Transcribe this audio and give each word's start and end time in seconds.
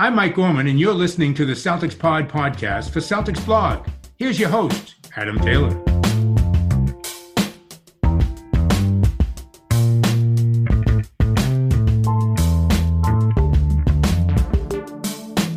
I'm 0.00 0.14
Mike 0.14 0.34
Gorman, 0.34 0.66
and 0.66 0.80
you're 0.80 0.94
listening 0.94 1.34
to 1.34 1.44
the 1.44 1.52
Celtics 1.52 1.96
Pod 1.96 2.26
podcast 2.26 2.88
for 2.88 3.00
Celtics 3.00 3.44
Blog. 3.44 3.86
Here's 4.16 4.40
your 4.40 4.48
host, 4.48 4.94
Adam 5.14 5.38
Taylor. 5.38 5.68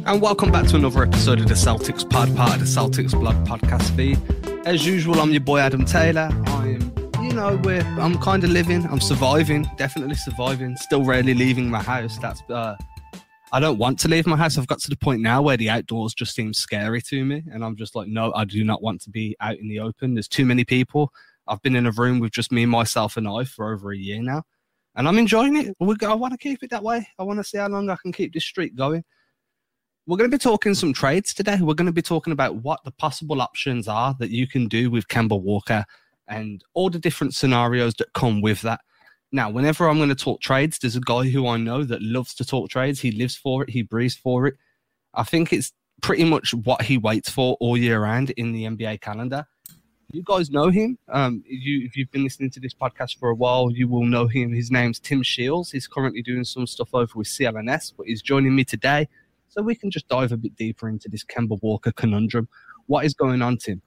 And 0.05 0.21
welcome 0.21 0.51
back 0.51 0.67
to 0.67 0.75
another 0.75 1.03
episode 1.03 1.39
of 1.39 1.47
the 1.47 1.53
Celtics 1.53 2.07
Pod, 2.09 2.35
part 2.35 2.55
of 2.55 2.59
the 2.59 2.65
Celtics 2.65 3.17
Blog 3.17 3.47
podcast 3.47 3.95
feed. 3.95 4.19
As 4.67 4.85
usual, 4.85 5.21
I'm 5.21 5.31
your 5.31 5.39
boy 5.39 5.59
Adam 5.59 5.85
Taylor. 5.85 6.29
I'm, 6.47 6.93
you 7.23 7.31
know, 7.31 7.61
we're, 7.63 7.79
I'm 7.97 8.17
kind 8.17 8.43
of 8.43 8.49
living, 8.49 8.85
I'm 8.87 8.99
surviving, 8.99 9.65
definitely 9.77 10.15
surviving. 10.15 10.75
Still 10.75 11.05
rarely 11.05 11.33
leaving 11.33 11.69
my 11.69 11.81
house. 11.81 12.17
That's 12.17 12.41
uh, 12.49 12.75
I 13.53 13.59
don't 13.59 13.77
want 13.77 13.99
to 13.99 14.07
leave 14.07 14.25
my 14.25 14.35
house. 14.35 14.57
I've 14.57 14.65
got 14.65 14.79
to 14.79 14.89
the 14.89 14.97
point 14.97 15.21
now 15.21 15.39
where 15.43 15.57
the 15.57 15.69
outdoors 15.69 16.15
just 16.15 16.33
seems 16.33 16.57
scary 16.57 17.03
to 17.03 17.23
me. 17.23 17.43
And 17.51 17.63
I'm 17.63 17.75
just 17.75 17.95
like, 17.95 18.07
no, 18.07 18.33
I 18.33 18.45
do 18.45 18.63
not 18.63 18.81
want 18.81 18.99
to 19.01 19.11
be 19.11 19.35
out 19.41 19.59
in 19.59 19.69
the 19.69 19.79
open. 19.79 20.15
There's 20.15 20.27
too 20.27 20.43
many 20.43 20.65
people. 20.65 21.13
I've 21.47 21.61
been 21.61 21.75
in 21.75 21.85
a 21.85 21.91
room 21.91 22.19
with 22.19 22.31
just 22.31 22.51
me, 22.51 22.65
myself, 22.65 23.15
and 23.15 23.27
I 23.27 23.43
for 23.43 23.71
over 23.71 23.91
a 23.91 23.97
year 23.97 24.23
now. 24.23 24.41
And 24.95 25.07
I'm 25.07 25.19
enjoying 25.19 25.55
it. 25.55 25.77
I 25.79 26.15
want 26.15 26.33
to 26.33 26.37
keep 26.39 26.63
it 26.63 26.71
that 26.71 26.81
way. 26.81 27.07
I 27.19 27.23
want 27.23 27.37
to 27.39 27.43
see 27.43 27.59
how 27.59 27.67
long 27.67 27.91
I 27.91 27.95
can 28.01 28.11
keep 28.11 28.33
this 28.33 28.43
streak 28.43 28.75
going. 28.75 29.03
We're 30.07 30.17
going 30.17 30.31
to 30.31 30.35
be 30.35 30.41
talking 30.41 30.73
some 30.73 30.91
trades 30.91 31.31
today. 31.31 31.59
We're 31.61 31.75
going 31.75 31.85
to 31.85 31.93
be 31.93 32.01
talking 32.01 32.33
about 32.33 32.55
what 32.55 32.83
the 32.83 32.91
possible 32.91 33.39
options 33.39 33.87
are 33.87 34.15
that 34.17 34.31
you 34.31 34.47
can 34.47 34.67
do 34.67 34.89
with 34.89 35.07
Kemba 35.09 35.39
Walker 35.39 35.85
and 36.27 36.63
all 36.73 36.89
the 36.89 36.97
different 36.97 37.35
scenarios 37.35 37.93
that 37.95 38.13
come 38.13 38.41
with 38.41 38.61
that. 38.61 38.81
Now, 39.35 39.49
whenever 39.49 39.89
I'm 39.89 39.97
going 39.97 40.09
to 40.09 40.15
talk 40.15 40.41
trades, 40.41 40.77
there's 40.77 40.95
a 40.95 41.01
guy 41.01 41.27
who 41.27 41.47
I 41.47 41.57
know 41.57 41.83
that 41.83 42.03
loves 42.03 42.35
to 42.35 42.45
talk 42.45 42.69
trades. 42.69 43.01
He 43.01 43.09
lives 43.09 43.35
for 43.35 43.63
it, 43.63 43.71
he 43.71 43.81
breathes 43.81 44.15
for 44.15 44.45
it. 44.45 44.53
I 45.15 45.23
think 45.23 45.51
it's 45.51 45.73
pretty 46.03 46.23
much 46.23 46.53
what 46.53 46.83
he 46.83 46.99
waits 46.99 47.31
for 47.31 47.57
all 47.59 47.75
year 47.75 47.99
round 47.99 48.29
in 48.31 48.51
the 48.51 48.65
NBA 48.65 49.01
calendar. 49.01 49.47
You 50.11 50.21
guys 50.23 50.51
know 50.51 50.69
him. 50.69 50.99
Um, 51.09 51.43
you, 51.47 51.83
if 51.83 51.97
you've 51.97 52.11
been 52.11 52.23
listening 52.23 52.51
to 52.51 52.59
this 52.59 52.75
podcast 52.75 53.17
for 53.17 53.29
a 53.29 53.35
while, 53.35 53.71
you 53.71 53.87
will 53.87 54.05
know 54.05 54.27
him. 54.27 54.53
His 54.53 54.69
name's 54.69 54.99
Tim 54.99 55.23
Shields. 55.23 55.71
He's 55.71 55.87
currently 55.87 56.21
doing 56.21 56.43
some 56.43 56.67
stuff 56.67 56.89
over 56.93 57.13
with 57.15 57.25
CLNS, 57.25 57.93
but 57.97 58.05
he's 58.05 58.21
joining 58.21 58.55
me 58.55 58.63
today 58.63 59.07
so 59.49 59.63
we 59.63 59.73
can 59.73 59.89
just 59.89 60.07
dive 60.07 60.31
a 60.31 60.37
bit 60.37 60.55
deeper 60.55 60.87
into 60.87 61.09
this 61.09 61.23
Kemba 61.23 61.59
Walker 61.63 61.91
conundrum. 61.91 62.47
What 62.87 63.05
is 63.05 63.13
going 63.13 63.41
on, 63.41 63.57
Tim? 63.57 63.81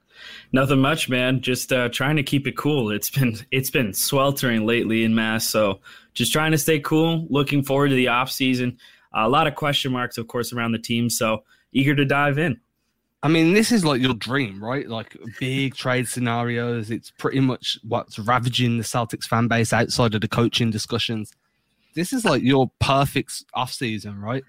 Nothing 0.53 0.81
much, 0.81 1.09
man. 1.09 1.41
Just 1.41 1.73
uh, 1.73 1.89
trying 1.91 2.17
to 2.17 2.23
keep 2.23 2.47
it 2.47 2.57
cool. 2.57 2.91
It's 2.91 3.11
been 3.11 3.37
it's 3.51 3.71
been 3.71 3.93
sweltering 3.93 4.67
lately 4.67 5.05
in 5.05 5.15
Mass, 5.15 5.49
so 5.49 5.81
just 6.15 6.33
trying 6.33 6.53
to 6.53 6.59
stay 6.59 6.81
cool. 6.81 7.27
Looking 7.29 7.63
forward 7.63 7.89
to 7.89 7.95
the 7.95 8.09
off 8.09 8.31
season. 8.31 8.79
Uh, 9.15 9.23
a 9.27 9.29
lot 9.29 9.47
of 9.47 9.55
question 9.55 9.93
marks, 9.93 10.19
of 10.19 10.29
course, 10.29 10.53
around 10.53 10.73
the 10.73 10.79
team. 10.79 11.11
So 11.11 11.45
eager 11.73 11.95
to 11.95 12.05
dive 12.05 12.39
in. 12.39 12.61
I 13.23 13.29
mean, 13.29 13.55
this 13.55 13.73
is 13.73 13.85
like 13.85 14.01
your 14.01 14.15
dream, 14.15 14.63
right? 14.63 14.89
Like 14.89 15.17
big 15.41 15.75
trade 15.75 16.07
scenarios. 16.07 16.91
It's 16.91 17.11
pretty 17.11 17.41
much 17.41 17.79
what's 17.83 18.19
ravaging 18.19 18.77
the 18.77 18.85
Celtics 18.85 19.25
fan 19.25 19.49
base 19.49 19.73
outside 19.73 20.15
of 20.15 20.21
the 20.21 20.29
coaching 20.29 20.71
discussions. 20.71 21.33
This 21.95 22.13
is 22.13 22.25
like 22.25 22.43
your 22.43 22.71
perfect 22.79 23.45
off 23.55 23.73
season, 23.73 24.21
right? 24.21 24.45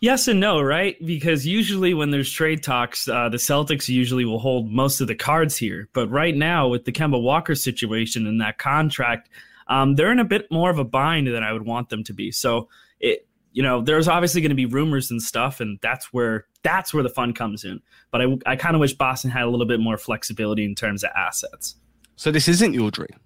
Yes 0.00 0.28
and 0.28 0.40
no, 0.40 0.60
right? 0.60 0.96
Because 1.04 1.46
usually 1.46 1.94
when 1.94 2.10
there's 2.10 2.30
trade 2.30 2.62
talks, 2.62 3.08
uh, 3.08 3.28
the 3.28 3.36
Celtics 3.36 3.88
usually 3.88 4.24
will 4.24 4.38
hold 4.38 4.70
most 4.70 5.00
of 5.00 5.06
the 5.06 5.14
cards 5.14 5.56
here. 5.56 5.88
But 5.92 6.10
right 6.10 6.36
now, 6.36 6.68
with 6.68 6.84
the 6.84 6.92
Kemba 6.92 7.20
Walker 7.20 7.54
situation 7.54 8.26
and 8.26 8.40
that 8.40 8.58
contract, 8.58 9.30
um, 9.68 9.94
they're 9.94 10.12
in 10.12 10.18
a 10.18 10.24
bit 10.24 10.50
more 10.50 10.70
of 10.70 10.78
a 10.78 10.84
bind 10.84 11.26
than 11.28 11.42
I 11.42 11.52
would 11.52 11.64
want 11.64 11.88
them 11.88 12.04
to 12.04 12.12
be. 12.12 12.30
So 12.30 12.68
it, 13.00 13.26
you 13.52 13.62
know, 13.62 13.80
there's 13.80 14.08
obviously 14.08 14.40
going 14.40 14.50
to 14.50 14.56
be 14.56 14.66
rumors 14.66 15.10
and 15.10 15.22
stuff, 15.22 15.60
and 15.60 15.78
that's 15.80 16.12
where 16.12 16.46
that's 16.62 16.92
where 16.92 17.02
the 17.02 17.08
fun 17.08 17.32
comes 17.32 17.64
in. 17.64 17.80
But 18.10 18.20
I, 18.20 18.38
I 18.46 18.56
kind 18.56 18.74
of 18.74 18.80
wish 18.80 18.92
Boston 18.94 19.30
had 19.30 19.44
a 19.44 19.48
little 19.48 19.66
bit 19.66 19.80
more 19.80 19.96
flexibility 19.96 20.64
in 20.64 20.74
terms 20.74 21.04
of 21.04 21.10
assets. 21.16 21.76
So 22.16 22.30
this 22.30 22.48
isn't 22.48 22.74
your 22.74 22.90
dream. 22.90 23.20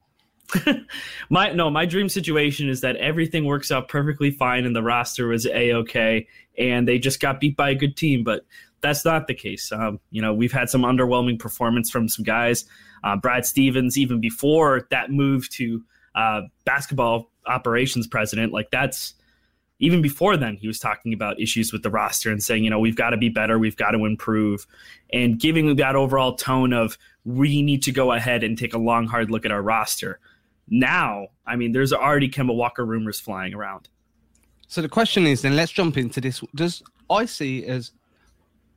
my 1.30 1.52
no, 1.52 1.70
my 1.70 1.84
dream 1.84 2.08
situation 2.08 2.68
is 2.68 2.80
that 2.80 2.96
everything 2.96 3.44
works 3.44 3.70
out 3.70 3.88
perfectly 3.88 4.30
fine 4.30 4.64
and 4.64 4.74
the 4.74 4.82
roster 4.82 5.28
was 5.28 5.46
a 5.46 5.72
okay, 5.74 6.26
and 6.56 6.88
they 6.88 6.98
just 6.98 7.20
got 7.20 7.40
beat 7.40 7.56
by 7.56 7.70
a 7.70 7.74
good 7.74 7.96
team. 7.96 8.24
But 8.24 8.46
that's 8.80 9.04
not 9.04 9.26
the 9.26 9.34
case. 9.34 9.72
Um, 9.72 10.00
you 10.10 10.22
know, 10.22 10.32
we've 10.32 10.52
had 10.52 10.70
some 10.70 10.82
underwhelming 10.82 11.38
performance 11.38 11.90
from 11.90 12.08
some 12.08 12.24
guys. 12.24 12.64
Uh, 13.04 13.16
Brad 13.16 13.44
Stevens, 13.44 13.98
even 13.98 14.20
before 14.20 14.86
that 14.90 15.10
move 15.10 15.48
to 15.50 15.84
uh, 16.14 16.42
basketball 16.64 17.30
operations 17.46 18.06
president, 18.06 18.52
like 18.52 18.70
that's 18.70 19.14
even 19.80 20.02
before 20.02 20.36
then, 20.36 20.56
he 20.56 20.66
was 20.66 20.78
talking 20.78 21.12
about 21.12 21.40
issues 21.40 21.72
with 21.72 21.82
the 21.82 21.90
roster 21.90 22.30
and 22.30 22.42
saying, 22.42 22.64
you 22.64 22.70
know, 22.70 22.80
we've 22.80 22.96
got 22.96 23.10
to 23.10 23.16
be 23.16 23.28
better, 23.28 23.58
we've 23.58 23.76
got 23.76 23.92
to 23.92 24.04
improve, 24.04 24.66
and 25.12 25.38
giving 25.38 25.76
that 25.76 25.94
overall 25.94 26.34
tone 26.34 26.72
of 26.72 26.98
we 27.24 27.62
need 27.62 27.82
to 27.84 27.92
go 27.92 28.12
ahead 28.12 28.42
and 28.42 28.58
take 28.58 28.74
a 28.74 28.78
long, 28.78 29.06
hard 29.06 29.30
look 29.30 29.44
at 29.44 29.52
our 29.52 29.62
roster. 29.62 30.18
Now, 30.70 31.28
I 31.46 31.56
mean, 31.56 31.72
there's 31.72 31.92
already 31.92 32.28
Kemba 32.28 32.54
Walker 32.54 32.84
rumors 32.84 33.20
flying 33.20 33.54
around. 33.54 33.88
So 34.66 34.82
the 34.82 34.88
question 34.88 35.26
is 35.26 35.42
then 35.42 35.56
let's 35.56 35.72
jump 35.72 35.96
into 35.96 36.20
this. 36.20 36.42
Does 36.54 36.82
I 37.10 37.24
see 37.24 37.64
as 37.64 37.92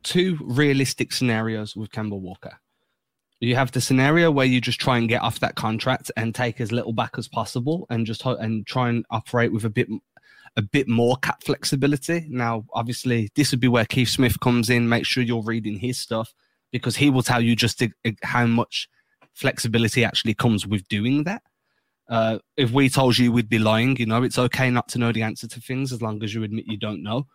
two 0.02 0.38
realistic 0.42 1.12
scenarios 1.12 1.76
with 1.76 1.90
Kemba 1.90 2.18
Walker? 2.18 2.58
You 3.40 3.56
have 3.56 3.72
the 3.72 3.80
scenario 3.80 4.30
where 4.30 4.46
you 4.46 4.60
just 4.60 4.80
try 4.80 4.98
and 4.98 5.08
get 5.08 5.20
off 5.20 5.40
that 5.40 5.56
contract 5.56 6.12
and 6.16 6.32
take 6.32 6.60
as 6.60 6.70
little 6.70 6.92
back 6.92 7.18
as 7.18 7.26
possible, 7.26 7.86
and 7.90 8.06
just 8.06 8.24
and 8.24 8.64
try 8.66 8.88
and 8.88 9.04
operate 9.10 9.52
with 9.52 9.64
a 9.64 9.70
bit 9.70 9.88
a 10.56 10.62
bit 10.62 10.86
more 10.86 11.16
cap 11.16 11.42
flexibility. 11.42 12.26
Now, 12.30 12.64
obviously, 12.72 13.30
this 13.34 13.50
would 13.50 13.60
be 13.60 13.68
where 13.68 13.84
Keith 13.84 14.10
Smith 14.10 14.38
comes 14.38 14.70
in. 14.70 14.88
Make 14.88 15.06
sure 15.06 15.24
you're 15.24 15.42
reading 15.42 15.78
his 15.78 15.98
stuff 15.98 16.32
because 16.70 16.96
he 16.96 17.10
will 17.10 17.22
tell 17.22 17.40
you 17.40 17.56
just 17.56 17.82
how 18.22 18.46
much 18.46 18.88
flexibility 19.34 20.04
actually 20.04 20.34
comes 20.34 20.66
with 20.66 20.86
doing 20.88 21.24
that. 21.24 21.42
Uh, 22.08 22.38
if 22.56 22.70
we 22.70 22.88
told 22.88 23.16
you 23.16 23.32
we'd 23.32 23.48
be 23.48 23.58
lying, 23.58 23.96
you 23.96 24.06
know, 24.06 24.22
it's 24.22 24.38
okay 24.38 24.70
not 24.70 24.88
to 24.88 24.98
know 24.98 25.12
the 25.12 25.22
answer 25.22 25.46
to 25.48 25.60
things 25.60 25.92
as 25.92 26.02
long 26.02 26.22
as 26.22 26.34
you 26.34 26.42
admit 26.42 26.66
you 26.66 26.76
don't 26.76 27.02
know. 27.02 27.26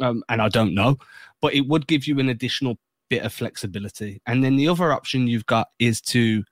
Um, 0.00 0.22
and 0.28 0.40
I 0.40 0.48
don't 0.48 0.74
know, 0.74 0.98
but 1.42 1.54
it 1.54 1.62
would 1.62 1.86
give 1.86 2.06
you 2.06 2.18
an 2.20 2.30
additional 2.30 2.78
bit 3.10 3.22
of 3.22 3.32
flexibility. 3.32 4.22
And 4.26 4.42
then 4.42 4.56
the 4.56 4.68
other 4.68 4.92
option 4.92 5.26
you've 5.26 5.46
got 5.46 5.68
is 5.78 6.00
to 6.02 6.42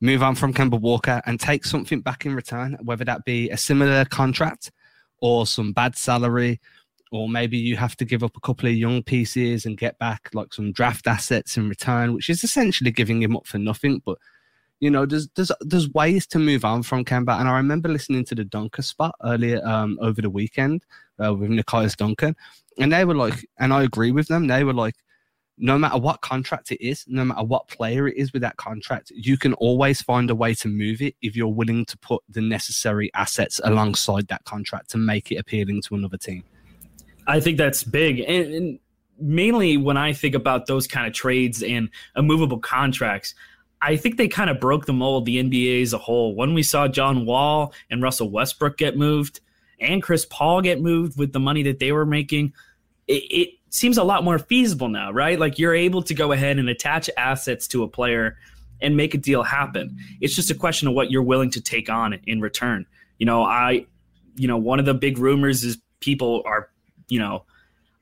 move 0.00 0.22
on 0.22 0.34
from 0.34 0.52
Kemba 0.52 0.80
Walker 0.80 1.22
and 1.26 1.40
take 1.40 1.64
something 1.64 2.00
back 2.00 2.26
in 2.26 2.34
return, 2.34 2.76
whether 2.82 3.04
that 3.04 3.24
be 3.24 3.48
a 3.50 3.56
similar 3.56 4.04
contract 4.04 4.70
or 5.20 5.46
some 5.46 5.72
bad 5.72 5.96
salary, 5.96 6.60
or 7.10 7.28
maybe 7.28 7.56
you 7.56 7.76
have 7.76 7.96
to 7.96 8.04
give 8.04 8.22
up 8.22 8.36
a 8.36 8.40
couple 8.40 8.68
of 8.68 8.74
young 8.74 9.02
pieces 9.02 9.64
and 9.64 9.78
get 9.78 9.98
back 9.98 10.28
like 10.34 10.52
some 10.52 10.72
draft 10.72 11.06
assets 11.06 11.56
in 11.56 11.68
return, 11.68 12.12
which 12.12 12.28
is 12.28 12.44
essentially 12.44 12.90
giving 12.90 13.22
him 13.22 13.36
up 13.36 13.46
for 13.46 13.58
nothing. 13.58 14.02
But 14.04 14.18
you 14.80 14.90
know, 14.90 15.06
there's 15.06 15.28
there's 15.34 15.50
there's 15.60 15.90
ways 15.90 16.26
to 16.28 16.38
move 16.38 16.64
on 16.64 16.82
from 16.82 17.04
Kemba. 17.04 17.38
And 17.38 17.48
I 17.48 17.56
remember 17.56 17.88
listening 17.88 18.24
to 18.26 18.34
the 18.34 18.44
Dunker 18.44 18.82
spot 18.82 19.14
earlier 19.24 19.64
um, 19.66 19.98
over 20.00 20.22
the 20.22 20.30
weekend 20.30 20.84
uh, 21.22 21.34
with 21.34 21.50
Nekias 21.50 21.96
Duncan, 21.96 22.36
and 22.78 22.92
they 22.92 23.04
were 23.04 23.16
like, 23.16 23.46
and 23.58 23.72
I 23.72 23.82
agree 23.82 24.12
with 24.12 24.28
them. 24.28 24.46
They 24.46 24.64
were 24.64 24.74
like, 24.74 24.94
no 25.58 25.78
matter 25.78 25.98
what 25.98 26.20
contract 26.20 26.70
it 26.70 26.84
is, 26.84 27.04
no 27.08 27.24
matter 27.24 27.42
what 27.42 27.68
player 27.68 28.06
it 28.06 28.16
is 28.16 28.32
with 28.32 28.42
that 28.42 28.56
contract, 28.56 29.10
you 29.14 29.36
can 29.36 29.54
always 29.54 30.00
find 30.00 30.30
a 30.30 30.34
way 30.34 30.54
to 30.54 30.68
move 30.68 31.02
it 31.02 31.16
if 31.20 31.34
you're 31.34 31.48
willing 31.48 31.84
to 31.86 31.98
put 31.98 32.22
the 32.28 32.40
necessary 32.40 33.10
assets 33.14 33.60
alongside 33.64 34.28
that 34.28 34.44
contract 34.44 34.90
to 34.90 34.98
make 34.98 35.32
it 35.32 35.36
appealing 35.36 35.82
to 35.82 35.94
another 35.96 36.16
team. 36.16 36.44
I 37.26 37.40
think 37.40 37.58
that's 37.58 37.82
big. 37.82 38.20
And, 38.20 38.54
and 38.54 38.78
mainly 39.20 39.76
when 39.76 39.96
I 39.96 40.12
think 40.12 40.34
about 40.34 40.66
those 40.66 40.86
kind 40.86 41.06
of 41.06 41.12
trades 41.12 41.62
and 41.62 41.90
immovable 42.16 42.60
contracts, 42.60 43.34
I 43.80 43.96
think 43.96 44.16
they 44.16 44.28
kind 44.28 44.50
of 44.50 44.60
broke 44.60 44.86
the 44.86 44.92
mold, 44.92 45.24
the 45.24 45.42
NBA 45.42 45.82
as 45.82 45.92
a 45.92 45.98
whole. 45.98 46.34
When 46.34 46.54
we 46.54 46.62
saw 46.62 46.88
John 46.88 47.26
Wall 47.26 47.72
and 47.90 48.02
Russell 48.02 48.30
Westbrook 48.30 48.76
get 48.76 48.96
moved 48.96 49.40
and 49.80 50.02
Chris 50.02 50.24
Paul 50.24 50.62
get 50.62 50.80
moved 50.80 51.16
with 51.16 51.32
the 51.32 51.40
money 51.40 51.62
that 51.64 51.78
they 51.78 51.92
were 51.92 52.06
making, 52.06 52.52
it, 53.06 53.22
it 53.30 53.48
seems 53.70 53.98
a 53.98 54.04
lot 54.04 54.24
more 54.24 54.38
feasible 54.38 54.88
now, 54.88 55.12
right? 55.12 55.38
Like 55.38 55.58
you're 55.58 55.74
able 55.74 56.02
to 56.02 56.14
go 56.14 56.32
ahead 56.32 56.58
and 56.58 56.68
attach 56.68 57.08
assets 57.16 57.68
to 57.68 57.84
a 57.84 57.88
player 57.88 58.36
and 58.80 58.96
make 58.96 59.14
a 59.14 59.18
deal 59.18 59.42
happen. 59.42 59.96
It's 60.20 60.34
just 60.34 60.50
a 60.50 60.54
question 60.54 60.88
of 60.88 60.94
what 60.94 61.10
you're 61.10 61.22
willing 61.22 61.50
to 61.50 61.60
take 61.60 61.88
on 61.88 62.18
in 62.26 62.40
return. 62.40 62.86
You 63.18 63.26
know, 63.26 63.42
I, 63.44 63.86
you 64.36 64.48
know, 64.48 64.56
one 64.56 64.78
of 64.78 64.86
the 64.86 64.94
big 64.94 65.18
rumors 65.18 65.64
is 65.64 65.78
people 66.00 66.42
are, 66.46 66.70
you 67.08 67.18
know, 67.18 67.44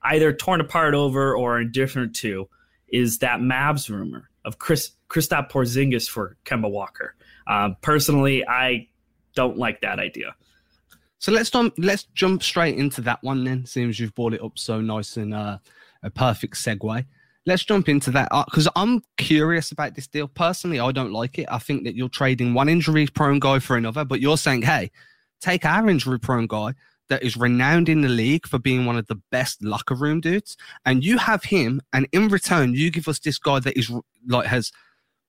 either 0.02 0.32
torn 0.32 0.60
apart 0.60 0.94
over 0.94 1.34
or 1.34 1.60
indifferent 1.60 2.14
to 2.16 2.48
is 2.88 3.18
that 3.18 3.40
Mavs 3.40 3.88
rumor 3.88 4.30
of 4.46 4.58
Chris 4.58 4.92
Kristaps 5.10 5.50
Porzingis 5.50 6.08
for 6.08 6.36
Kemba 6.46 6.70
Walker. 6.70 7.14
Uh, 7.46 7.70
personally, 7.82 8.46
I 8.46 8.88
don't 9.34 9.58
like 9.58 9.82
that 9.82 9.98
idea. 9.98 10.34
So 11.18 11.32
let's 11.32 11.50
let's 11.78 12.04
jump 12.14 12.42
straight 12.42 12.76
into 12.76 13.00
that 13.02 13.22
one 13.22 13.44
then. 13.44 13.66
Seems 13.66 14.00
you've 14.00 14.14
brought 14.14 14.34
it 14.34 14.42
up 14.42 14.58
so 14.58 14.80
nice 14.80 15.16
and 15.16 15.34
uh, 15.34 15.58
a 16.02 16.10
perfect 16.10 16.54
segue. 16.54 17.04
Let's 17.46 17.64
jump 17.64 17.88
into 17.88 18.10
that 18.12 18.28
because 18.46 18.66
uh, 18.66 18.72
I'm 18.76 19.02
curious 19.16 19.70
about 19.72 19.94
this 19.94 20.06
deal. 20.06 20.28
Personally, 20.28 20.80
I 20.80 20.90
don't 20.92 21.12
like 21.12 21.38
it. 21.38 21.46
I 21.50 21.58
think 21.58 21.84
that 21.84 21.94
you're 21.94 22.08
trading 22.08 22.54
one 22.54 22.68
injury 22.68 23.06
prone 23.06 23.38
guy 23.38 23.60
for 23.60 23.76
another, 23.76 24.04
but 24.04 24.20
you're 24.20 24.36
saying, 24.36 24.62
hey, 24.62 24.90
take 25.40 25.64
our 25.64 25.88
injury 25.88 26.18
prone 26.18 26.46
guy, 26.48 26.74
that 27.08 27.22
is 27.22 27.36
renowned 27.36 27.88
in 27.88 28.00
the 28.00 28.08
league 28.08 28.46
for 28.46 28.58
being 28.58 28.86
one 28.86 28.96
of 28.96 29.06
the 29.06 29.20
best 29.30 29.62
locker 29.62 29.94
room 29.94 30.20
dudes, 30.20 30.56
and 30.84 31.04
you 31.04 31.18
have 31.18 31.44
him, 31.44 31.80
and 31.92 32.08
in 32.12 32.28
return, 32.28 32.74
you 32.74 32.90
give 32.90 33.08
us 33.08 33.18
this 33.18 33.38
guy 33.38 33.60
that 33.60 33.78
is 33.78 33.90
like 34.26 34.46
has 34.46 34.72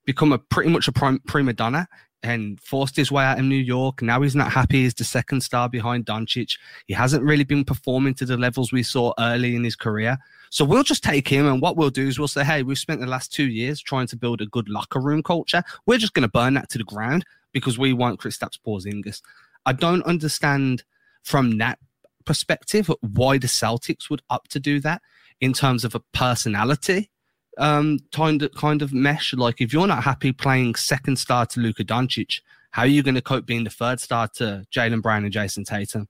become 0.04 0.32
a 0.32 0.38
pretty 0.38 0.70
much 0.70 0.88
a 0.88 0.92
prima 0.92 1.52
donna 1.52 1.86
and 2.22 2.60
forced 2.60 2.96
his 2.96 3.12
way 3.12 3.22
out 3.22 3.38
of 3.38 3.44
New 3.44 3.54
York. 3.54 4.02
Now 4.02 4.22
he's 4.22 4.34
not 4.34 4.50
happy. 4.50 4.82
He's 4.82 4.94
the 4.94 5.04
second 5.04 5.40
star 5.42 5.68
behind 5.68 6.06
Doncic. 6.06 6.58
He 6.86 6.94
hasn't 6.94 7.22
really 7.22 7.44
been 7.44 7.64
performing 7.64 8.14
to 8.14 8.24
the 8.24 8.36
levels 8.36 8.72
we 8.72 8.82
saw 8.82 9.12
early 9.20 9.54
in 9.54 9.62
his 9.62 9.76
career. 9.76 10.18
So 10.50 10.64
we'll 10.64 10.82
just 10.82 11.04
take 11.04 11.28
him, 11.28 11.46
and 11.46 11.60
what 11.60 11.76
we'll 11.76 11.90
do 11.90 12.08
is 12.08 12.18
we'll 12.18 12.26
say, 12.26 12.42
hey, 12.42 12.62
we've 12.62 12.78
spent 12.78 13.00
the 13.00 13.06
last 13.06 13.32
two 13.32 13.48
years 13.48 13.80
trying 13.80 14.06
to 14.08 14.16
build 14.16 14.40
a 14.40 14.46
good 14.46 14.68
locker 14.68 15.00
room 15.00 15.22
culture. 15.22 15.62
We're 15.86 15.98
just 15.98 16.14
going 16.14 16.22
to 16.22 16.28
burn 16.30 16.54
that 16.54 16.70
to 16.70 16.78
the 16.78 16.84
ground 16.84 17.24
because 17.52 17.78
we 17.78 17.92
want 17.92 18.20
Kristaps 18.20 18.58
Porzingis. 18.66 19.20
I 19.66 19.74
don't 19.74 20.02
understand 20.04 20.84
from 21.28 21.58
that 21.58 21.78
perspective 22.24 22.90
why 23.00 23.38
the 23.38 23.46
Celtics 23.46 24.08
would 24.10 24.22
up 24.30 24.48
to 24.48 24.58
do 24.58 24.80
that 24.80 25.02
in 25.40 25.52
terms 25.52 25.84
of 25.84 25.94
a 25.94 26.00
personality 26.12 27.10
um, 27.58 27.98
kind 28.14 28.42
of 28.42 28.52
kind 28.54 28.82
of 28.82 28.92
mesh. 28.92 29.34
Like 29.34 29.60
if 29.60 29.72
you're 29.72 29.86
not 29.86 30.02
happy 30.04 30.32
playing 30.32 30.76
second 30.76 31.16
star 31.16 31.44
to 31.46 31.60
Luka 31.60 31.84
Doncic, 31.84 32.40
how 32.70 32.82
are 32.82 32.86
you 32.86 33.02
going 33.02 33.16
to 33.16 33.22
cope 33.22 33.46
being 33.46 33.64
the 33.64 33.70
third 33.70 34.00
star 34.00 34.28
to 34.36 34.64
Jaylen 34.74 35.02
Brown 35.02 35.24
and 35.24 35.32
Jayson 35.32 35.64
Tatum? 35.64 36.08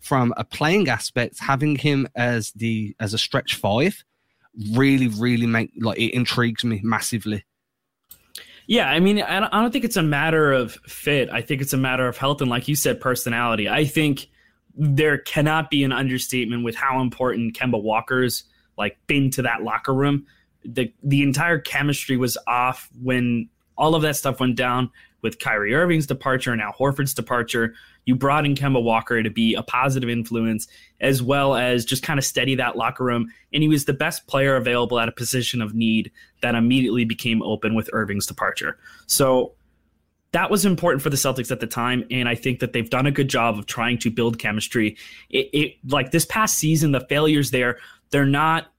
From 0.00 0.34
a 0.36 0.44
playing 0.44 0.88
aspect, 0.88 1.38
having 1.40 1.76
him 1.76 2.08
as 2.14 2.52
the 2.52 2.94
as 3.00 3.14
a 3.14 3.18
stretch 3.18 3.54
five 3.54 4.04
really, 4.72 5.08
really 5.08 5.46
make 5.46 5.72
like 5.80 5.98
it 5.98 6.14
intrigues 6.14 6.64
me 6.64 6.80
massively. 6.82 7.44
Yeah, 8.66 8.88
I 8.88 9.00
mean, 9.00 9.20
I 9.20 9.40
don't 9.40 9.72
think 9.72 9.84
it's 9.84 9.96
a 9.96 10.02
matter 10.02 10.52
of 10.52 10.72
fit. 10.86 11.28
I 11.30 11.40
think 11.40 11.60
it's 11.62 11.72
a 11.72 11.76
matter 11.76 12.06
of 12.06 12.16
health 12.16 12.40
and, 12.40 12.48
like 12.48 12.68
you 12.68 12.76
said, 12.76 13.00
personality. 13.00 13.68
I 13.68 13.84
think 13.84 14.28
there 14.76 15.18
cannot 15.18 15.70
be 15.70 15.84
an 15.84 15.92
understatement 15.92 16.64
with 16.64 16.74
how 16.74 17.00
important 17.00 17.56
Kemba 17.56 17.82
Walker's 17.82 18.44
like 18.78 18.98
been 19.06 19.30
to 19.30 19.42
that 19.42 19.62
locker 19.62 19.94
room. 19.94 20.26
The 20.64 20.92
the 21.02 21.22
entire 21.22 21.58
chemistry 21.58 22.16
was 22.16 22.38
off 22.46 22.88
when 23.02 23.48
all 23.76 23.94
of 23.94 24.02
that 24.02 24.16
stuff 24.16 24.40
went 24.40 24.56
down 24.56 24.90
with 25.22 25.38
Kyrie 25.38 25.74
Irving's 25.74 26.06
departure 26.06 26.52
and 26.52 26.60
now 26.60 26.72
Horford's 26.76 27.14
departure. 27.14 27.74
You 28.04 28.16
brought 28.16 28.44
in 28.44 28.54
Kemba 28.54 28.82
Walker 28.82 29.22
to 29.22 29.30
be 29.30 29.54
a 29.54 29.62
positive 29.62 30.10
influence 30.10 30.66
as 31.00 31.22
well 31.22 31.54
as 31.54 31.84
just 31.84 32.02
kind 32.02 32.18
of 32.18 32.24
steady 32.24 32.56
that 32.56 32.76
locker 32.76 33.04
room. 33.04 33.32
And 33.52 33.62
he 33.62 33.68
was 33.68 33.84
the 33.84 33.92
best 33.92 34.26
player 34.26 34.56
available 34.56 34.98
at 34.98 35.08
a 35.08 35.12
position 35.12 35.62
of 35.62 35.74
need 35.74 36.10
that 36.42 36.56
immediately 36.56 37.04
became 37.04 37.42
open 37.42 37.74
with 37.74 37.88
Irving's 37.92 38.26
departure. 38.26 38.78
So 39.06 39.52
that 40.32 40.50
was 40.50 40.64
important 40.64 41.02
for 41.02 41.10
the 41.10 41.16
Celtics 41.16 41.50
at 41.50 41.60
the 41.60 41.66
time, 41.66 42.04
and 42.10 42.28
I 42.28 42.34
think 42.34 42.60
that 42.60 42.72
they've 42.72 42.88
done 42.88 43.06
a 43.06 43.10
good 43.10 43.28
job 43.28 43.58
of 43.58 43.66
trying 43.66 43.98
to 43.98 44.10
build 44.10 44.38
chemistry. 44.38 44.96
It, 45.28 45.50
it 45.52 45.76
like 45.88 46.10
this 46.10 46.24
past 46.24 46.58
season, 46.58 46.92
the 46.92 47.00
failures 47.00 47.50
there, 47.50 47.78
they're 48.10 48.24
not 48.24 48.72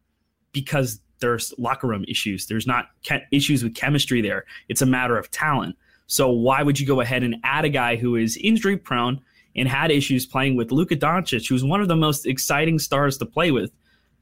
because 0.51 0.99
there's 1.19 1.53
locker 1.57 1.87
room 1.87 2.05
issues. 2.07 2.47
There's 2.47 2.67
not 2.67 2.87
ke- 3.07 3.21
issues 3.31 3.63
with 3.63 3.75
chemistry 3.75 4.21
there. 4.21 4.45
It's 4.67 4.81
a 4.81 4.85
matter 4.85 5.17
of 5.17 5.29
talent. 5.31 5.77
So 6.07 6.29
why 6.29 6.63
would 6.63 6.79
you 6.79 6.87
go 6.87 7.01
ahead 7.01 7.23
and 7.23 7.37
add 7.43 7.65
a 7.65 7.69
guy 7.69 7.95
who 7.95 8.15
is 8.15 8.35
injury 8.37 8.77
prone 8.77 9.21
and 9.55 9.67
had 9.67 9.91
issues 9.91 10.25
playing 10.25 10.55
with 10.57 10.71
Luka 10.71 10.95
Doncic, 10.95 11.47
who's 11.47 11.63
one 11.63 11.81
of 11.81 11.87
the 11.87 11.95
most 11.95 12.25
exciting 12.25 12.77
stars 12.79 13.17
to 13.19 13.25
play 13.25 13.51
with? 13.51 13.71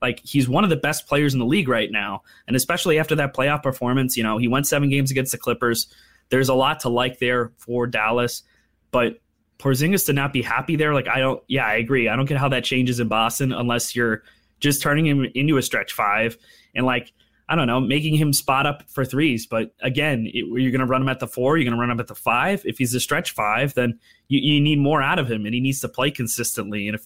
Like 0.01 0.19
he's 0.23 0.49
one 0.49 0.63
of 0.63 0.69
the 0.69 0.75
best 0.75 1.07
players 1.07 1.33
in 1.33 1.39
the 1.39 1.45
league 1.45 1.69
right 1.69 1.91
now, 1.91 2.23
and 2.47 2.55
especially 2.55 2.99
after 2.99 3.15
that 3.15 3.35
playoff 3.35 3.63
performance, 3.63 4.17
you 4.17 4.23
know 4.23 4.37
he 4.37 4.47
went 4.47 4.67
seven 4.67 4.89
games 4.89 5.11
against 5.11 5.31
the 5.31 5.37
Clippers 5.37 5.87
there's 6.31 6.49
a 6.49 6.53
lot 6.55 6.79
to 6.81 6.89
like 6.89 7.19
there 7.19 7.51
for 7.57 7.85
Dallas, 7.85 8.43
but 8.89 9.21
Porzingis 9.59 10.05
to 10.07 10.13
not 10.13 10.33
be 10.33 10.41
happy 10.41 10.75
there, 10.75 10.93
like 10.93 11.07
I 11.07 11.19
don't. 11.19 11.43
Yeah, 11.47 11.67
I 11.67 11.75
agree. 11.75 12.09
I 12.09 12.15
don't 12.15 12.25
get 12.25 12.37
how 12.37 12.49
that 12.49 12.63
changes 12.63 12.99
in 12.99 13.07
Boston 13.07 13.51
unless 13.51 13.95
you're 13.95 14.23
just 14.59 14.81
turning 14.81 15.05
him 15.05 15.27
into 15.35 15.57
a 15.57 15.61
stretch 15.61 15.93
five 15.93 16.37
and 16.73 16.85
like 16.85 17.13
I 17.47 17.55
don't 17.55 17.67
know, 17.67 17.81
making 17.81 18.15
him 18.15 18.31
spot 18.31 18.65
up 18.65 18.89
for 18.89 19.03
threes. 19.03 19.45
But 19.45 19.75
again, 19.81 20.25
it, 20.27 20.45
you're 20.47 20.71
going 20.71 20.79
to 20.79 20.85
run 20.85 21.01
him 21.01 21.09
at 21.09 21.19
the 21.19 21.27
four, 21.27 21.57
you're 21.57 21.65
going 21.65 21.75
to 21.75 21.81
run 21.81 21.91
him 21.91 21.99
at 21.99 22.07
the 22.07 22.15
five. 22.15 22.61
If 22.65 22.77
he's 22.77 22.95
a 22.95 22.99
stretch 22.99 23.31
five, 23.31 23.73
then 23.73 23.99
you, 24.29 24.39
you 24.39 24.61
need 24.61 24.79
more 24.79 25.01
out 25.01 25.19
of 25.19 25.29
him, 25.29 25.45
and 25.45 25.53
he 25.53 25.59
needs 25.59 25.81
to 25.81 25.89
play 25.89 26.11
consistently. 26.11 26.87
And 26.87 26.95
if 26.95 27.05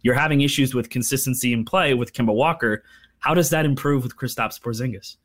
you're 0.00 0.14
having 0.14 0.40
issues 0.40 0.74
with 0.74 0.88
consistency 0.88 1.52
in 1.52 1.66
play 1.66 1.92
with 1.92 2.14
Kemba 2.14 2.34
Walker, 2.34 2.82
how 3.18 3.34
does 3.34 3.50
that 3.50 3.66
improve 3.66 4.02
with 4.02 4.16
Kristaps 4.16 4.58
Porzingis? 4.58 5.16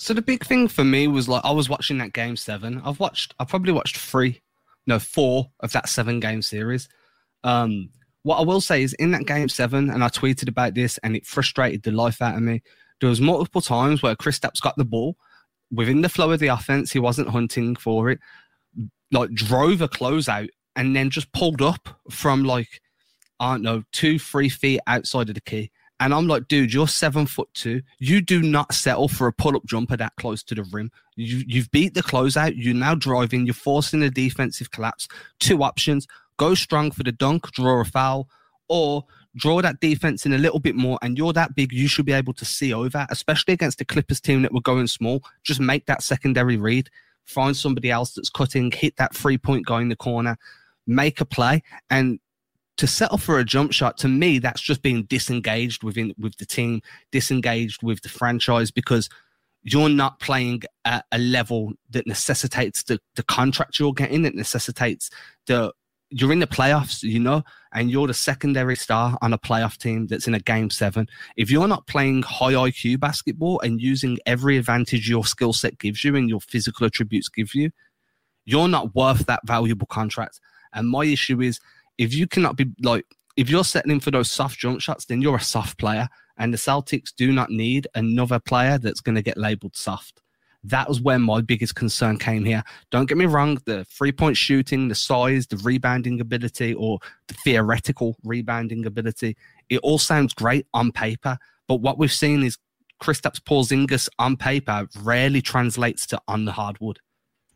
So 0.00 0.14
the 0.14 0.22
big 0.22 0.46
thing 0.46 0.66
for 0.66 0.82
me 0.82 1.08
was 1.08 1.28
like 1.28 1.44
I 1.44 1.50
was 1.50 1.68
watching 1.68 1.98
that 1.98 2.14
game 2.14 2.34
seven. 2.34 2.80
I've 2.86 2.98
watched 3.00 3.34
I 3.38 3.44
probably 3.44 3.74
watched 3.74 3.98
three, 3.98 4.40
no, 4.86 4.98
four 4.98 5.50
of 5.60 5.72
that 5.72 5.90
seven 5.90 6.20
game 6.20 6.40
series. 6.40 6.88
Um, 7.44 7.90
what 8.22 8.38
I 8.38 8.42
will 8.42 8.62
say 8.62 8.82
is 8.82 8.94
in 8.94 9.10
that 9.10 9.26
game 9.26 9.50
seven, 9.50 9.90
and 9.90 10.02
I 10.02 10.08
tweeted 10.08 10.48
about 10.48 10.72
this 10.72 10.96
and 10.98 11.16
it 11.16 11.26
frustrated 11.26 11.82
the 11.82 11.90
life 11.90 12.22
out 12.22 12.34
of 12.34 12.40
me. 12.40 12.62
There 13.02 13.10
was 13.10 13.20
multiple 13.20 13.60
times 13.60 14.02
where 14.02 14.16
Chris 14.16 14.38
Kristaps 14.38 14.62
got 14.62 14.74
the 14.78 14.86
ball 14.86 15.18
within 15.70 16.00
the 16.00 16.08
flow 16.08 16.30
of 16.30 16.40
the 16.40 16.48
offense, 16.48 16.90
he 16.90 16.98
wasn't 16.98 17.28
hunting 17.28 17.76
for 17.76 18.08
it, 18.08 18.20
like 19.12 19.34
drove 19.34 19.82
a 19.82 19.88
closeout 19.88 20.48
and 20.76 20.96
then 20.96 21.10
just 21.10 21.30
pulled 21.32 21.60
up 21.60 22.00
from 22.08 22.44
like 22.44 22.80
I 23.38 23.52
don't 23.52 23.62
know, 23.62 23.82
two, 23.92 24.18
three 24.18 24.48
feet 24.48 24.80
outside 24.86 25.28
of 25.28 25.34
the 25.34 25.42
key 25.42 25.70
and 26.00 26.14
I'm 26.14 26.26
like, 26.26 26.48
dude, 26.48 26.72
you're 26.72 26.88
seven 26.88 27.26
foot 27.26 27.48
two. 27.52 27.82
You 27.98 28.22
do 28.22 28.42
not 28.42 28.74
settle 28.74 29.06
for 29.06 29.26
a 29.26 29.32
pull 29.32 29.54
up 29.54 29.66
jumper 29.66 29.98
that 29.98 30.16
close 30.16 30.42
to 30.44 30.54
the 30.54 30.64
rim. 30.64 30.90
You, 31.14 31.44
you've 31.46 31.70
beat 31.70 31.92
the 31.92 32.02
closeout. 32.02 32.54
You're 32.56 32.74
now 32.74 32.94
driving. 32.94 33.44
You're 33.44 33.54
forcing 33.54 34.02
a 34.02 34.10
defensive 34.10 34.70
collapse. 34.70 35.06
Two 35.38 35.62
options 35.62 36.08
go 36.38 36.54
strong 36.54 36.90
for 36.90 37.02
the 37.02 37.12
dunk, 37.12 37.52
draw 37.52 37.82
a 37.82 37.84
foul, 37.84 38.26
or 38.68 39.04
draw 39.36 39.60
that 39.60 39.78
defense 39.80 40.24
in 40.24 40.32
a 40.32 40.38
little 40.38 40.58
bit 40.58 40.74
more. 40.74 40.98
And 41.02 41.18
you're 41.18 41.34
that 41.34 41.54
big, 41.54 41.70
you 41.70 41.86
should 41.86 42.06
be 42.06 42.12
able 42.12 42.32
to 42.32 42.46
see 42.46 42.72
over, 42.72 43.06
especially 43.10 43.52
against 43.52 43.76
the 43.76 43.84
Clippers 43.84 44.22
team 44.22 44.40
that 44.40 44.54
were 44.54 44.62
going 44.62 44.86
small. 44.86 45.22
Just 45.44 45.60
make 45.60 45.84
that 45.84 46.02
secondary 46.02 46.56
read, 46.56 46.88
find 47.26 47.54
somebody 47.54 47.90
else 47.90 48.14
that's 48.14 48.30
cutting, 48.30 48.70
hit 48.70 48.96
that 48.96 49.14
three 49.14 49.36
point 49.36 49.66
guy 49.66 49.82
in 49.82 49.90
the 49.90 49.96
corner, 49.96 50.38
make 50.86 51.20
a 51.20 51.26
play. 51.26 51.62
And 51.90 52.20
to 52.80 52.86
settle 52.86 53.18
for 53.18 53.38
a 53.38 53.44
jump 53.44 53.72
shot 53.72 53.98
to 53.98 54.08
me 54.08 54.38
that's 54.38 54.62
just 54.62 54.80
being 54.80 55.02
disengaged 55.02 55.82
within 55.82 56.14
with 56.18 56.34
the 56.38 56.46
team 56.46 56.80
disengaged 57.12 57.82
with 57.82 58.00
the 58.00 58.08
franchise 58.08 58.70
because 58.70 59.10
you're 59.62 59.90
not 59.90 60.18
playing 60.18 60.62
at 60.86 61.04
a 61.12 61.18
level 61.18 61.74
that 61.90 62.06
necessitates 62.06 62.84
the, 62.84 62.98
the 63.16 63.22
contract 63.22 63.78
you're 63.78 63.92
getting 63.92 64.22
that 64.22 64.34
necessitates 64.34 65.10
the 65.46 65.70
you're 66.08 66.32
in 66.32 66.38
the 66.38 66.46
playoffs 66.46 67.02
you 67.02 67.20
know 67.20 67.42
and 67.74 67.90
you're 67.90 68.06
the 68.06 68.14
secondary 68.14 68.76
star 68.76 69.18
on 69.20 69.34
a 69.34 69.38
playoff 69.38 69.76
team 69.76 70.06
that's 70.06 70.26
in 70.26 70.32
a 70.32 70.40
game 70.40 70.70
seven. 70.70 71.06
If 71.36 71.50
you're 71.50 71.68
not 71.68 71.86
playing 71.86 72.22
high 72.22 72.54
iq 72.54 72.98
basketball 72.98 73.60
and 73.60 73.78
using 73.78 74.16
every 74.24 74.56
advantage 74.56 75.06
your 75.06 75.26
skill 75.26 75.52
set 75.52 75.76
gives 75.76 76.02
you 76.02 76.16
and 76.16 76.30
your 76.30 76.40
physical 76.40 76.86
attributes 76.86 77.28
give 77.28 77.54
you 77.54 77.72
you're 78.46 78.68
not 78.68 78.94
worth 78.94 79.26
that 79.26 79.46
valuable 79.46 79.86
contract. 79.86 80.40
And 80.72 80.88
my 80.88 81.04
issue 81.04 81.42
is 81.42 81.60
if 82.00 82.14
you 82.14 82.26
cannot 82.26 82.56
be 82.56 82.66
like 82.82 83.04
if 83.36 83.48
you're 83.48 83.64
settling 83.64 84.00
for 84.00 84.10
those 84.10 84.32
soft 84.32 84.58
jump 84.58 84.80
shots, 84.80 85.04
then 85.04 85.22
you're 85.22 85.36
a 85.36 85.40
soft 85.40 85.78
player. 85.78 86.08
And 86.38 86.52
the 86.52 86.58
Celtics 86.58 87.14
do 87.14 87.30
not 87.30 87.50
need 87.50 87.86
another 87.94 88.40
player 88.40 88.78
that's 88.78 89.00
going 89.00 89.14
to 89.14 89.22
get 89.22 89.36
labeled 89.36 89.76
soft. 89.76 90.22
That 90.64 90.88
was 90.88 91.00
where 91.00 91.18
my 91.18 91.42
biggest 91.42 91.74
concern 91.74 92.18
came 92.18 92.44
here. 92.44 92.62
Don't 92.90 93.06
get 93.06 93.18
me 93.18 93.26
wrong, 93.26 93.58
the 93.66 93.84
three 93.84 94.12
point 94.12 94.36
shooting, 94.36 94.88
the 94.88 94.94
size, 94.94 95.46
the 95.46 95.58
rebounding 95.58 96.20
ability, 96.20 96.74
or 96.74 96.98
the 97.28 97.34
theoretical 97.34 98.16
rebounding 98.24 98.86
ability, 98.86 99.36
it 99.68 99.78
all 99.82 99.98
sounds 99.98 100.32
great 100.32 100.66
on 100.72 100.92
paper. 100.92 101.38
But 101.68 101.76
what 101.76 101.98
we've 101.98 102.12
seen 102.12 102.42
is 102.42 102.58
Kristaps 103.02 103.40
Porzingis 103.40 104.08
on 104.18 104.36
paper 104.36 104.88
rarely 105.02 105.42
translates 105.42 106.06
to 106.08 106.20
on 106.28 106.46
the 106.46 106.52
hardwood. 106.52 106.98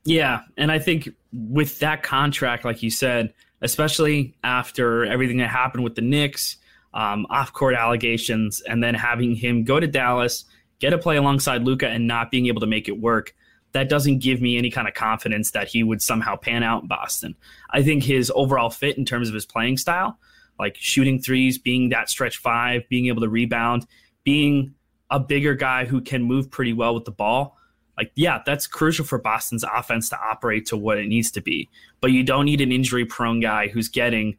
Yeah, 0.05 0.41
and 0.59 0.71
I 0.71 0.79
think 0.79 1.09
with 1.33 1.79
that 1.79 2.03
contract, 2.03 2.65
like 2.65 2.83
you 2.83 2.91
said, 2.91 3.33
especially 3.65 4.35
after 4.45 5.05
everything 5.07 5.39
that 5.39 5.49
happened 5.49 5.83
with 5.83 5.95
the 5.95 6.03
Knicks, 6.03 6.59
um, 6.93 7.27
off-court 7.31 7.75
allegations, 7.75 8.61
and 8.61 8.85
then 8.85 8.95
having 8.95 9.35
him 9.35 9.65
go 9.65 9.81
to 9.81 9.87
Dallas, 9.87 10.45
get 10.79 10.93
a 10.93 10.99
play 10.99 11.17
alongside 11.17 11.63
Luka, 11.63 11.89
and 11.89 12.07
not 12.07 12.31
being 12.31 12.47
able 12.47 12.61
to 12.61 12.67
make 12.67 12.89
it 12.89 13.01
work. 13.01 13.35
That 13.73 13.89
doesn't 13.89 14.19
give 14.21 14.41
me 14.41 14.57
any 14.57 14.71
kind 14.71 14.87
of 14.87 14.95
confidence 14.95 15.51
that 15.53 15.67
he 15.67 15.83
would 15.83 16.01
somehow 16.03 16.37
pan 16.37 16.63
out 16.63 16.83
in 16.83 16.89
Boston. 16.89 17.35
I 17.71 17.83
think 17.83 18.05
his 18.05 18.31
overall 18.35 18.71
fit 18.71 18.99
in 18.99 19.05
terms 19.05 19.29
of 19.29 19.35
his 19.35 19.47
playing 19.47 19.79
style, 19.79 20.19
like 20.61 20.77
shooting 20.79 21.21
threes, 21.21 21.59
being 21.59 21.89
that 21.89 22.09
stretch 22.09 22.37
five, 22.37 22.89
being 22.89 23.07
able 23.07 23.23
to 23.23 23.29
rebound, 23.29 23.87
being 24.23 24.75
a 25.11 25.19
bigger 25.19 25.55
guy 25.55 25.87
who 25.87 26.01
can 26.01 26.23
move 26.23 26.51
pretty 26.51 26.73
well 26.73 26.95
with 26.95 27.07
the 27.07 27.11
ball, 27.11 27.57
like 27.97 28.11
yeah 28.15 28.43
that's 28.45 28.67
crucial 28.67 29.05
for 29.05 29.19
boston's 29.19 29.65
offense 29.65 30.09
to 30.09 30.19
operate 30.19 30.67
to 30.67 30.77
what 30.77 30.99
it 30.99 31.07
needs 31.07 31.31
to 31.33 31.41
be. 31.41 31.69
But 32.01 32.13
you 32.13 32.23
don't 32.23 32.45
need 32.45 32.61
an 32.61 32.73
injury 32.73 33.05
prone 33.05 33.41
guy 33.41 33.69
who's 33.69 33.89
getting 33.89 34.37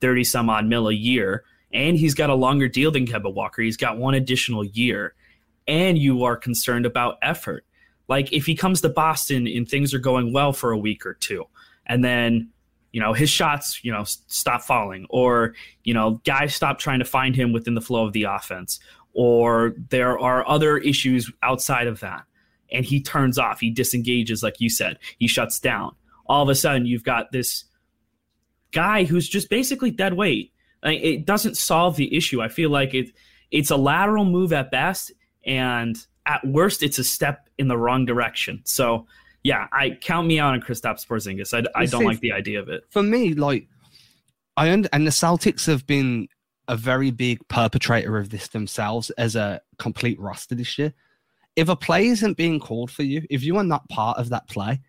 30 0.00 0.24
some 0.24 0.50
odd 0.50 0.66
mil 0.66 0.88
a 0.88 0.94
year 0.94 1.44
and 1.72 1.96
he's 1.96 2.14
got 2.14 2.30
a 2.30 2.34
longer 2.34 2.68
deal 2.68 2.90
than 2.90 3.06
kemba 3.06 3.32
walker. 3.32 3.62
He's 3.62 3.76
got 3.76 3.98
one 3.98 4.14
additional 4.14 4.64
year 4.64 5.14
and 5.66 5.98
you 5.98 6.24
are 6.24 6.36
concerned 6.36 6.86
about 6.86 7.18
effort. 7.22 7.64
Like 8.08 8.32
if 8.32 8.46
he 8.46 8.54
comes 8.54 8.80
to 8.82 8.88
boston 8.88 9.46
and 9.46 9.68
things 9.68 9.94
are 9.94 9.98
going 9.98 10.32
well 10.32 10.52
for 10.52 10.72
a 10.72 10.78
week 10.78 11.06
or 11.06 11.14
two 11.14 11.46
and 11.86 12.04
then 12.04 12.50
you 12.92 13.00
know 13.00 13.12
his 13.12 13.28
shots 13.28 13.84
you 13.84 13.92
know 13.92 14.04
stop 14.04 14.62
falling 14.62 15.06
or 15.10 15.54
you 15.82 15.92
know 15.92 16.20
guys 16.24 16.54
stop 16.54 16.78
trying 16.78 17.00
to 17.00 17.04
find 17.04 17.34
him 17.34 17.52
within 17.52 17.74
the 17.74 17.80
flow 17.80 18.06
of 18.06 18.12
the 18.12 18.22
offense 18.22 18.78
or 19.12 19.74
there 19.90 20.18
are 20.18 20.48
other 20.48 20.78
issues 20.78 21.30
outside 21.42 21.86
of 21.86 22.00
that 22.00 22.24
and 22.74 22.84
he 22.84 23.00
turns 23.00 23.38
off. 23.38 23.60
He 23.60 23.70
disengages 23.70 24.42
like 24.42 24.60
you 24.60 24.68
said. 24.68 24.98
He 25.18 25.26
shuts 25.26 25.60
down. 25.60 25.94
All 26.26 26.42
of 26.42 26.48
a 26.48 26.54
sudden 26.54 26.86
you've 26.86 27.04
got 27.04 27.32
this 27.32 27.64
guy 28.72 29.04
who's 29.04 29.28
just 29.28 29.48
basically 29.48 29.90
dead 29.90 30.14
weight. 30.14 30.52
It 30.82 31.24
doesn't 31.24 31.56
solve 31.56 31.96
the 31.96 32.14
issue. 32.14 32.42
I 32.42 32.48
feel 32.48 32.70
like 32.70 32.92
it 32.92 33.12
it's 33.50 33.70
a 33.70 33.76
lateral 33.76 34.24
move 34.24 34.52
at 34.52 34.70
best 34.70 35.12
and 35.46 35.96
at 36.26 36.44
worst 36.46 36.82
it's 36.82 36.98
a 36.98 37.04
step 37.04 37.48
in 37.58 37.68
the 37.68 37.78
wrong 37.78 38.04
direction. 38.04 38.60
So 38.64 39.06
yeah, 39.42 39.68
I 39.72 39.90
count 40.00 40.26
me 40.26 40.38
out 40.38 40.54
on 40.54 40.60
Kristaps 40.60 41.06
Porzingis. 41.06 41.52
I, 41.54 41.80
I 41.80 41.86
don't 41.86 42.04
like 42.04 42.20
the 42.20 42.32
idea 42.32 42.60
of 42.60 42.68
it. 42.68 42.84
For 42.90 43.02
me, 43.02 43.34
like 43.34 43.68
I 44.56 44.70
und- 44.70 44.88
and 44.92 45.06
the 45.06 45.10
Celtics 45.10 45.66
have 45.66 45.86
been 45.86 46.28
a 46.66 46.76
very 46.76 47.10
big 47.10 47.46
perpetrator 47.48 48.16
of 48.16 48.30
this 48.30 48.48
themselves 48.48 49.10
as 49.10 49.36
a 49.36 49.60
complete 49.78 50.18
roster 50.18 50.54
this 50.54 50.78
year. 50.78 50.94
If 51.56 51.68
a 51.68 51.76
play 51.76 52.06
isn't 52.08 52.36
being 52.36 52.60
called 52.60 52.90
for 52.90 53.02
you, 53.02 53.22
if 53.30 53.42
you 53.42 53.56
are 53.56 53.64
not 53.64 53.88
part 53.88 54.18
of 54.18 54.28
that 54.30 54.48
play, 54.48 54.80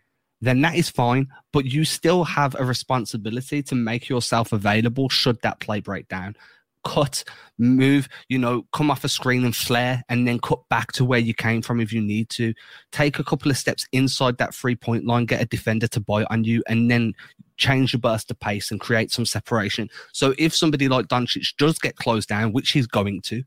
then 0.42 0.62
that 0.62 0.76
is 0.76 0.90
fine. 0.90 1.28
But 1.54 1.66
you 1.66 1.86
still 1.86 2.24
have 2.24 2.56
a 2.56 2.66
responsibility 2.66 3.62
to 3.64 3.76
make 3.76 4.10
yourself 4.10 4.52
available 4.52 5.10
should 5.10 5.42
that 5.42 5.60
play 5.60 5.80
break 5.80 6.08
down 6.08 6.36
cut, 6.86 7.24
move, 7.58 8.08
you 8.30 8.38
know, 8.38 8.66
come 8.72 8.90
off 8.90 9.04
a 9.04 9.10
screen 9.10 9.44
and 9.44 9.56
flare, 9.56 10.04
and 10.08 10.26
then 10.26 10.40
cut 10.40 10.60
back 10.70 10.94
to 10.94 11.04
where 11.04 11.20
you 11.20 11.34
came 11.34 11.62
from 11.62 11.82
if 11.82 11.92
you 11.92 12.00
need 12.00 12.30
to. 12.30 12.54
Take 12.92 13.20
a 13.20 13.24
couple 13.24 13.52
of 13.52 13.58
steps 13.58 13.86
inside 13.92 14.38
that 14.38 14.54
three 14.54 14.76
point 14.76 15.06
line, 15.06 15.26
get 15.26 15.42
a 15.42 15.46
defender 15.46 15.88
to 15.88 16.00
bite 16.00 16.28
on 16.30 16.46
you, 16.46 16.64
and 16.70 16.90
then 16.90 17.14
change 17.58 17.92
your 17.92 18.00
burst 18.00 18.32
of 18.32 18.40
pace 18.40 18.72
and 18.72 18.80
create 18.80 19.12
some 19.12 19.26
separation. 19.26 19.90
So 20.14 20.34
if 20.38 20.56
somebody 20.56 20.88
like 20.88 21.08
Doncic 21.08 21.58
does 21.58 21.78
get 21.78 21.98
closed 21.98 22.30
down, 22.30 22.54
which 22.54 22.72
he's 22.72 22.88
going 22.88 23.22
to, 23.24 23.44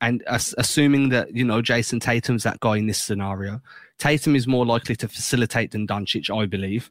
and 0.00 0.22
assuming 0.28 1.08
that 1.10 1.34
you 1.34 1.44
know 1.44 1.62
Jayson 1.62 2.00
Tatum's 2.00 2.42
that 2.42 2.60
guy 2.60 2.76
in 2.76 2.86
this 2.86 3.02
scenario, 3.02 3.60
Tatum 3.98 4.36
is 4.36 4.46
more 4.46 4.66
likely 4.66 4.96
to 4.96 5.08
facilitate 5.08 5.70
than 5.70 5.86
Doncic, 5.86 6.34
I 6.36 6.46
believe. 6.46 6.90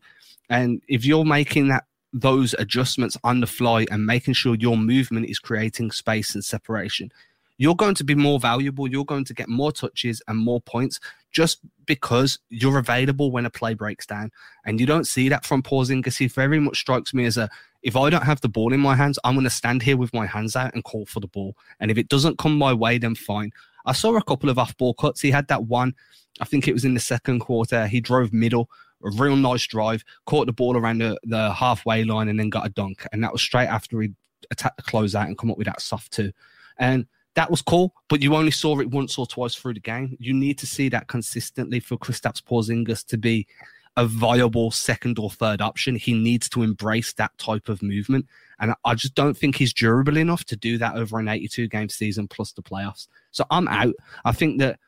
And 0.50 0.82
if 0.88 1.06
you're 1.06 1.26
making 1.26 1.70
that 1.70 1.86
those 2.12 2.54
adjustments 2.60 3.18
on 3.24 3.40
the 3.40 3.48
fly 3.48 3.86
and 3.90 4.06
making 4.06 4.36
sure 4.36 4.56
your 4.56 4.78
movement 4.78 5.28
is 5.28 5.40
creating 5.40 5.92
space 5.92 6.36
and 6.36 6.46
separation, 6.46 7.12
you're 7.58 7.76
going 7.76 7.96
to 7.96 8.04
be 8.04 8.16
more 8.16 8.40
valuable. 8.40 8.88
You're 8.88 9.06
going 9.06 9.26
to 9.26 9.34
get 9.34 9.48
more 9.48 9.72
touches 9.72 10.22
and 10.28 10.38
more 10.38 10.62
points 10.62 11.00
just 11.32 11.60
because 11.86 12.40
you're 12.50 12.78
available 12.78 13.32
when 13.32 13.46
a 13.46 13.50
play 13.50 13.74
breaks 13.74 14.06
down. 14.06 14.32
And 14.66 14.80
you 14.80 14.86
don't 14.86 15.08
see 15.08 15.30
that 15.30 15.46
from 15.46 15.64
Porzingis. 15.64 16.18
He 16.18 16.28
very 16.28 16.60
much 16.60 16.80
strikes 16.80 17.14
me 17.14 17.26
as 17.26 17.38
a 17.38 17.50
if 17.82 17.98
I 17.98 18.10
don't 18.10 18.24
have 18.24 18.40
the 18.40 18.50
ball 18.50 18.72
in 18.72 18.80
my 18.80 18.96
hands, 18.96 19.20
I'm 19.24 19.34
going 19.34 19.44
to 19.44 19.50
stand 19.50 19.84
here 19.84 19.98
with 19.98 20.14
my 20.14 20.26
hands 20.26 20.56
out 20.56 20.74
and 20.74 20.84
call 20.86 21.06
for 21.06 21.20
the 21.20 21.28
ball. 21.28 21.58
And 21.82 21.92
if 21.92 21.98
it 21.98 22.08
doesn't 22.08 22.38
come 22.38 22.58
my 22.58 22.74
way, 22.74 22.98
then 22.98 23.14
fine. 23.14 23.52
I 23.86 23.92
saw 23.92 24.16
a 24.16 24.24
couple 24.24 24.50
of 24.50 24.58
off 24.58 24.78
ball 24.78 24.94
cuts. 24.94 25.20
He 25.20 25.32
had 25.32 25.50
that 25.50 25.66
one, 25.66 25.94
I 26.40 26.46
think 26.46 26.68
it 26.68 26.74
was 26.74 26.86
in 26.86 26.94
the 26.94 27.02
second 27.02 27.42
quarter. 27.42 27.88
He 27.88 28.00
drove 28.00 28.32
middle 28.32 28.70
a 29.04 29.10
real 29.12 29.36
nice 29.36 29.66
drive, 29.68 30.04
caught 30.26 30.48
the 30.48 30.54
ball 30.54 30.78
around 30.78 31.00
the, 31.00 31.20
the 31.24 31.54
halfway 31.54 32.04
line, 32.04 32.30
and 32.30 32.40
then 32.40 32.50
got 32.50 32.66
a 32.66 32.70
dunk. 32.70 33.06
And 33.12 33.24
that 33.24 33.32
was 33.32 33.42
straight 33.42 33.68
after 33.68 34.02
he 34.02 34.12
attacked 34.52 34.78
the 34.78 34.84
closeout 34.84 35.26
and 35.26 35.38
come 35.38 35.52
up 35.52 35.58
with 35.58 35.68
that 35.68 35.82
soft 35.82 36.12
two. 36.12 36.32
And 36.78 37.06
that 37.36 37.50
was 37.50 37.62
cool, 37.62 37.94
but 38.10 38.22
you 38.22 38.36
only 38.36 38.52
saw 38.52 38.80
it 38.80 38.90
once 38.90 39.18
or 39.18 39.26
twice 39.26 39.56
through 39.56 39.74
the 39.74 39.80
game. 39.80 40.16
You 40.20 40.34
need 40.34 40.58
to 40.60 40.68
see 40.68 40.90
that 40.90 41.08
consistently 41.08 41.80
for 41.80 41.98
Kristaps 41.98 42.44
Porzingis 42.44 43.06
to 43.08 43.18
be 43.18 43.48
a 43.96 44.06
viable 44.06 44.72
second 44.72 45.20
or 45.20 45.30
third 45.30 45.62
option. 45.62 45.96
He 45.96 46.14
needs 46.14 46.50
to 46.50 46.64
embrace 46.64 47.14
that 47.14 47.36
type 47.38 47.70
of 47.70 47.82
movement. 47.82 48.28
And 48.60 48.74
I 48.86 48.96
just 48.96 49.16
don't 49.16 49.38
think 49.38 49.56
he's 49.56 49.74
durable 49.74 50.18
enough 50.18 50.46
to 50.46 50.56
do 50.56 50.78
that 50.78 50.96
over 50.96 51.20
an 51.20 51.28
82 51.28 51.68
game 51.68 51.90
season 51.90 52.28
plus 52.28 52.52
the 52.52 52.64
playoffs. 52.64 53.08
So 53.32 53.46
I'm 53.52 53.68
out. 53.68 53.94
I 54.26 54.32
think 54.32 54.60
that 54.60 54.80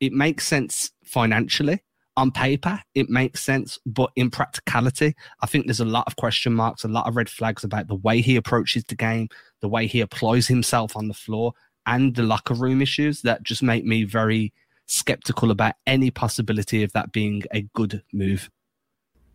it 0.00 0.12
makes 0.12 0.46
sense 0.46 0.90
financially 1.04 1.82
on 2.16 2.30
paper, 2.30 2.80
it 2.94 3.10
makes 3.10 3.42
sense, 3.42 3.78
but 3.84 4.10
in 4.16 4.30
practicality, 4.30 5.14
I 5.42 5.46
think 5.46 5.66
there's 5.66 5.80
a 5.80 5.84
lot 5.84 6.06
of 6.06 6.16
question 6.16 6.54
marks, 6.54 6.84
a 6.84 6.88
lot 6.88 7.06
of 7.06 7.14
red 7.14 7.28
flags 7.28 7.62
about 7.62 7.88
the 7.88 7.96
way 7.96 8.22
he 8.22 8.36
approaches 8.36 8.84
the 8.84 8.94
game, 8.94 9.28
the 9.60 9.68
way 9.68 9.86
he 9.86 10.00
applies 10.00 10.46
himself 10.46 10.96
on 10.96 11.08
the 11.08 11.14
floor, 11.14 11.52
and 11.86 12.14
the 12.14 12.22
locker 12.22 12.54
room 12.54 12.82
issues 12.82 13.22
that 13.22 13.42
just 13.42 13.62
make 13.62 13.84
me 13.84 14.04
very 14.04 14.52
skeptical 14.86 15.50
about 15.50 15.74
any 15.86 16.10
possibility 16.10 16.82
of 16.82 16.92
that 16.92 17.12
being 17.12 17.42
a 17.52 17.62
good 17.74 18.02
move. 18.12 18.50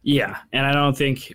Yeah, 0.04 0.38
and 0.54 0.66
I 0.66 0.74
don't 0.74 0.98
think 0.98 1.34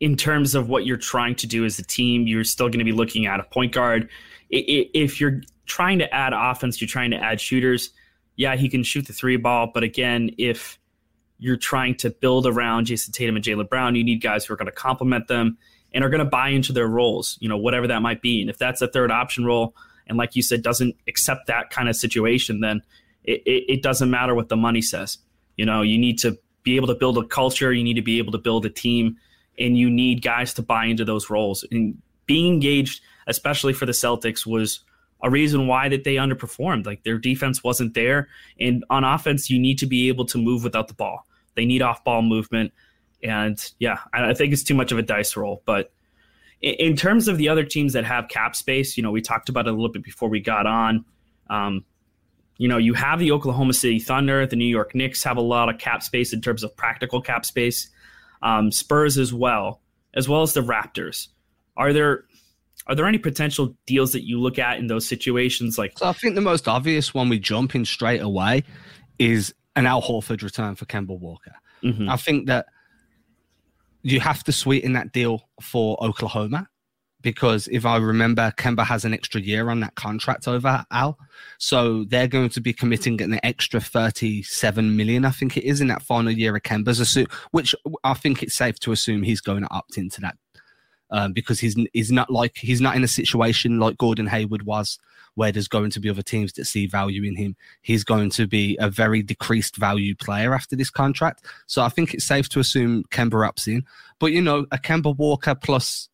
in 0.00 0.16
terms 0.16 0.54
of 0.54 0.68
what 0.68 0.84
you're 0.84 0.96
trying 0.96 1.34
to 1.36 1.46
do 1.46 1.64
as 1.64 1.78
a 1.78 1.82
team, 1.82 2.26
you're 2.26 2.44
still 2.44 2.68
going 2.68 2.78
to 2.78 2.84
be 2.84 2.92
looking 2.92 3.26
at 3.26 3.40
a 3.40 3.44
point 3.44 3.72
guard. 3.72 4.08
If 4.50 5.20
you're 5.20 5.42
trying 5.66 5.98
to 6.00 6.14
add 6.14 6.32
offense, 6.34 6.80
you're 6.80 6.88
trying 6.88 7.10
to 7.12 7.16
add 7.16 7.40
shooters 7.40 7.90
yeah, 8.36 8.56
he 8.56 8.68
can 8.68 8.82
shoot 8.82 9.06
the 9.06 9.12
three 9.12 9.36
ball, 9.36 9.70
but 9.72 9.82
again, 9.82 10.30
if 10.38 10.78
you're 11.38 11.56
trying 11.56 11.94
to 11.96 12.10
build 12.10 12.46
around 12.46 12.86
Jayson 12.86 13.12
Tatum 13.12 13.36
and 13.36 13.44
Jaylen 13.44 13.68
Brown, 13.68 13.94
you 13.94 14.04
need 14.04 14.22
guys 14.22 14.44
who 14.44 14.54
are 14.54 14.56
going 14.56 14.66
to 14.66 14.72
complement 14.72 15.28
them 15.28 15.58
and 15.92 16.04
are 16.04 16.08
going 16.08 16.24
to 16.24 16.24
buy 16.24 16.48
into 16.48 16.72
their 16.72 16.86
roles, 16.86 17.36
you 17.40 17.48
know, 17.48 17.56
whatever 17.56 17.86
that 17.88 18.00
might 18.00 18.22
be. 18.22 18.40
And 18.40 18.48
if 18.48 18.58
that's 18.58 18.80
a 18.80 18.88
third 18.88 19.10
option 19.10 19.44
role, 19.44 19.74
and 20.08 20.18
like 20.18 20.36
you 20.36 20.42
said, 20.42 20.62
doesn't 20.62 20.96
accept 21.08 21.46
that 21.46 21.70
kind 21.70 21.88
of 21.88 21.96
situation, 21.96 22.60
then 22.60 22.82
it, 23.24 23.42
it, 23.46 23.64
it 23.68 23.82
doesn't 23.82 24.10
matter 24.10 24.34
what 24.34 24.48
the 24.48 24.56
money 24.56 24.82
says. 24.82 25.18
You 25.56 25.66
know, 25.66 25.82
you 25.82 25.98
need 25.98 26.18
to 26.20 26.38
be 26.62 26.76
able 26.76 26.88
to 26.88 26.94
build 26.94 27.18
a 27.18 27.26
culture, 27.26 27.72
you 27.72 27.84
need 27.84 27.94
to 27.94 28.02
be 28.02 28.18
able 28.18 28.32
to 28.32 28.38
build 28.38 28.64
a 28.66 28.70
team, 28.70 29.16
and 29.58 29.76
you 29.76 29.90
need 29.90 30.22
guys 30.22 30.54
to 30.54 30.62
buy 30.62 30.86
into 30.86 31.04
those 31.04 31.30
roles. 31.30 31.64
And 31.70 32.00
being 32.26 32.52
engaged, 32.52 33.02
especially 33.26 33.72
for 33.72 33.86
the 33.86 33.92
Celtics, 33.92 34.46
was 34.46 34.80
a 35.22 35.30
reason 35.30 35.66
why 35.66 35.88
that 35.88 36.04
they 36.04 36.16
underperformed. 36.16 36.86
Like 36.86 37.04
their 37.04 37.18
defense 37.18 37.62
wasn't 37.62 37.94
there, 37.94 38.28
and 38.58 38.84
on 38.90 39.04
offense, 39.04 39.50
you 39.50 39.58
need 39.58 39.78
to 39.78 39.86
be 39.86 40.08
able 40.08 40.24
to 40.26 40.38
move 40.38 40.64
without 40.64 40.88
the 40.88 40.94
ball. 40.94 41.26
They 41.54 41.64
need 41.64 41.82
off 41.82 42.04
ball 42.04 42.22
movement, 42.22 42.72
and 43.22 43.62
yeah, 43.78 43.98
I 44.12 44.34
think 44.34 44.52
it's 44.52 44.64
too 44.64 44.74
much 44.74 44.92
of 44.92 44.98
a 44.98 45.02
dice 45.02 45.36
roll. 45.36 45.62
But 45.64 45.92
in 46.62 46.96
terms 46.96 47.28
of 47.28 47.38
the 47.38 47.48
other 47.48 47.64
teams 47.64 47.92
that 47.92 48.04
have 48.04 48.28
cap 48.28 48.54
space, 48.54 48.96
you 48.96 49.02
know, 49.02 49.10
we 49.10 49.20
talked 49.20 49.48
about 49.48 49.66
it 49.66 49.70
a 49.70 49.72
little 49.72 49.90
bit 49.90 50.04
before 50.04 50.28
we 50.28 50.40
got 50.40 50.66
on. 50.66 51.04
Um, 51.50 51.84
you 52.56 52.68
know, 52.68 52.78
you 52.78 52.94
have 52.94 53.18
the 53.18 53.32
Oklahoma 53.32 53.72
City 53.72 53.98
Thunder, 53.98 54.46
the 54.46 54.56
New 54.56 54.64
York 54.66 54.94
Knicks 54.94 55.24
have 55.24 55.36
a 55.36 55.42
lot 55.42 55.68
of 55.68 55.78
cap 55.78 56.02
space 56.02 56.32
in 56.32 56.40
terms 56.40 56.62
of 56.62 56.76
practical 56.76 57.20
cap 57.20 57.44
space. 57.44 57.90
Um, 58.42 58.70
Spurs 58.70 59.18
as 59.18 59.34
well, 59.34 59.80
as 60.14 60.28
well 60.28 60.42
as 60.42 60.52
the 60.52 60.60
Raptors. 60.60 61.28
Are 61.76 61.92
there 61.92 62.24
are 62.86 62.94
there 62.94 63.06
any 63.06 63.18
potential 63.18 63.76
deals 63.86 64.12
that 64.12 64.26
you 64.26 64.40
look 64.40 64.58
at 64.58 64.78
in 64.78 64.88
those 64.88 65.06
situations? 65.06 65.78
Like, 65.78 65.98
so 65.98 66.06
I 66.06 66.12
think 66.12 66.34
the 66.34 66.40
most 66.40 66.66
obvious 66.66 67.14
one 67.14 67.28
we 67.28 67.38
jump 67.38 67.74
in 67.74 67.84
straight 67.84 68.20
away 68.20 68.64
is 69.18 69.54
an 69.76 69.86
Al 69.86 70.02
Horford 70.02 70.42
return 70.42 70.74
for 70.74 70.84
Kemba 70.86 71.18
Walker. 71.18 71.54
Mm-hmm. 71.82 72.08
I 72.08 72.16
think 72.16 72.46
that 72.46 72.66
you 74.02 74.20
have 74.20 74.44
to 74.44 74.52
sweeten 74.52 74.92
that 74.94 75.12
deal 75.12 75.48
for 75.60 76.02
Oklahoma 76.02 76.68
because 77.22 77.68
if 77.68 77.86
I 77.86 77.96
remember, 77.98 78.52
Kemba 78.56 78.84
has 78.84 79.04
an 79.04 79.14
extra 79.14 79.40
year 79.40 79.70
on 79.70 79.80
that 79.80 79.94
contract 79.94 80.48
over 80.48 80.84
Al. 80.90 81.18
So 81.58 82.04
they're 82.04 82.26
going 82.26 82.48
to 82.50 82.60
be 82.60 82.72
committing 82.72 83.22
an 83.22 83.38
extra 83.44 83.80
37 83.80 84.96
million, 84.96 85.24
I 85.24 85.30
think 85.30 85.56
it 85.56 85.64
is, 85.64 85.80
in 85.80 85.86
that 85.86 86.02
final 86.02 86.32
year 86.32 86.54
of 86.56 86.62
Kemba's, 86.62 87.08
suit, 87.08 87.30
which 87.52 87.74
I 88.04 88.14
think 88.14 88.42
it's 88.42 88.54
safe 88.54 88.78
to 88.80 88.92
assume 88.92 89.22
he's 89.22 89.40
going 89.40 89.62
to 89.62 89.72
opt 89.72 89.96
into 89.98 90.20
that 90.20 90.36
um, 91.10 91.32
because 91.32 91.60
he's 91.60 91.76
he's 91.92 92.10
not 92.10 92.30
like 92.30 92.56
he's 92.56 92.80
not 92.80 92.96
in 92.96 93.04
a 93.04 93.08
situation 93.08 93.78
like 93.78 93.98
Gordon 93.98 94.26
Hayward 94.26 94.64
was, 94.64 94.98
where 95.34 95.52
there's 95.52 95.68
going 95.68 95.90
to 95.90 96.00
be 96.00 96.10
other 96.10 96.22
teams 96.22 96.52
that 96.54 96.66
see 96.66 96.86
value 96.86 97.22
in 97.24 97.36
him. 97.36 97.56
He's 97.80 98.04
going 98.04 98.30
to 98.30 98.46
be 98.46 98.76
a 98.80 98.90
very 98.90 99.22
decreased 99.22 99.76
value 99.76 100.14
player 100.14 100.54
after 100.54 100.76
this 100.76 100.90
contract. 100.90 101.46
So 101.66 101.82
I 101.82 101.88
think 101.88 102.14
it's 102.14 102.24
safe 102.24 102.48
to 102.50 102.60
assume 102.60 103.04
Kemba 103.10 103.46
ups 103.46 103.66
in. 103.66 103.84
But 104.18 104.32
you 104.32 104.42
know, 104.42 104.66
a 104.70 104.78
Kemba 104.78 105.16
Walker 105.16 105.54
plus 105.54 106.08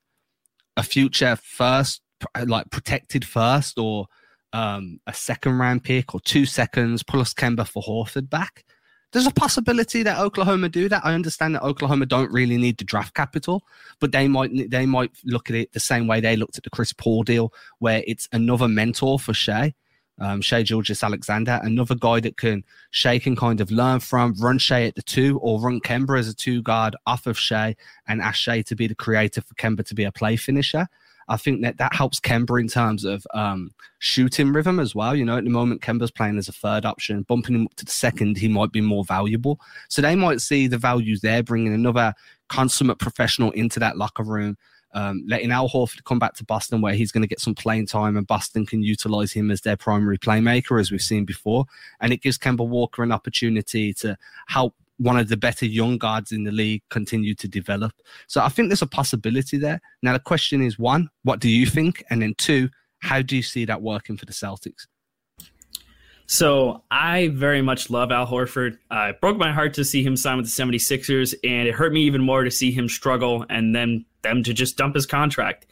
a 0.76 0.82
future 0.82 1.36
first, 1.36 2.00
like 2.46 2.70
protected 2.70 3.24
first, 3.24 3.78
or 3.78 4.06
um, 4.52 5.00
a 5.06 5.12
second 5.12 5.58
round 5.58 5.84
pick 5.84 6.14
or 6.14 6.20
two 6.20 6.46
seconds 6.46 7.02
plus 7.02 7.34
Kemba 7.34 7.66
for 7.66 7.82
Horford 7.82 8.30
back 8.30 8.64
there's 9.12 9.26
a 9.26 9.32
possibility 9.32 10.02
that 10.02 10.18
Oklahoma 10.18 10.68
do 10.68 10.88
that. 10.88 11.04
I 11.04 11.14
understand 11.14 11.54
that 11.54 11.62
Oklahoma 11.62 12.06
don't 12.06 12.30
really 12.30 12.58
need 12.58 12.78
the 12.78 12.84
draft 12.84 13.14
capital, 13.14 13.62
but 14.00 14.12
they 14.12 14.28
might 14.28 14.70
they 14.70 14.86
might 14.86 15.12
look 15.24 15.48
at 15.48 15.56
it 15.56 15.72
the 15.72 15.80
same 15.80 16.06
way 16.06 16.20
they 16.20 16.36
looked 16.36 16.58
at 16.58 16.64
the 16.64 16.70
Chris 16.70 16.92
Paul 16.92 17.22
deal, 17.22 17.52
where 17.78 18.02
it's 18.06 18.28
another 18.32 18.68
mentor 18.68 19.18
for 19.18 19.32
Shai, 19.32 19.74
um, 20.20 20.40
Shai 20.40 20.62
Gilgeous-Alexander, 20.62 21.60
another 21.62 21.94
guy 21.94 22.20
that 22.20 22.36
can 22.36 22.64
Shai 22.90 23.18
can 23.18 23.34
kind 23.34 23.60
of 23.60 23.70
learn 23.70 24.00
from, 24.00 24.34
run 24.38 24.58
Shai 24.58 24.82
at 24.84 24.94
the 24.94 25.02
two, 25.02 25.38
or 25.38 25.60
run 25.60 25.80
Kemba 25.80 26.18
as 26.18 26.28
a 26.28 26.34
two 26.34 26.62
guard 26.62 26.94
off 27.06 27.26
of 27.26 27.38
Shai, 27.38 27.76
and 28.06 28.20
ask 28.20 28.36
Shai 28.36 28.62
to 28.62 28.76
be 28.76 28.86
the 28.86 28.94
creator 28.94 29.40
for 29.40 29.54
Kemba 29.54 29.86
to 29.86 29.94
be 29.94 30.04
a 30.04 30.12
play 30.12 30.36
finisher. 30.36 30.86
I 31.28 31.36
think 31.36 31.62
that 31.62 31.76
that 31.78 31.94
helps 31.94 32.20
Kemba 32.20 32.60
in 32.60 32.68
terms 32.68 33.04
of 33.04 33.26
um, 33.34 33.70
shooting 33.98 34.52
rhythm 34.52 34.80
as 34.80 34.94
well. 34.94 35.14
You 35.14 35.24
know, 35.24 35.36
at 35.36 35.44
the 35.44 35.50
moment, 35.50 35.82
Kemba's 35.82 36.10
playing 36.10 36.38
as 36.38 36.48
a 36.48 36.52
third 36.52 36.84
option, 36.84 37.22
bumping 37.22 37.54
him 37.54 37.66
up 37.66 37.74
to 37.76 37.84
the 37.84 37.90
second, 37.90 38.38
he 38.38 38.48
might 38.48 38.72
be 38.72 38.80
more 38.80 39.04
valuable. 39.04 39.60
So 39.88 40.00
they 40.00 40.16
might 40.16 40.40
see 40.40 40.66
the 40.66 40.78
values 40.78 41.20
there, 41.20 41.42
bringing 41.42 41.74
another 41.74 42.14
consummate 42.48 42.98
professional 42.98 43.50
into 43.52 43.78
that 43.80 43.98
locker 43.98 44.22
room. 44.22 44.56
Um, 44.94 45.22
letting 45.28 45.52
Al 45.52 45.68
Horford 45.68 46.02
come 46.04 46.18
back 46.18 46.32
to 46.36 46.44
Boston 46.44 46.80
where 46.80 46.94
he's 46.94 47.12
going 47.12 47.20
to 47.20 47.28
get 47.28 47.40
some 47.40 47.54
playing 47.54 47.86
time 47.86 48.16
and 48.16 48.26
Boston 48.26 48.64
can 48.64 48.82
utilize 48.82 49.30
him 49.32 49.50
as 49.50 49.60
their 49.60 49.76
primary 49.76 50.16
playmaker, 50.16 50.80
as 50.80 50.90
we've 50.90 51.02
seen 51.02 51.26
before. 51.26 51.66
And 52.00 52.10
it 52.10 52.22
gives 52.22 52.38
Kemba 52.38 52.66
Walker 52.66 53.02
an 53.02 53.12
opportunity 53.12 53.92
to 53.94 54.16
help 54.46 54.74
one 54.98 55.18
of 55.18 55.28
the 55.28 55.36
better 55.36 55.66
young 55.66 55.96
guards 55.96 56.32
in 56.32 56.44
the 56.44 56.52
league 56.52 56.82
continue 56.90 57.34
to 57.34 57.48
develop. 57.48 57.92
So 58.26 58.42
I 58.42 58.48
think 58.48 58.68
there's 58.68 58.82
a 58.82 58.86
possibility 58.86 59.56
there. 59.56 59.80
Now 60.02 60.12
the 60.12 60.20
question 60.20 60.62
is 60.62 60.78
one, 60.78 61.08
what 61.22 61.40
do 61.40 61.48
you 61.48 61.66
think? 61.66 62.04
And 62.10 62.20
then 62.20 62.34
two, 62.36 62.68
how 62.98 63.22
do 63.22 63.36
you 63.36 63.42
see 63.42 63.64
that 63.64 63.80
working 63.80 64.16
for 64.16 64.26
the 64.26 64.32
Celtics? 64.32 64.86
So 66.26 66.82
I 66.90 67.28
very 67.28 67.62
much 67.62 67.88
love 67.88 68.12
Al 68.12 68.26
Horford. 68.26 68.76
Uh, 68.90 69.10
it 69.10 69.20
broke 69.20 69.38
my 69.38 69.50
heart 69.50 69.72
to 69.74 69.84
see 69.84 70.02
him 70.02 70.14
sign 70.14 70.36
with 70.36 70.44
the 70.44 70.62
76ers, 70.62 71.34
and 71.42 71.66
it 71.66 71.74
hurt 71.74 71.90
me 71.90 72.02
even 72.02 72.22
more 72.22 72.44
to 72.44 72.50
see 72.50 72.70
him 72.70 72.86
struggle 72.86 73.46
and 73.48 73.74
then 73.74 74.04
them 74.20 74.42
to 74.42 74.52
just 74.52 74.76
dump 74.76 74.94
his 74.94 75.06
contract. 75.06 75.66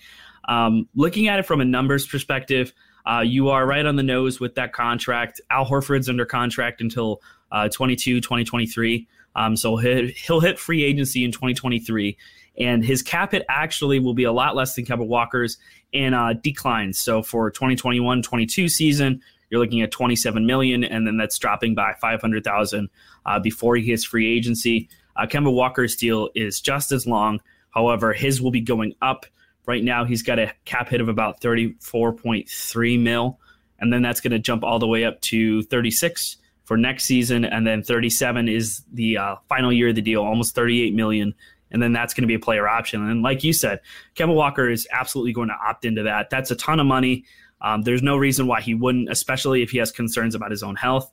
Um, 0.49 0.89
looking 0.95 1.29
at 1.29 1.39
it 1.39 1.45
from 1.45 1.61
a 1.61 1.65
numbers 1.65 2.07
perspective, 2.07 2.73
uh, 3.05 3.21
you 3.21 3.51
are 3.51 3.67
right 3.67 3.85
on 3.85 3.97
the 3.97 4.03
nose 4.03 4.41
with 4.41 4.55
that 4.55 4.73
contract. 4.73 5.43
Al 5.51 5.67
Horford's 5.67 6.09
under 6.09 6.25
contract 6.25 6.81
until 6.81 7.21
uh, 7.53 7.69
22, 7.69 8.21
2023. 8.21 9.07
Um, 9.37 9.55
so 9.55 9.77
he'll, 9.77 10.09
he'll 10.09 10.41
hit 10.41 10.59
free 10.59 10.83
agency 10.83 11.25
in 11.25 11.31
2023, 11.31 12.17
and 12.59 12.85
his 12.85 13.03
cap 13.03 13.33
hit 13.33 13.45
actually 13.49 14.01
will 14.01 14.15
be 14.15 14.25
a 14.25 14.33
lot 14.33 14.57
less 14.57 14.75
than 14.75 14.87
Kemba 14.87 15.07
Walker's 15.07 15.59
and 15.93 16.15
uh, 16.15 16.33
declines. 16.33 16.99
So 16.99 17.23
for 17.23 17.53
2021-22 17.53 18.71
season, 18.71 19.23
you're 19.51 19.61
looking 19.61 19.83
at 19.83 19.93
27 19.93 20.47
million, 20.47 20.83
and 20.83 21.07
then 21.07 21.19
that's 21.19 21.39
dropping 21.39 21.75
by 21.75 21.95
500,000 22.01 22.89
uh, 23.27 23.39
before 23.39 23.77
he 23.77 23.87
hits 23.87 24.05
free 24.05 24.35
agency. 24.37 24.89
Uh, 25.15 25.27
Kemba 25.27 25.53
Walker's 25.53 25.95
deal 25.95 26.31
is 26.35 26.61
just 26.61 26.91
as 26.91 27.07
long. 27.07 27.41
However, 27.71 28.13
his 28.13 28.41
will 28.41 28.51
be 28.51 28.63
going 28.63 28.95
up. 29.03 29.27
Right 29.67 29.85
now, 29.85 30.05
he's 30.05 30.23
got 30.23 30.39
a 30.39 30.53
cap 30.65 30.89
hit 30.89 31.01
of 31.01 31.09
about 31.09 31.41
34.3 31.41 33.01
mil, 33.01 33.39
and 33.79 33.93
then 33.93 34.01
that's 34.01 34.21
going 34.21 34.33
to 34.33 34.39
jump 34.39 34.65
all 34.65 34.79
the 34.79 34.87
way 34.87 35.05
up 35.05 35.21
to 35.23 35.63
36 35.65 36.39
for 36.67 36.77
next 36.77 37.05
season, 37.05 37.45
and 37.45 37.65
then 37.65 37.81
37 37.81 38.49
is 38.49 38.83
the 38.93 39.17
uh, 39.17 39.37
final 39.49 39.73
year 39.73 39.91
of 39.91 39.95
the 39.95 40.03
deal, 40.03 40.23
almost 40.23 40.57
38 40.57 40.95
million, 40.95 41.33
and 41.71 41.81
then 41.81 41.93
that's 41.93 42.13
going 42.13 42.23
to 42.23 42.29
be 42.29 42.35
a 42.35 42.41
player 42.41 42.69
option. 42.69 43.09
And 43.09 43.23
like 43.23 43.45
you 43.45 43.53
said, 43.53 43.81
Kemba 44.17 44.35
Walker 44.35 44.69
is 44.69 44.87
absolutely 44.91 45.33
going 45.33 45.49
to 45.49 45.55
opt 45.55 45.85
into 45.85 46.03
that. 46.03 46.29
That's 46.29 46.51
a 46.51 46.57
ton 46.57 46.81
of 46.81 46.87
money. 46.87 47.25
Um, 47.61 47.83
there's 47.83 48.03
no 48.03 48.17
reason 48.17 48.49
why 48.49 48.61
he 48.61 48.75
wouldn't, 48.75 49.09
especially 49.09 49.63
if 49.63 49.71
he 49.71 49.79
has 49.79 49.93
concerns 49.93 50.35
about 50.35 50.51
his 50.51 50.65
own 50.65 50.75
health. 50.75 51.11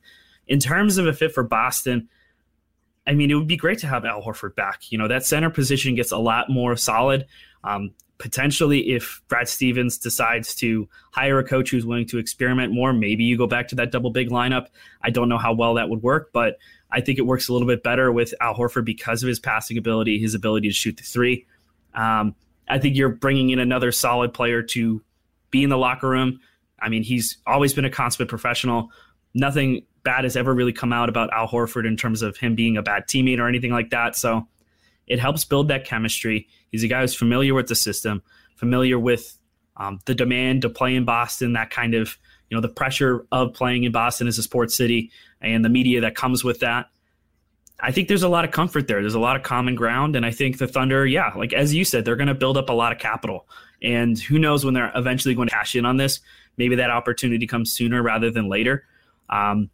In 0.48 0.60
terms 0.60 0.98
of 0.98 1.05
a 1.05 1.13
fit 1.13 1.31
for 1.31 1.43
Boston, 1.43 2.10
I 3.05 3.13
mean, 3.13 3.29
it 3.29 3.36
would 3.36 3.48
be 3.48 3.55
great 3.55 3.77
to 3.79 3.88
have 3.88 4.05
Al 4.05 4.24
Horford 4.24 4.55
back. 4.55 4.91
You 4.91 4.98
know, 4.98 5.07
that 5.07 5.24
center 5.24 5.51
position 5.51 5.93
gets 5.93 6.12
a 6.12 6.17
lot 6.17 6.50
more 6.50 6.75
solid. 6.75 7.27
Um, 7.63 7.91
potentially 8.24 8.94
if 8.94 9.22
Brad 9.27 9.50
Stevens 9.50 9.98
decides 9.98 10.56
to 10.56 10.88
hire 11.12 11.39
a 11.39 11.44
coach 11.44 11.70
who's 11.70 11.86
willing 11.86 12.08
to 12.08 12.20
experiment 12.20 12.72
more, 12.72 12.94
maybe 12.94 13.25
you 13.25 13.38
go 13.38 13.48
back 13.48 13.68
to 13.68 13.75
that 13.75 13.92
double 13.92 14.12
big 14.12 14.30
lineup. 14.30 14.68
I 15.01 15.10
don't 15.10 15.27
know 15.27 15.38
how 15.38 15.51
well 15.53 15.74
that 15.74 15.89
would 15.89 16.01
work, 16.01 16.30
but 16.32 16.58
I 16.89 17.01
think 17.01 17.20
it 17.20 17.24
works 17.24 17.50
a 17.50 17.51
little 17.51 17.68
bit 17.68 17.84
better 17.84 18.13
with 18.13 18.34
Al 18.39 18.56
Horford 18.56 18.86
because 18.86 19.24
of 19.24 19.27
his 19.27 19.42
passing 19.42 19.77
ability, 19.77 20.20
his 20.20 20.36
ability 20.36 20.70
to 20.70 20.74
shoot 20.74 20.96
the 20.96 21.03
three. 21.03 21.46
Um, 21.96 22.34
I 22.70 22.80
think 22.80 22.96
you're 22.96 23.10
bringing 23.10 23.50
in 23.50 23.60
another 23.60 23.92
solid 23.92 24.34
player 24.34 24.63
to 24.63 25.03
be 25.51 25.62
in 25.62 25.70
the 25.70 25.77
locker 25.77 26.08
room. 26.08 26.39
I 26.80 26.88
mean, 26.88 27.03
he's 27.03 27.39
always 27.46 27.74
been 27.74 27.84
a 27.84 27.89
consummate 27.89 28.30
professional. 28.30 28.89
Nothing 29.34 29.86
bad 30.03 30.24
has 30.24 30.38
ever 30.38 30.53
really 30.53 30.72
come 30.72 30.94
out 30.94 31.10
about 31.10 31.30
Al 31.34 31.50
Horford 31.50 31.86
in 31.86 31.98
terms 31.98 32.22
of 32.22 32.38
him 32.38 32.56
being 32.56 32.77
a 32.77 32.82
bad 32.82 33.03
teammate 33.06 33.39
or 33.39 33.50
anything 33.50 33.72
like 33.72 33.89
that. 33.89 34.15
So 34.15 34.48
it 35.07 35.19
helps 35.19 35.45
build 35.45 35.67
that 35.67 35.86
chemistry. 35.86 36.48
He's 36.72 36.83
a 36.83 36.88
guy 36.88 37.01
who's 37.01 37.15
familiar 37.15 37.53
with 37.53 37.67
the 37.67 37.75
system, 37.75 38.24
familiar 38.55 38.98
with 38.98 39.38
um, 39.77 40.00
the 40.05 40.15
demand 40.15 40.62
to 40.63 40.69
play 40.69 40.95
in 40.95 41.05
Boston, 41.05 41.53
that 41.53 41.69
kind 41.69 41.93
of, 41.93 42.17
you 42.50 42.57
know, 42.57 42.62
the 42.62 42.69
pressure 42.69 43.25
of 43.31 43.53
playing 43.53 43.83
in 43.83 43.91
Boston 43.91 44.27
as 44.27 44.38
a 44.38 44.43
sports 44.43 44.75
city 44.75 45.12
and 45.41 45.65
the 45.65 45.69
media 45.69 46.01
that 46.01 46.15
comes 46.15 46.43
with 46.43 46.60
that. 46.60 46.88
I 47.79 47.91
think 47.91 48.07
there's 48.07 48.24
a 48.24 48.29
lot 48.29 48.46
of 48.46 48.51
comfort 48.51 48.87
there. 48.87 49.01
There's 49.01 49.16
a 49.16 49.20
lot 49.20 49.35
of 49.35 49.44
common 49.44 49.75
ground. 49.75 50.16
And 50.16 50.25
I 50.25 50.31
think 50.31 50.57
the 50.57 50.68
Thunder, 50.68 51.05
yeah, 51.05 51.31
like 51.35 51.51
as 51.53 51.74
you 51.74 51.83
said, 51.83 52.05
they're 52.05 52.16
going 52.16 52.27
to 52.27 52.35
build 52.35 52.55
up 52.55 52.70
a 52.70 52.74
lot 52.74 52.92
of 52.92 53.00
capital. 53.00 53.48
And 53.81 54.18
who 54.18 54.39
knows 54.39 54.63
when 54.63 54.74
they're 54.74 54.92
eventually 54.96 55.35
going 55.35 55.50
to 55.50 55.53
cash 55.53 55.75
in 55.75 55.85
on 55.85 55.98
this? 55.98 56.22
Maybe 56.55 56.75
that 56.75 56.92
opportunity 56.92 57.46
comes 57.48 57.74
sooner 57.74 58.01
rather 58.01 58.31
than 58.31 58.48
later. 58.48 58.85
Um, 59.29 59.70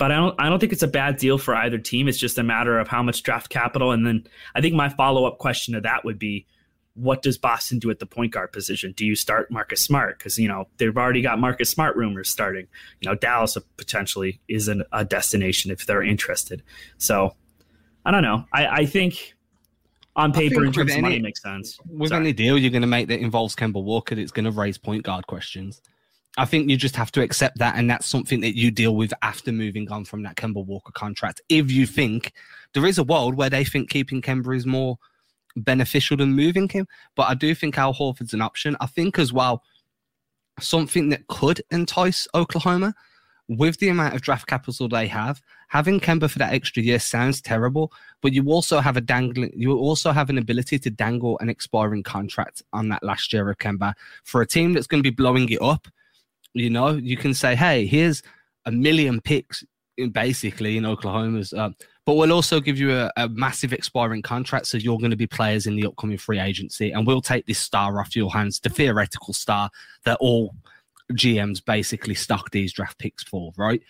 but 0.00 0.10
I 0.10 0.16
don't 0.16 0.34
I 0.40 0.48
don't 0.48 0.58
think 0.58 0.72
it's 0.72 0.82
a 0.82 0.88
bad 0.88 1.18
deal 1.18 1.36
for 1.36 1.54
either 1.54 1.76
team. 1.76 2.08
It's 2.08 2.16
just 2.16 2.38
a 2.38 2.42
matter 2.42 2.78
of 2.78 2.88
how 2.88 3.02
much 3.02 3.22
draft 3.22 3.50
capital. 3.50 3.92
And 3.92 4.06
then 4.06 4.26
I 4.54 4.62
think 4.62 4.74
my 4.74 4.88
follow 4.88 5.26
up 5.26 5.36
question 5.36 5.74
to 5.74 5.80
that 5.82 6.06
would 6.06 6.18
be, 6.18 6.46
what 6.94 7.20
does 7.20 7.36
Boston 7.36 7.78
do 7.78 7.90
at 7.90 7.98
the 7.98 8.06
point 8.06 8.32
guard 8.32 8.50
position? 8.50 8.94
Do 8.96 9.04
you 9.04 9.14
start 9.14 9.50
Marcus 9.50 9.84
Smart? 9.84 10.16
Because 10.16 10.38
you 10.38 10.48
know 10.48 10.68
they've 10.78 10.96
already 10.96 11.20
got 11.20 11.38
Marcus 11.38 11.68
Smart 11.68 11.96
rumors 11.96 12.30
starting. 12.30 12.66
You 13.02 13.10
know 13.10 13.14
Dallas 13.14 13.58
potentially 13.76 14.40
is 14.48 14.68
an, 14.68 14.84
a 14.90 15.04
destination 15.04 15.70
if 15.70 15.84
they're 15.84 16.02
interested. 16.02 16.62
So 16.96 17.36
I 18.06 18.10
don't 18.10 18.22
know. 18.22 18.46
I, 18.54 18.66
I 18.68 18.86
think 18.86 19.34
on 20.16 20.32
paper 20.32 20.64
in 20.64 20.72
terms 20.72 20.94
of 20.94 21.02
money 21.02 21.18
makes 21.18 21.42
sense. 21.42 21.78
With 21.86 22.08
Sorry. 22.08 22.22
any 22.22 22.32
deal 22.32 22.56
you're 22.56 22.70
going 22.70 22.80
to 22.80 22.88
make 22.88 23.08
that 23.08 23.20
involves 23.20 23.54
Kemba 23.54 23.84
Walker, 23.84 24.14
it's 24.14 24.32
going 24.32 24.46
to 24.46 24.50
raise 24.50 24.78
point 24.78 25.02
guard 25.02 25.26
questions. 25.26 25.82
I 26.38 26.44
think 26.44 26.70
you 26.70 26.76
just 26.76 26.96
have 26.96 27.10
to 27.12 27.22
accept 27.22 27.58
that, 27.58 27.76
and 27.76 27.90
that's 27.90 28.06
something 28.06 28.40
that 28.40 28.56
you 28.56 28.70
deal 28.70 28.94
with 28.94 29.12
after 29.22 29.50
moving 29.50 29.90
on 29.90 30.04
from 30.04 30.22
that 30.22 30.36
Kemba 30.36 30.64
Walker 30.64 30.92
contract. 30.92 31.40
If 31.48 31.70
you 31.70 31.86
think 31.86 32.32
there 32.72 32.86
is 32.86 32.98
a 32.98 33.04
world 33.04 33.34
where 33.34 33.50
they 33.50 33.64
think 33.64 33.90
keeping 33.90 34.22
Kemba 34.22 34.56
is 34.56 34.64
more 34.64 34.98
beneficial 35.56 36.16
than 36.16 36.34
moving 36.34 36.68
him, 36.68 36.86
but 37.16 37.24
I 37.24 37.34
do 37.34 37.54
think 37.54 37.76
Al 37.78 37.92
Horford's 37.92 38.32
an 38.32 38.42
option. 38.42 38.76
I 38.80 38.86
think 38.86 39.18
as 39.18 39.32
well 39.32 39.62
something 40.60 41.08
that 41.08 41.26
could 41.26 41.62
entice 41.70 42.28
Oklahoma 42.34 42.94
with 43.48 43.78
the 43.78 43.88
amount 43.88 44.14
of 44.14 44.20
draft 44.20 44.46
capital 44.46 44.88
they 44.88 45.08
have. 45.08 45.42
Having 45.68 46.00
Kemba 46.00 46.30
for 46.30 46.38
that 46.38 46.52
extra 46.52 46.82
year 46.82 47.00
sounds 47.00 47.40
terrible, 47.40 47.92
but 48.20 48.32
you 48.32 48.48
also 48.48 48.78
have 48.78 48.96
a 48.96 49.00
dangling. 49.00 49.52
You 49.56 49.76
also 49.76 50.12
have 50.12 50.30
an 50.30 50.38
ability 50.38 50.78
to 50.78 50.90
dangle 50.90 51.38
an 51.40 51.48
expiring 51.48 52.04
contract 52.04 52.62
on 52.72 52.88
that 52.90 53.02
last 53.02 53.32
year 53.32 53.50
of 53.50 53.58
Kemba 53.58 53.94
for 54.22 54.40
a 54.40 54.46
team 54.46 54.72
that's 54.72 54.86
going 54.86 55.02
to 55.02 55.10
be 55.10 55.14
blowing 55.14 55.48
it 55.48 55.60
up 55.60 55.88
you 56.54 56.70
know, 56.70 56.90
you 56.90 57.16
can 57.16 57.34
say, 57.34 57.54
hey, 57.54 57.86
here's 57.86 58.22
a 58.66 58.72
million 58.72 59.20
picks 59.20 59.64
in 59.96 60.10
basically 60.10 60.76
in 60.76 60.86
Oklahoma's, 60.86 61.52
uh, 61.52 61.70
but 62.06 62.14
we'll 62.14 62.32
also 62.32 62.60
give 62.60 62.78
you 62.78 62.92
a, 62.92 63.10
a, 63.16 63.28
massive 63.28 63.72
expiring 63.72 64.22
contract. 64.22 64.66
So 64.66 64.78
you're 64.78 64.98
going 64.98 65.10
to 65.10 65.16
be 65.16 65.26
players 65.26 65.66
in 65.66 65.76
the 65.76 65.86
upcoming 65.86 66.18
free 66.18 66.40
agency, 66.40 66.90
and 66.90 67.06
we'll 67.06 67.20
take 67.20 67.46
this 67.46 67.58
star 67.58 68.00
off 68.00 68.16
your 68.16 68.32
hands, 68.32 68.60
the 68.60 68.68
theoretical 68.68 69.34
star 69.34 69.70
that 70.04 70.18
all 70.20 70.54
GMs 71.12 71.64
basically 71.64 72.14
stock 72.14 72.50
these 72.50 72.72
draft 72.72 72.98
picks 72.98 73.22
for, 73.22 73.52
right? 73.56 73.82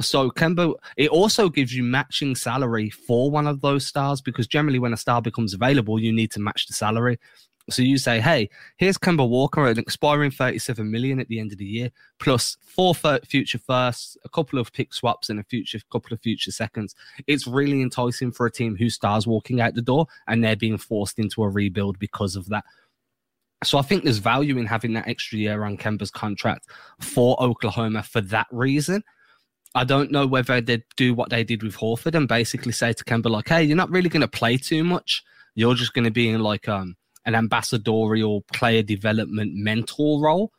So 0.00 0.30
Kemba, 0.30 0.74
it 0.96 1.10
also 1.10 1.48
gives 1.48 1.74
you 1.74 1.84
matching 1.84 2.34
salary 2.34 2.90
for 2.90 3.30
one 3.30 3.46
of 3.46 3.60
those 3.60 3.86
stars 3.86 4.20
because 4.20 4.46
generally 4.46 4.80
when 4.80 4.92
a 4.92 4.96
star 4.96 5.22
becomes 5.22 5.54
available, 5.54 6.00
you 6.00 6.12
need 6.12 6.32
to 6.32 6.40
match 6.40 6.66
the 6.66 6.74
salary. 6.74 7.18
So 7.70 7.80
you 7.80 7.96
say, 7.96 8.20
hey, 8.20 8.50
here's 8.76 8.98
Kemba 8.98 9.26
Walker, 9.26 9.66
an 9.66 9.78
expiring 9.78 10.30
37 10.30 10.90
million 10.90 11.18
at 11.18 11.28
the 11.28 11.40
end 11.40 11.50
of 11.50 11.58
the 11.58 11.64
year, 11.64 11.90
plus 12.18 12.58
four 12.60 12.94
future 12.94 13.58
firsts, 13.58 14.18
a 14.24 14.28
couple 14.28 14.58
of 14.58 14.70
pick 14.72 14.92
swaps, 14.92 15.30
and 15.30 15.40
a 15.40 15.44
future 15.44 15.80
couple 15.90 16.12
of 16.12 16.20
future 16.20 16.50
seconds. 16.50 16.94
It's 17.26 17.46
really 17.46 17.80
enticing 17.80 18.32
for 18.32 18.44
a 18.44 18.50
team 18.50 18.76
who 18.76 18.90
stars 18.90 19.26
walking 19.26 19.62
out 19.62 19.74
the 19.74 19.82
door 19.82 20.06
and 20.28 20.44
they're 20.44 20.56
being 20.56 20.76
forced 20.76 21.18
into 21.18 21.42
a 21.42 21.48
rebuild 21.48 21.98
because 21.98 22.36
of 22.36 22.48
that. 22.50 22.64
So 23.62 23.78
I 23.78 23.82
think 23.82 24.04
there's 24.04 24.18
value 24.18 24.58
in 24.58 24.66
having 24.66 24.92
that 24.92 25.08
extra 25.08 25.38
year 25.38 25.64
on 25.64 25.78
Kemba's 25.78 26.10
contract 26.10 26.68
for 27.00 27.42
Oklahoma 27.42 28.02
for 28.02 28.20
that 28.20 28.46
reason. 28.50 29.02
I 29.74 29.84
don't 29.84 30.12
know 30.12 30.26
whether 30.26 30.60
they'd 30.60 30.84
do 30.96 31.14
what 31.14 31.30
they 31.30 31.44
did 31.44 31.62
with 31.62 31.76
Horford 31.76 32.14
and 32.14 32.28
basically 32.28 32.72
say 32.72 32.92
to 32.92 33.04
Kemba, 33.04 33.30
like, 33.30 33.48
hey, 33.48 33.64
you're 33.64 33.76
not 33.76 33.90
really 33.90 34.10
going 34.10 34.20
to 34.20 34.28
play 34.28 34.58
too 34.58 34.84
much. 34.84 35.24
You're 35.54 35.74
just 35.74 35.94
going 35.94 36.04
to 36.04 36.10
be 36.10 36.28
in 36.28 36.42
like 36.42 36.68
um 36.68 36.96
an 37.26 37.34
ambassadorial 37.34 38.42
player 38.52 38.82
development 38.82 39.52
mentor 39.54 40.20
role. 40.20 40.52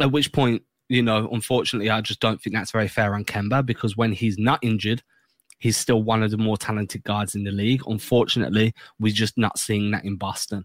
At 0.00 0.12
which 0.12 0.32
point, 0.32 0.62
you 0.88 1.02
know, 1.02 1.28
unfortunately, 1.32 1.90
I 1.90 2.00
just 2.00 2.20
don't 2.20 2.40
think 2.40 2.54
that's 2.54 2.70
very 2.70 2.88
fair 2.88 3.14
on 3.14 3.24
Kemba 3.24 3.64
because 3.64 3.96
when 3.96 4.12
he's 4.12 4.38
not 4.38 4.58
injured, 4.62 5.02
he's 5.58 5.76
still 5.76 6.02
one 6.02 6.22
of 6.22 6.30
the 6.30 6.38
more 6.38 6.56
talented 6.56 7.04
guards 7.04 7.34
in 7.34 7.44
the 7.44 7.50
league. 7.50 7.82
Unfortunately, 7.86 8.74
we're 8.98 9.12
just 9.12 9.36
not 9.36 9.58
seeing 9.58 9.90
that 9.90 10.04
in 10.04 10.16
Boston. 10.16 10.64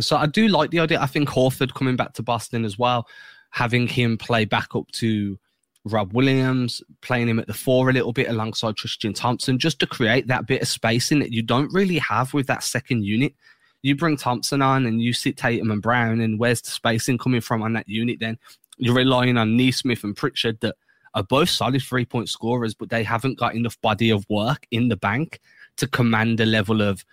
So 0.00 0.16
I 0.16 0.26
do 0.26 0.48
like 0.48 0.70
the 0.70 0.80
idea. 0.80 1.00
I 1.00 1.06
think 1.06 1.28
Horford 1.28 1.74
coming 1.74 1.96
back 1.96 2.12
to 2.14 2.22
Boston 2.22 2.64
as 2.64 2.78
well, 2.78 3.08
having 3.50 3.88
him 3.88 4.18
play 4.18 4.44
back 4.44 4.74
up 4.74 4.88
to 4.92 5.38
Rob 5.84 6.12
Williams, 6.12 6.82
playing 7.00 7.28
him 7.28 7.38
at 7.38 7.46
the 7.46 7.54
four 7.54 7.88
a 7.88 7.92
little 7.92 8.12
bit 8.12 8.28
alongside 8.28 8.76
Tristan 8.76 9.12
Thompson, 9.12 9.58
just 9.58 9.80
to 9.80 9.86
create 9.86 10.26
that 10.26 10.46
bit 10.46 10.62
of 10.62 10.68
spacing 10.68 11.18
that 11.20 11.32
you 11.32 11.42
don't 11.42 11.72
really 11.72 11.98
have 11.98 12.34
with 12.34 12.46
that 12.48 12.62
second 12.62 13.04
unit 13.04 13.34
You 13.82 13.96
bring 13.96 14.16
Thompson 14.16 14.62
on 14.62 14.86
and 14.86 15.00
you 15.00 15.12
sit 15.12 15.36
Tatum 15.36 15.70
and 15.70 15.82
Brown, 15.82 16.20
and 16.20 16.38
where's 16.38 16.62
the 16.62 16.70
spacing 16.70 17.18
coming 17.18 17.40
from 17.40 17.62
on 17.62 17.72
that 17.74 17.88
unit? 17.88 18.18
Then 18.20 18.38
you're 18.76 18.94
relying 18.94 19.36
on 19.36 19.56
Nesmith 19.56 20.04
and 20.04 20.16
Pritchard 20.16 20.60
that 20.60 20.76
are 21.14 21.22
both 21.22 21.48
solid 21.48 21.82
three 21.82 22.04
point 22.04 22.28
scorers, 22.28 22.74
but 22.74 22.90
they 22.90 23.02
haven't 23.02 23.38
got 23.38 23.54
enough 23.54 23.80
body 23.80 24.10
of 24.10 24.26
work 24.28 24.66
in 24.70 24.88
the 24.88 24.96
bank 24.96 25.40
to 25.76 25.86
command 25.86 26.40
a 26.40 26.46
level 26.46 26.82
of 26.82 27.04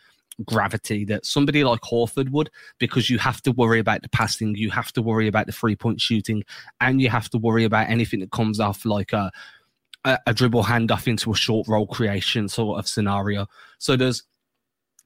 gravity 0.44 1.06
that 1.06 1.26
somebody 1.26 1.64
like 1.64 1.82
Horford 1.82 2.30
would, 2.30 2.50
because 2.78 3.10
you 3.10 3.18
have 3.20 3.42
to 3.44 3.52
worry 3.52 3.80
about 3.80 4.02
the 4.02 4.10
passing, 4.10 4.56
you 4.56 4.70
have 4.70 4.92
to 4.94 5.02
worry 5.02 5.28
about 5.28 5.46
the 5.46 5.54
three 5.54 5.76
point 5.76 6.02
shooting, 6.02 6.44
and 6.82 7.02
you 7.02 7.10
have 7.10 7.30
to 7.30 7.38
worry 7.38 7.64
about 7.64 7.90
anything 7.90 8.20
that 8.20 8.32
comes 8.32 8.60
off 8.60 8.86
like 8.86 9.14
a, 9.14 9.32
a, 10.04 10.20
a 10.28 10.34
dribble 10.34 10.64
handoff 10.64 11.08
into 11.08 11.32
a 11.32 11.36
short 11.36 11.68
roll 11.68 11.88
creation 11.88 12.50
sort 12.50 12.80
of 12.80 12.88
scenario. 12.88 13.48
So 13.78 13.96
there's 13.96 14.24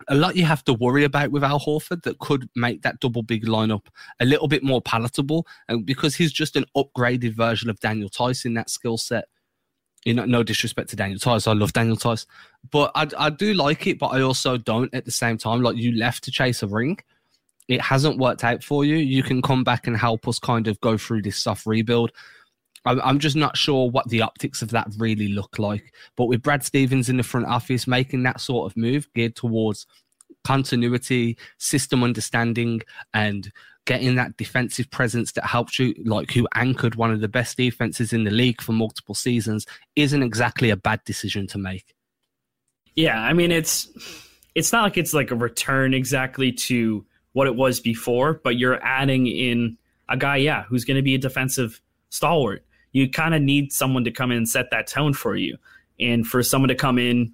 a 0.08 0.16
lot 0.16 0.36
you 0.36 0.46
have 0.46 0.64
to 0.66 0.74
worry 0.74 1.04
about 1.04 1.32
with 1.32 1.44
Al 1.44 1.60
Horford 1.60 2.04
that 2.04 2.20
could 2.20 2.50
make 2.56 2.82
that 2.84 3.00
double 3.00 3.22
big 3.22 3.46
lineup 3.46 3.88
a 4.20 4.26
little 4.26 4.48
bit 4.48 4.64
more 4.64 4.82
palatable. 4.82 5.46
And 5.68 5.86
because 5.86 6.16
he's 6.16 6.32
just 6.32 6.56
an 6.56 6.66
upgraded 6.76 7.34
version 7.34 7.70
of 7.70 7.80
Daniel 7.80 8.10
in 8.46 8.54
that 8.54 8.70
skill 8.70 8.98
set. 8.98 9.26
You 10.06 10.14
know, 10.14 10.24
no 10.24 10.44
disrespect 10.44 10.90
to 10.92 10.96
Daniel 10.96 11.20
Theis. 11.20 11.46
I 11.46 11.52
love 11.52 11.74
Daniel 11.74 11.98
Theis. 11.98 12.26
But 12.72 12.92
I, 12.96 13.08
I 13.18 13.30
do 13.30 13.54
like 13.54 13.86
it, 13.86 14.00
but 14.00 14.08
I 14.08 14.22
also 14.22 14.58
don't 14.58 14.94
at 14.94 15.04
the 15.04 15.12
same 15.12 15.38
time. 15.38 15.62
Like 15.62 15.76
you 15.76 15.92
left 15.92 16.24
to 16.24 16.32
chase 16.32 16.64
a 16.64 16.68
ring. 16.68 16.98
It 17.68 17.82
hasn't 17.82 18.18
worked 18.18 18.44
out 18.44 18.64
for 18.64 18.86
you. 18.86 18.96
You 18.96 19.22
can 19.22 19.42
come 19.42 19.64
back 19.64 19.88
and 19.88 19.98
help 19.98 20.28
us 20.28 20.40
kind 20.40 20.68
of 20.68 20.80
go 20.80 20.98
through 20.98 21.24
this 21.24 21.38
soft 21.38 21.66
rebuild. 21.66 22.12
I'm 22.86 23.20
just 23.20 23.36
not 23.36 23.58
sure 23.58 23.90
what 23.90 24.10
the 24.10 24.22
optics 24.22 24.62
of 24.62 24.72
that 24.72 24.88
really 24.98 25.28
look 25.28 25.60
like. 25.60 25.94
But 26.16 26.26
with 26.26 26.42
Brad 26.42 26.64
Stevens 26.64 27.10
in 27.10 27.18
the 27.18 27.24
front 27.24 27.48
office 27.48 27.88
making 27.88 28.24
that 28.24 28.42
sort 28.42 28.72
of 28.72 28.78
move 28.78 29.08
geared 29.14 29.36
towards 29.36 29.86
continuity, 30.44 31.38
system 31.58 32.04
understanding, 32.04 32.82
and 33.14 33.52
getting 33.86 34.16
that 34.16 34.38
defensive 34.38 34.90
presence 34.92 35.32
that 35.34 35.46
helps 35.46 35.80
you, 35.80 35.94
like 36.06 36.32
who 36.32 36.48
anchored 36.56 36.96
one 36.96 37.12
of 37.12 37.22
the 37.22 37.28
best 37.28 37.58
defenses 37.58 38.14
in 38.14 38.24
the 38.24 38.32
league 38.32 38.62
for 38.62 38.72
multiple 38.72 39.16
seasons, 39.16 39.66
isn't 39.96 40.24
exactly 40.24 40.70
a 40.70 40.78
bad 40.78 41.04
decision 41.06 41.48
to 41.48 41.58
make. 41.58 41.96
Yeah, 42.96 43.20
I 43.20 43.34
mean 43.34 43.52
it's 43.52 43.88
it's 44.56 44.72
not 44.72 44.84
like 44.84 44.98
it's 44.98 45.14
like 45.14 45.32
a 45.32 45.36
return 45.36 45.94
exactly 45.94 46.52
to 46.52 47.06
what 47.34 47.48
it 47.48 47.56
was 47.56 47.80
before, 47.80 48.42
but 48.44 48.58
you're 48.58 48.84
adding 48.84 49.28
in 49.28 49.78
a 50.10 50.18
guy, 50.18 50.38
yeah, 50.38 50.64
who's 50.64 50.86
going 50.86 50.98
to 50.98 51.04
be 51.04 51.16
a 51.16 51.20
defensive 51.20 51.82
stalwart 52.10 52.66
you 52.92 53.10
kind 53.10 53.36
of 53.36 53.42
need 53.42 53.72
someone 53.72 54.04
to 54.04 54.12
come 54.12 54.32
in 54.32 54.38
and 54.38 54.50
set 54.50 54.72
that 54.72 54.88
tone 54.88 55.14
for 55.14 55.36
you. 55.36 55.58
And 56.00 56.26
for 56.26 56.42
someone 56.44 56.70
to 56.70 56.76
come 56.76 56.98
in 56.98 57.34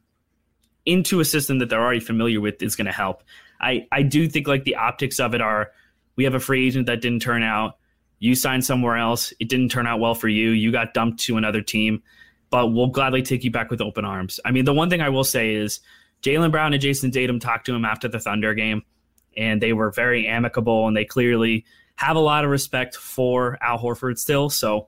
into 0.85 1.19
a 1.19 1.25
system 1.25 1.59
that 1.59 1.69
they're 1.69 1.81
already 1.81 1.99
familiar 1.99 2.41
with 2.41 2.61
is 2.61 2.75
going 2.75 2.85
to 2.85 2.91
help. 2.91 3.23
I, 3.61 3.87
I 3.91 4.03
do 4.03 4.27
think 4.27 4.47
like 4.47 4.63
the 4.63 4.75
optics 4.75 5.19
of 5.19 5.33
it 5.33 5.41
are 5.41 5.71
we 6.15 6.23
have 6.23 6.35
a 6.35 6.39
free 6.39 6.67
agent 6.67 6.87
that 6.87 7.01
didn't 7.01 7.21
turn 7.21 7.43
out. 7.43 7.77
You 8.19 8.35
signed 8.35 8.65
somewhere 8.65 8.97
else. 8.97 9.33
It 9.39 9.49
didn't 9.49 9.69
turn 9.69 9.87
out 9.87 9.99
well 9.99 10.15
for 10.15 10.27
you. 10.27 10.51
You 10.51 10.71
got 10.71 10.93
dumped 10.93 11.19
to 11.21 11.37
another 11.37 11.61
team, 11.61 12.01
but 12.49 12.67
we'll 12.67 12.87
gladly 12.87 13.21
take 13.21 13.43
you 13.43 13.51
back 13.51 13.69
with 13.69 13.81
open 13.81 14.05
arms. 14.05 14.39
I 14.45 14.51
mean, 14.51 14.65
the 14.65 14.73
one 14.73 14.89
thing 14.89 15.01
I 15.01 15.09
will 15.09 15.23
say 15.23 15.53
is 15.53 15.79
Jaylen 16.21 16.51
Brown 16.51 16.73
and 16.73 16.81
Jayson 16.81 17.11
Tatum 17.11 17.39
talked 17.39 17.65
to 17.67 17.75
him 17.75 17.85
after 17.85 18.07
the 18.07 18.19
Thunder 18.19 18.53
game, 18.53 18.83
and 19.35 19.61
they 19.61 19.73
were 19.73 19.91
very 19.91 20.27
amicable 20.27 20.87
and 20.87 20.95
they 20.95 21.05
clearly 21.05 21.65
have 21.95 22.15
a 22.15 22.19
lot 22.21 22.43
of 22.43 22.51
respect 22.51 22.95
for 22.95 23.57
Al 23.61 23.79
Horford 23.79 24.17
still. 24.17 24.49
So 24.49 24.87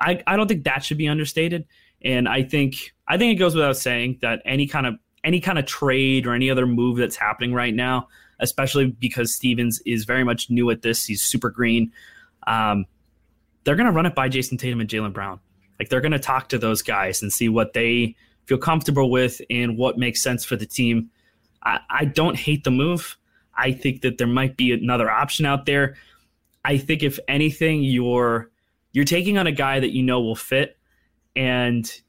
I, 0.00 0.22
I 0.26 0.36
don't 0.36 0.48
think 0.48 0.64
that 0.64 0.84
should 0.84 0.98
be 0.98 1.08
understated. 1.08 1.66
And 2.02 2.28
I 2.28 2.42
think 2.42 2.94
I 3.06 3.18
think 3.18 3.32
it 3.32 3.38
goes 3.38 3.54
without 3.54 3.76
saying 3.76 4.18
that 4.22 4.40
any 4.44 4.66
kind 4.66 4.86
of 4.86 4.94
any 5.22 5.40
kind 5.40 5.58
of 5.58 5.66
trade 5.66 6.26
or 6.26 6.34
any 6.34 6.50
other 6.50 6.66
move 6.66 6.96
that's 6.96 7.16
happening 7.16 7.52
right 7.52 7.74
now, 7.74 8.08
especially 8.38 8.86
because 8.86 9.34
Stevens 9.34 9.82
is 9.84 10.04
very 10.04 10.24
much 10.24 10.50
new 10.50 10.70
at 10.70 10.82
this, 10.82 11.04
he's 11.04 11.22
super 11.22 11.50
green. 11.50 11.92
Um, 12.46 12.86
they're 13.64 13.76
going 13.76 13.86
to 13.86 13.92
run 13.92 14.06
it 14.06 14.14
by 14.14 14.28
Jayson 14.28 14.58
Tatum 14.58 14.80
and 14.80 14.88
Jaylen 14.88 15.12
Brown. 15.12 15.40
Like 15.78 15.90
they're 15.90 16.00
going 16.00 16.12
to 16.12 16.18
talk 16.18 16.48
to 16.50 16.58
those 16.58 16.80
guys 16.80 17.20
and 17.22 17.32
see 17.32 17.48
what 17.48 17.74
they 17.74 18.16
feel 18.46 18.58
comfortable 18.58 19.10
with 19.10 19.40
and 19.50 19.76
what 19.76 19.98
makes 19.98 20.22
sense 20.22 20.44
for 20.44 20.56
the 20.56 20.66
team. 20.66 21.10
I, 21.62 21.80
I 21.90 22.04
don't 22.06 22.36
hate 22.36 22.64
the 22.64 22.70
move. 22.70 23.18
I 23.54 23.72
think 23.72 24.00
that 24.02 24.16
there 24.16 24.26
might 24.26 24.56
be 24.56 24.72
another 24.72 25.10
option 25.10 25.44
out 25.44 25.66
there. 25.66 25.96
I 26.64 26.78
think 26.78 27.02
if 27.02 27.18
anything, 27.28 27.82
you're 27.82 28.50
you're 28.92 29.04
taking 29.04 29.38
on 29.38 29.46
a 29.46 29.52
guy 29.52 29.80
that 29.80 29.90
you 29.90 30.02
know 30.02 30.20
will 30.20 30.36
fit 30.36 30.76
and 31.36 32.00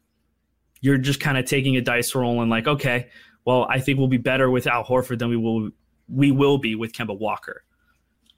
you're 0.82 0.98
just 0.98 1.20
kind 1.20 1.38
of 1.38 1.46
taking 1.46 1.78
a 1.78 1.82
dice 1.82 2.14
roll 2.16 2.42
and 2.42 2.50
like, 2.50 2.68
okay, 2.68 3.10
well, 3.46 3.68
I 3.70 3.80
think 3.80 4.00
we'll 4.00 4.08
be 4.08 4.18
better 4.18 4.50
with 4.50 4.68
Al 4.68 4.84
Horford 4.84 5.20
than 5.20 5.30
we 5.30 5.38
will 5.38 5.70
we 6.08 6.32
will 6.32 6.58
be 6.58 6.76
with 6.76 6.92
Kemba 6.92 7.18
Walker. 7.18 7.64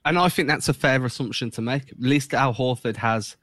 And 0.04 0.18
I 0.18 0.28
think 0.28 0.48
that's 0.48 0.68
a 0.68 0.74
fair 0.74 1.04
assumption 1.04 1.50
to 1.52 1.62
make. 1.62 1.90
At 1.90 2.00
least 2.00 2.34
Al 2.34 2.54
Horford 2.54 2.96
has 2.96 3.36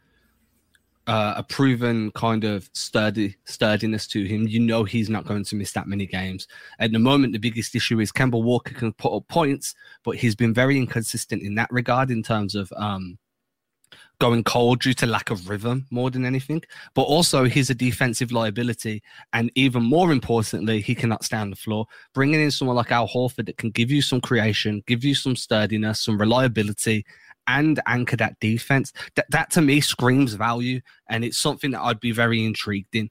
uh, 1.08 1.34
a 1.36 1.44
proven 1.44 2.12
kind 2.12 2.44
of 2.44 2.70
sturdy 2.74 3.36
sturdiness 3.46 4.08
to 4.08 4.24
him. 4.24 4.48
You 4.48 4.60
know 4.60 4.84
he's 4.84 5.10
not 5.10 5.26
going 5.26 5.44
to 5.46 5.56
miss 5.56 5.72
that 5.74 5.88
many 5.88 6.06
games. 6.06 6.48
At 6.80 6.92
the 6.92 7.00
moment, 7.00 7.34
the 7.34 7.40
biggest 7.40 7.76
issue 7.76 8.00
is 8.00 8.12
Kemba 8.12 8.42
Walker 8.42 8.74
can 8.74 8.94
put 8.94 9.14
up 9.14 9.28
points, 9.28 9.74
but 10.04 10.18
he's 10.18 10.36
been 10.36 10.54
very 10.54 10.78
inconsistent 10.78 11.42
in 11.42 11.56
that 11.56 11.72
regard 11.72 12.12
in 12.12 12.22
terms 12.22 12.54
of 12.56 12.72
um, 12.78 13.18
going 14.22 14.44
cold 14.44 14.80
due 14.80 14.94
to 14.94 15.08
lack 15.08 15.32
of 15.32 15.50
rhythm 15.50 15.88
more 15.90 16.12
than 16.12 16.26
anything. 16.26 16.62
But 16.94 17.04
also, 17.04 17.46
he's 17.46 17.72
a 17.72 17.76
defensive 17.76 18.32
liability. 18.32 19.02
And 19.34 19.52
even 19.56 19.82
more 19.82 20.12
importantly, 20.12 20.80
he 20.80 20.94
cannot 20.94 21.26
stay 21.26 21.38
on 21.38 21.50
the 21.50 21.56
floor. 21.56 21.88
Bringing 22.14 22.40
in 22.40 22.52
someone 22.52 22.78
like 22.78 22.92
Al 22.92 23.08
Horford 23.08 23.48
that 23.48 23.58
can 23.58 23.72
give 23.72 23.90
you 23.90 24.04
some 24.04 24.22
creation, 24.22 24.84
give 24.86 25.04
you 25.04 25.16
some 25.16 25.36
sturdiness, 25.36 26.02
some 26.02 26.20
reliability, 26.20 27.04
and 27.48 27.82
anchor 27.88 28.16
that 28.18 28.40
defense, 28.40 28.94
that, 29.16 29.26
that 29.32 29.50
to 29.52 29.62
me 29.62 29.82
screams 29.82 30.36
value. 30.36 30.82
And 31.10 31.26
it's 31.26 31.40
something 31.40 31.72
that 31.72 31.82
I'd 31.82 32.00
be 32.00 32.12
very 32.12 32.46
intrigued 32.46 32.96
in. 32.96 33.10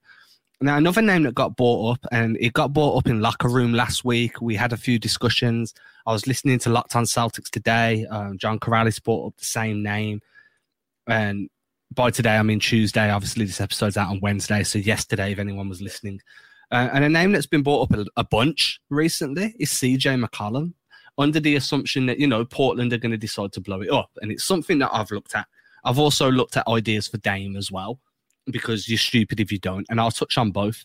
Now, 0.60 0.76
another 0.76 1.02
name 1.02 1.24
that 1.24 1.34
got 1.34 1.56
brought 1.56 1.94
up, 1.94 2.06
and 2.12 2.36
it 2.38 2.52
got 2.52 2.72
brought 2.72 2.98
up 2.98 3.08
in 3.08 3.20
locker 3.20 3.48
room 3.48 3.72
last 3.72 4.04
week. 4.04 4.40
We 4.40 4.54
had 4.54 4.72
a 4.72 4.76
few 4.76 4.98
discussions. 4.98 5.74
I 6.06 6.12
was 6.12 6.28
listening 6.28 6.60
to 6.60 6.70
Locked 6.70 6.94
on 6.94 7.04
Celtics 7.04 7.50
today. 7.50 8.06
Um, 8.10 8.38
John 8.38 8.60
Karalis 8.60 9.02
brought 9.02 9.26
up 9.28 9.36
the 9.38 9.44
same 9.44 9.82
name. 9.82 10.20
And 11.08 11.48
by 11.92 12.10
today, 12.10 12.36
I 12.36 12.42
mean 12.42 12.60
Tuesday. 12.60 13.10
Obviously, 13.10 13.44
this 13.44 13.60
episode's 13.60 13.96
out 13.96 14.10
on 14.10 14.20
Wednesday. 14.20 14.62
So, 14.62 14.78
yesterday, 14.78 15.32
if 15.32 15.38
anyone 15.38 15.68
was 15.68 15.82
listening. 15.82 16.20
Uh, 16.70 16.88
and 16.92 17.04
a 17.04 17.08
name 17.08 17.32
that's 17.32 17.46
been 17.46 17.62
brought 17.62 17.90
up 17.90 17.98
a, 17.98 18.06
a 18.16 18.24
bunch 18.24 18.80
recently 18.90 19.54
is 19.58 19.70
CJ 19.70 20.24
McCollum, 20.24 20.72
under 21.18 21.40
the 21.40 21.56
assumption 21.56 22.06
that, 22.06 22.20
you 22.20 22.28
know, 22.28 22.44
Portland 22.44 22.92
are 22.92 22.98
going 22.98 23.10
to 23.10 23.18
decide 23.18 23.52
to 23.52 23.60
blow 23.60 23.80
it 23.80 23.90
up. 23.90 24.10
And 24.22 24.30
it's 24.30 24.44
something 24.44 24.78
that 24.78 24.90
I've 24.92 25.10
looked 25.10 25.34
at. 25.34 25.46
I've 25.84 25.98
also 25.98 26.30
looked 26.30 26.56
at 26.56 26.68
ideas 26.68 27.08
for 27.08 27.18
Dame 27.18 27.56
as 27.56 27.72
well, 27.72 27.98
because 28.46 28.88
you're 28.88 28.98
stupid 28.98 29.40
if 29.40 29.50
you 29.50 29.58
don't. 29.58 29.86
And 29.90 30.00
I'll 30.00 30.10
touch 30.10 30.38
on 30.38 30.52
both. 30.52 30.84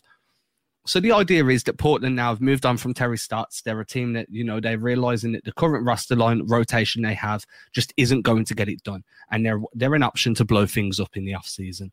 So 0.86 1.00
the 1.00 1.12
idea 1.12 1.44
is 1.46 1.64
that 1.64 1.78
Portland 1.78 2.14
now 2.14 2.28
have 2.28 2.40
moved 2.40 2.64
on 2.64 2.76
from 2.76 2.94
Terry 2.94 3.18
Stotts. 3.18 3.60
They're 3.60 3.80
a 3.80 3.86
team 3.86 4.12
that, 4.12 4.28
you 4.30 4.44
know, 4.44 4.60
they're 4.60 4.78
realizing 4.78 5.32
that 5.32 5.44
the 5.44 5.52
current 5.52 5.84
roster 5.84 6.14
line 6.14 6.42
rotation 6.46 7.02
they 7.02 7.14
have 7.14 7.44
just 7.72 7.92
isn't 7.96 8.22
going 8.22 8.44
to 8.44 8.54
get 8.54 8.68
it 8.68 8.82
done. 8.84 9.02
And 9.30 9.44
they're 9.44 9.60
they're 9.74 9.96
an 9.96 10.04
option 10.04 10.34
to 10.36 10.44
blow 10.44 10.64
things 10.64 11.00
up 11.00 11.16
in 11.16 11.24
the 11.24 11.32
offseason. 11.32 11.90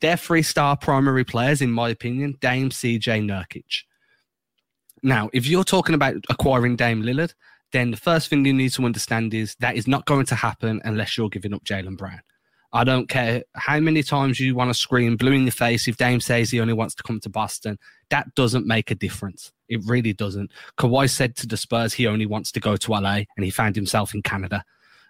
They're 0.00 0.16
three 0.16 0.42
star 0.42 0.76
primary 0.76 1.24
players, 1.24 1.60
in 1.60 1.72
my 1.72 1.88
opinion, 1.88 2.36
Dame, 2.40 2.70
CJ, 2.70 3.24
Nurkic. 3.24 3.82
Now, 5.02 5.28
if 5.32 5.46
you're 5.46 5.64
talking 5.64 5.96
about 5.96 6.14
acquiring 6.28 6.76
Dame 6.76 7.02
Lillard, 7.02 7.34
then 7.72 7.90
the 7.90 7.96
first 7.96 8.30
thing 8.30 8.44
you 8.44 8.52
need 8.52 8.72
to 8.72 8.84
understand 8.84 9.34
is 9.34 9.56
that 9.56 9.76
is 9.76 9.88
not 9.88 10.06
going 10.06 10.26
to 10.26 10.34
happen 10.36 10.80
unless 10.84 11.16
you're 11.16 11.28
giving 11.28 11.52
up 11.52 11.64
Jaylen 11.64 11.96
Brown. 11.96 12.20
I 12.72 12.84
don't 12.84 13.08
care 13.08 13.44
how 13.54 13.80
many 13.80 14.02
times 14.02 14.38
you 14.38 14.54
want 14.54 14.70
to 14.70 14.74
scream 14.74 15.16
blue 15.16 15.32
in 15.32 15.42
your 15.42 15.52
face 15.52 15.88
if 15.88 15.96
Dame 15.96 16.20
says 16.20 16.50
he 16.50 16.60
only 16.60 16.74
wants 16.74 16.94
to 16.96 17.02
come 17.02 17.18
to 17.20 17.30
Boston. 17.30 17.78
That 18.10 18.34
doesn't 18.34 18.66
make 18.66 18.90
a 18.90 18.94
difference. 18.94 19.52
It 19.68 19.80
really 19.86 20.12
doesn't. 20.12 20.50
Kawhi 20.76 21.08
said 21.08 21.34
to 21.36 21.46
the 21.46 21.56
Spurs 21.56 21.94
he 21.94 22.06
only 22.06 22.26
wants 22.26 22.52
to 22.52 22.60
go 22.60 22.76
to 22.76 22.92
LA 22.92 23.22
and 23.36 23.44
he 23.44 23.50
found 23.50 23.74
himself 23.74 24.14
in 24.14 24.22
Canada. 24.22 24.64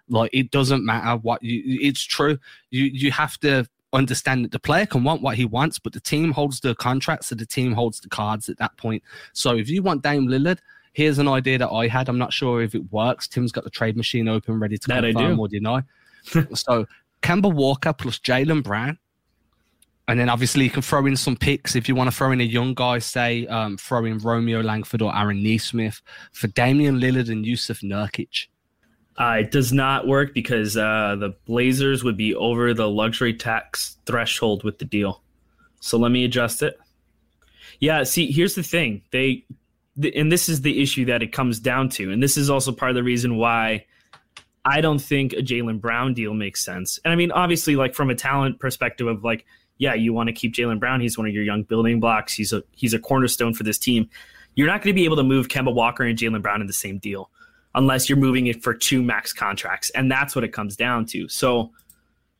Like 0.07 0.31
it 0.33 0.51
doesn't 0.51 0.85
matter 0.85 1.17
what 1.17 1.43
you 1.43 1.79
it's 1.81 2.01
true. 2.01 2.39
You 2.71 2.85
you 2.85 3.11
have 3.11 3.37
to 3.41 3.67
understand 3.91 4.45
that 4.45 4.51
the 4.51 4.59
player 4.59 4.85
can 4.85 5.03
want 5.03 5.21
what 5.21 5.35
he 5.35 5.45
wants, 5.45 5.79
but 5.79 5.93
the 5.93 5.99
team 5.99 6.31
holds 6.31 6.59
the 6.59 6.75
contract, 6.75 7.25
so 7.25 7.35
the 7.35 7.45
team 7.45 7.73
holds 7.73 7.99
the 7.99 8.09
cards 8.09 8.49
at 8.49 8.57
that 8.57 8.75
point. 8.77 9.03
So 9.33 9.55
if 9.57 9.69
you 9.69 9.83
want 9.83 10.03
Dame 10.03 10.27
Lillard, 10.27 10.59
here's 10.93 11.19
an 11.19 11.27
idea 11.27 11.57
that 11.57 11.69
I 11.69 11.87
had. 11.87 12.09
I'm 12.09 12.17
not 12.17 12.33
sure 12.33 12.61
if 12.61 12.73
it 12.73 12.91
works. 12.91 13.27
Tim's 13.27 13.51
got 13.51 13.63
the 13.63 13.69
trade 13.69 13.97
machine 13.97 14.27
open, 14.27 14.59
ready 14.59 14.77
to 14.77 14.87
that 14.87 15.03
confirm 15.03 15.39
or 15.39 15.47
deny. 15.47 15.83
so 16.53 16.85
Kemba 17.21 17.53
Walker 17.53 17.93
plus 17.93 18.19
Jaylen 18.19 18.63
Brown. 18.63 18.97
And 20.07 20.19
then 20.19 20.27
obviously 20.27 20.63
you 20.63 20.71
can 20.71 20.81
throw 20.81 21.05
in 21.05 21.15
some 21.15 21.35
picks 21.35 21.75
if 21.75 21.87
you 21.87 21.93
want 21.93 22.09
to 22.09 22.15
throw 22.15 22.31
in 22.31 22.41
a 22.41 22.43
young 22.43 22.73
guy, 22.73 22.97
say 22.97 23.45
um, 23.45 23.77
throw 23.77 24.05
in 24.05 24.17
Romeo 24.17 24.61
Langford 24.61 25.03
or 25.03 25.15
Aaron 25.15 25.43
Nesmith 25.43 26.01
for 26.31 26.47
Damian 26.47 26.99
Lillard 26.99 27.29
and 27.29 27.45
Jusuf 27.45 27.83
Nurkic. 27.83 28.47
Uh, 29.19 29.37
it 29.41 29.51
does 29.51 29.71
not 29.71 30.07
work 30.07 30.33
because 30.33 30.77
uh, 30.77 31.15
the 31.19 31.35
Blazers 31.45 32.03
would 32.03 32.17
be 32.17 32.33
over 32.33 32.73
the 32.73 32.89
luxury 32.89 33.33
tax 33.33 33.97
threshold 34.05 34.63
with 34.63 34.79
the 34.79 34.85
deal. 34.85 35.21
So 35.81 35.97
let 35.97 36.11
me 36.11 36.25
adjust 36.25 36.63
it. 36.63 36.79
Yeah, 37.79 38.03
see, 38.03 38.31
here's 38.31 38.55
the 38.55 38.63
thing. 38.63 39.03
They 39.11 39.45
th- 40.01 40.15
and 40.15 40.31
this 40.31 40.49
is 40.49 40.61
the 40.61 40.81
issue 40.81 41.05
that 41.05 41.21
it 41.21 41.33
comes 41.33 41.59
down 41.59 41.89
to, 41.89 42.11
and 42.11 42.23
this 42.23 42.35
is 42.35 42.49
also 42.49 42.71
part 42.71 42.91
of 42.91 42.95
the 42.95 43.03
reason 43.03 43.37
why 43.37 43.85
I 44.65 44.81
don't 44.81 44.99
think 44.99 45.33
a 45.33 45.37
Jaylen 45.37 45.79
Brown 45.79 46.13
deal 46.13 46.33
makes 46.33 46.63
sense. 46.63 46.99
And 47.03 47.11
I 47.11 47.15
mean, 47.15 47.31
obviously, 47.31 47.75
like 47.75 47.93
from 47.93 48.09
a 48.09 48.15
talent 48.15 48.59
perspective 48.59 49.07
of 49.07 49.23
like, 49.23 49.45
yeah, 49.77 49.93
you 49.93 50.13
want 50.13 50.27
to 50.27 50.33
keep 50.33 50.53
Jaylen 50.53 50.79
Brown. 50.79 50.99
He's 50.99 51.17
one 51.17 51.27
of 51.27 51.33
your 51.33 51.43
young 51.43 51.63
building 51.63 51.99
blocks. 51.99 52.33
He's 52.33 52.51
a 52.51 52.63
he's 52.71 52.93
a 52.93 52.99
cornerstone 52.99 53.53
for 53.53 53.63
this 53.63 53.77
team. 53.77 54.09
You're 54.55 54.67
not 54.67 54.81
going 54.81 54.93
to 54.93 54.99
be 54.99 55.05
able 55.05 55.15
to 55.15 55.23
move 55.23 55.47
Kemba 55.47 55.73
Walker 55.73 56.03
and 56.03 56.17
Jaylen 56.17 56.41
Brown 56.41 56.61
in 56.61 56.67
the 56.67 56.73
same 56.73 56.97
deal 56.97 57.29
unless 57.75 58.09
you're 58.09 58.17
moving 58.17 58.47
it 58.47 58.63
for 58.63 58.73
two 58.73 59.01
max 59.01 59.31
contracts, 59.31 59.89
and 59.91 60.11
that's 60.11 60.35
what 60.35 60.43
it 60.43 60.49
comes 60.49 60.75
down 60.75 61.05
to. 61.05 61.29
So 61.29 61.71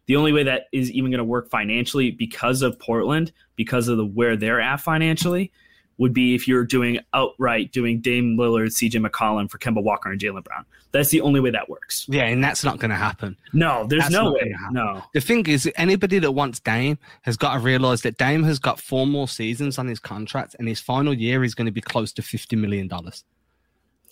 the 0.08 0.16
only 0.16 0.34
way 0.34 0.44
that 0.44 0.64
is 0.74 0.92
even 0.92 1.12
going 1.12 1.20
to 1.20 1.24
work 1.24 1.50
financially 1.50 2.12
because 2.12 2.62
of 2.64 2.80
Portland, 2.80 3.32
because 3.56 3.88
of 3.88 3.98
the 3.98 4.06
where 4.06 4.36
they're 4.36 4.60
at 4.60 4.82
financially, 4.82 5.52
would 6.00 6.14
be 6.14 6.34
if 6.34 6.48
you're 6.48 6.66
doing 6.66 7.00
outright 7.14 7.72
doing 7.72 8.02
Dame 8.02 8.36
Lillard, 8.38 8.70
CJ 8.70 9.06
McCollum 9.06 9.52
for 9.52 9.60
Kemba 9.60 9.84
Walker 9.84 10.12
and 10.12 10.20
Jaylen 10.20 10.44
Brown. 10.44 10.66
That's 10.92 11.10
the 11.10 11.22
only 11.22 11.40
way 11.40 11.52
that 11.52 11.70
works. 11.70 12.08
Yeah, 12.10 12.24
and 12.24 12.44
that's 12.44 12.64
not 12.64 12.80
going 12.80 12.90
to 12.90 12.98
happen. 12.98 13.38
No, 13.54 13.86
there's 13.88 14.04
that's 14.04 14.14
no 14.14 14.32
way. 14.32 14.56
No. 14.72 15.04
The 15.14 15.22
thing 15.22 15.46
is, 15.46 15.70
anybody 15.76 16.18
that 16.20 16.32
wants 16.32 16.60
Dame 16.60 16.98
has 17.22 17.38
got 17.38 17.54
to 17.54 17.60
realize 17.60 18.02
that 18.02 18.18
Dame 18.18 18.44
has 18.44 18.58
got 18.58 18.80
four 18.80 19.06
more 19.06 19.28
seasons 19.28 19.78
on 19.78 19.88
his 19.88 20.00
contract, 20.00 20.56
and 20.58 20.68
his 20.68 20.80
final 20.80 21.14
year 21.14 21.44
is 21.44 21.54
going 21.54 21.68
to 21.68 21.72
be 21.72 21.82
close 21.82 22.12
to 22.14 22.24
fifty 22.24 22.56
million 22.56 22.88
dollars. 22.88 23.24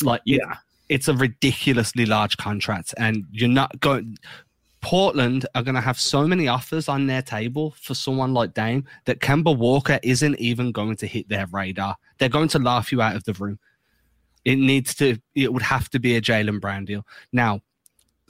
Like, 0.04 0.22
yeah. 0.26 0.38
It, 0.52 0.58
it's 0.90 1.08
a 1.08 1.14
ridiculously 1.14 2.06
large 2.06 2.38
contract, 2.38 2.94
and 2.98 3.26
you're 3.32 3.50
not 3.50 3.80
going. 3.80 4.18
Portland 4.80 5.48
are 5.56 5.64
going 5.64 5.76
to 5.76 5.82
have 5.82 6.00
so 6.00 6.28
many 6.28 6.48
offers 6.48 6.88
on 6.88 7.08
their 7.08 7.24
table 7.24 7.74
for 7.82 7.96
someone 7.96 8.36
like 8.36 8.54
Dame 8.54 8.86
that 9.06 9.20
Kemba 9.20 9.58
Walker 9.58 10.00
isn't 10.04 10.40
even 10.40 10.72
going 10.72 10.96
to 10.98 11.08
hit 11.08 11.28
their 11.28 11.48
radar. 11.48 11.98
They're 12.20 12.30
going 12.30 12.48
to 12.50 12.60
laugh 12.60 12.92
you 12.92 13.02
out 13.02 13.16
of 13.16 13.24
the 13.24 13.34
room. 13.34 13.58
It 14.48 14.56
needs 14.56 14.96
to, 14.96 15.18
it 15.36 15.52
would 15.52 15.62
have 15.62 15.90
to 15.90 16.00
be 16.00 16.16
a 16.16 16.22
Jaylen 16.22 16.62
Brown 16.62 16.86
deal. 16.86 17.06
Now, 17.34 17.60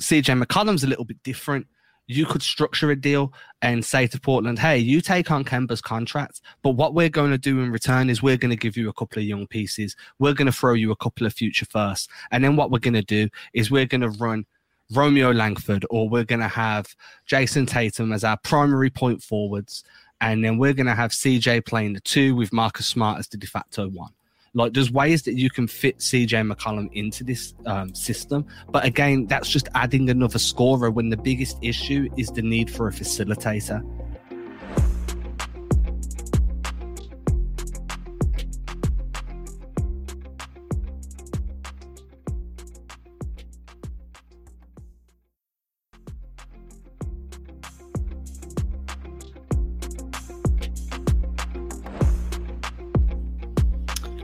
CJ 0.02 0.44
McCollum's 0.44 0.84
a 0.84 0.88
little 0.88 1.06
bit 1.06 1.22
different. 1.22 1.68
You 2.08 2.26
could 2.26 2.42
structure 2.42 2.90
a 2.90 2.96
deal 2.96 3.32
and 3.62 3.86
say 3.86 4.08
to 4.08 4.20
Portland, 4.20 4.58
hey, 4.58 4.80
you 4.80 5.00
take 5.00 5.30
on 5.30 5.46
Kemba's 5.46 5.80
contract, 5.80 6.42
but 6.64 6.72
what 6.72 6.96
we're 6.96 7.08
going 7.08 7.30
to 7.30 7.38
do 7.38 7.60
in 7.60 7.72
return 7.72 8.10
is 8.10 8.24
we're 8.24 8.36
going 8.36 8.50
to 8.50 8.58
give 8.58 8.76
you 8.76 8.90
a 8.90 8.94
couple 8.94 9.22
of 9.22 9.28
young 9.28 9.46
pieces. 9.46 9.96
We're 10.18 10.34
going 10.34 10.48
to 10.48 10.52
throw 10.52 10.74
you 10.74 10.90
a 10.90 10.96
couple 10.96 11.28
of 11.28 11.34
future 11.34 11.68
firsts. 11.68 12.08
And 12.32 12.44
then 12.44 12.56
what 12.56 12.72
we're 12.72 12.80
going 12.80 12.96
to 12.96 13.04
do 13.04 13.30
is 13.54 13.70
we're 13.70 13.86
going 13.86 14.02
to 14.02 14.10
run 14.10 14.48
Romeo 14.92 15.32
Langford, 15.32 15.86
or 15.92 16.10
we're 16.10 16.24
going 16.24 16.42
to 16.42 16.48
have 16.48 16.96
Jayson 17.28 17.68
Tatum 17.68 18.12
as 18.12 18.24
our 18.24 18.38
primary 18.38 18.90
point 18.90 19.22
forwards. 19.22 19.84
And 20.20 20.44
then 20.44 20.58
we're 20.58 20.74
going 20.74 20.88
to 20.88 20.96
have 20.96 21.12
CJ 21.12 21.68
playing 21.68 21.94
the 21.94 22.00
two 22.00 22.36
with 22.36 22.52
Marcus 22.52 22.88
Smart 22.88 23.20
as 23.20 23.28
the 23.28 23.38
de 23.38 23.46
facto 23.46 23.88
one. 23.88 24.14
Like, 24.58 24.74
there's 24.74 24.92
ways 24.92 25.22
that 25.24 25.36
you 25.36 25.52
can 25.52 25.68
fit 25.68 26.00
CJ 26.00 26.52
McCollum 26.52 26.92
into 26.94 27.24
this 27.24 27.54
um, 27.68 27.94
system. 27.94 28.46
But 28.70 28.86
again, 28.86 29.28
that's 29.28 29.50
just 29.50 29.70
adding 29.76 30.10
another 30.10 30.40
scorer 30.40 30.90
when 30.90 31.10
the 31.10 31.18
biggest 31.18 31.58
issue 31.62 32.10
is 32.18 32.32
the 32.32 32.42
need 32.42 32.72
for 32.72 32.88
a 32.88 32.92
facilitator. 32.92 33.86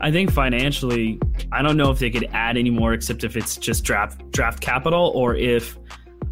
I 0.04 0.10
think 0.10 0.30
financially, 0.30 1.18
I 1.50 1.62
don't 1.62 1.78
know 1.78 1.90
if 1.90 1.98
they 1.98 2.10
could 2.10 2.28
add 2.34 2.58
any 2.58 2.68
more, 2.68 2.92
except 2.92 3.24
if 3.24 3.38
it's 3.38 3.56
just 3.56 3.84
draft 3.84 4.30
draft 4.32 4.60
capital, 4.60 5.10
or 5.14 5.34
if 5.34 5.78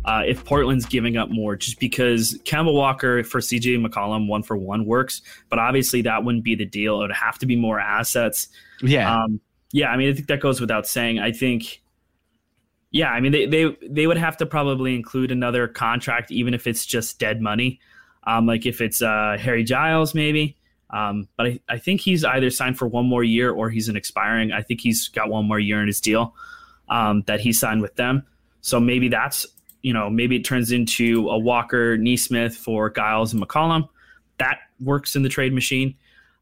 uh, 0.04 0.24
if 0.26 0.44
Portland's 0.44 0.84
giving 0.84 1.16
up 1.16 1.30
more, 1.30 1.56
just 1.56 1.80
because 1.80 2.38
Kemba 2.44 2.70
Walker 2.70 3.24
for 3.24 3.40
CJ 3.40 3.82
McCollum 3.82 4.28
one 4.28 4.42
for 4.42 4.58
one 4.58 4.84
works, 4.84 5.22
but 5.48 5.58
obviously 5.58 6.02
that 6.02 6.22
wouldn't 6.22 6.44
be 6.44 6.54
the 6.54 6.66
deal. 6.66 6.96
It 6.96 7.06
would 7.06 7.12
have 7.12 7.38
to 7.38 7.46
be 7.46 7.56
more 7.56 7.80
assets. 7.80 8.48
Yeah, 8.82 9.10
um, 9.10 9.40
yeah. 9.72 9.88
I 9.88 9.96
mean, 9.96 10.10
I 10.10 10.12
think 10.12 10.26
that 10.26 10.40
goes 10.40 10.60
without 10.60 10.86
saying. 10.86 11.18
I 11.18 11.32
think, 11.32 11.80
yeah. 12.90 13.08
I 13.08 13.20
mean, 13.20 13.32
they 13.32 13.46
they 13.46 13.74
they 13.88 14.06
would 14.06 14.18
have 14.18 14.36
to 14.36 14.44
probably 14.44 14.94
include 14.94 15.30
another 15.30 15.66
contract, 15.66 16.30
even 16.30 16.52
if 16.52 16.66
it's 16.66 16.84
just 16.84 17.18
dead 17.18 17.40
money. 17.40 17.80
Um, 18.24 18.44
like 18.44 18.66
if 18.66 18.82
it's 18.82 19.00
uh, 19.00 19.38
Harry 19.40 19.64
Giles, 19.64 20.14
maybe. 20.14 20.58
Um, 20.92 21.28
but 21.36 21.46
I, 21.46 21.60
I 21.68 21.78
think 21.78 22.00
he's 22.00 22.24
either 22.24 22.50
signed 22.50 22.78
for 22.78 22.86
one 22.86 23.06
more 23.06 23.24
year 23.24 23.50
or 23.50 23.70
he's 23.70 23.88
an 23.88 23.96
expiring. 23.96 24.52
I 24.52 24.62
think 24.62 24.80
he's 24.80 25.08
got 25.08 25.30
one 25.30 25.46
more 25.46 25.58
year 25.58 25.80
in 25.80 25.86
his 25.86 26.00
deal 26.00 26.34
um, 26.88 27.22
that 27.26 27.40
he 27.40 27.52
signed 27.52 27.80
with 27.80 27.96
them. 27.96 28.26
So 28.60 28.78
maybe 28.78 29.08
that's, 29.08 29.46
you 29.82 29.92
know, 29.92 30.10
maybe 30.10 30.36
it 30.36 30.44
turns 30.44 30.70
into 30.70 31.28
a 31.30 31.38
Walker 31.38 31.96
Nesmith 31.96 32.54
for 32.54 32.90
Giles 32.90 33.32
and 33.32 33.42
McCollum. 33.42 33.88
That 34.38 34.58
works 34.80 35.16
in 35.16 35.22
the 35.22 35.28
trade 35.28 35.52
machine. 35.52 35.94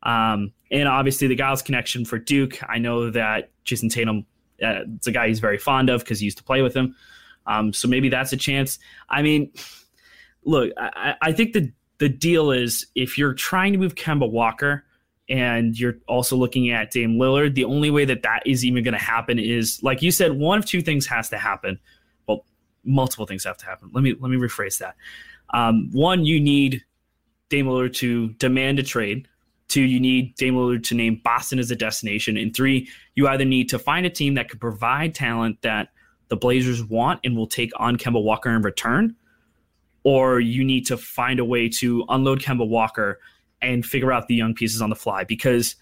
Um, 0.03 0.53
and 0.71 0.89
obviously 0.89 1.29
the 1.29 1.37
Giles 1.37 1.63
connection 1.63 2.05
for 2.05 2.19
Duke. 2.19 2.59
I 2.69 2.79
know 2.79 3.11
that 3.11 3.51
Jayson 3.65 3.91
Tatum, 3.91 4.27
uh, 4.63 4.83
it's 4.97 5.07
a 5.07 5.13
guy 5.13 5.29
he's 5.29 5.41
very 5.41 5.59
fond 5.59 5.91
of 5.91 6.01
because 6.01 6.19
he 6.19 6.25
used 6.25 6.39
to 6.39 6.45
play 6.45 6.63
with 6.63 6.75
him. 6.75 6.97
Um, 7.47 7.73
so 7.73 7.89
maybe 7.89 8.09
that's 8.09 8.33
a 8.33 8.37
chance. 8.37 8.79
I 9.09 9.23
mean, 9.23 9.53
look, 10.45 10.73
I, 10.77 11.15
I 11.23 11.33
think 11.33 11.53
the 11.53 11.73
the 12.01 12.09
deal 12.09 12.51
is 12.51 12.87
if 12.95 13.17
you're 13.19 13.35
trying 13.35 13.73
to 13.75 13.79
move 13.79 13.95
Kemba 13.95 14.29
Walker 14.29 14.85
and 15.29 15.79
you're 15.79 15.99
also 16.09 16.35
looking 16.35 16.71
at 16.71 16.91
Dame 16.91 17.19
Lillard, 17.19 17.55
the 17.55 17.65
only 17.65 17.91
way 17.91 18.07
that 18.07 18.23
that 18.23 18.43
is 18.47 18.65
even 18.65 18.83
going 18.83 18.95
to 18.95 18.99
happen 18.99 19.39
is, 19.39 19.81
like 19.83 20.03
you 20.03 20.11
said, 20.11 20.33
one 20.33 20.59
of 20.59 20.65
two 20.65 20.81
things 20.81 21.07
has 21.07 21.29
to 21.29 21.37
happen. 21.37 21.79
Well, 22.27 22.47
multiple 22.85 23.27
things 23.27 23.45
have 23.45 23.59
to 23.59 23.67
happen. 23.67 23.91
Let 23.93 24.03
me 24.03 24.17
let 24.19 24.31
me 24.31 24.39
rephrase 24.39 24.79
that. 24.79 24.97
Um, 25.51 25.91
one, 25.93 26.25
you 26.25 26.41
need 26.41 26.83
Dame 27.51 27.67
Lillard 27.67 27.95
to 27.97 28.31
demand 28.31 28.79
a 28.79 28.83
trade. 28.83 29.29
Two, 29.69 29.83
you 29.83 30.01
need 30.01 30.35
Dame 30.37 30.55
Lillard 30.55 30.83
to 30.85 30.95
name 30.95 31.21
Boston 31.23 31.59
as 31.59 31.71
a 31.71 31.77
destination. 31.77 32.39
And 32.39 32.57
three, 32.57 32.89
you 33.15 33.29
either 33.29 33.45
need 33.45 33.69
to 33.69 33.79
find 33.79 34.07
a 34.07 34.11
team 34.11 34.35
that 34.35 34.49
could 34.49 34.61
provide 34.61 35.15
talent 35.15 35.61
that 35.63 35.91
the 36.29 36.37
Blazers 36.37 36.83
want 36.83 37.21
and 37.25 37.37
will 37.37 37.47
take 37.47 37.73
on 37.77 37.99
Kemba 37.99 38.23
Walker 38.23 38.51
in 38.51 38.63
return, 38.63 39.15
or 40.05 40.41
you 40.41 40.65
need 40.65 40.87
to 40.87 40.97
find 40.97 41.41
a 41.41 41.45
way 41.45 41.69
to 41.69 42.05
unload 42.09 42.41
Kemba 42.41 42.67
Walker 42.67 43.21
and 43.63 43.85
figure 43.85 44.13
out 44.13 44.29
the 44.29 44.35
young 44.35 44.55
pieces 44.55 44.81
on 44.81 44.91
the 44.91 44.97
fly 44.97 45.25
because 45.25 45.77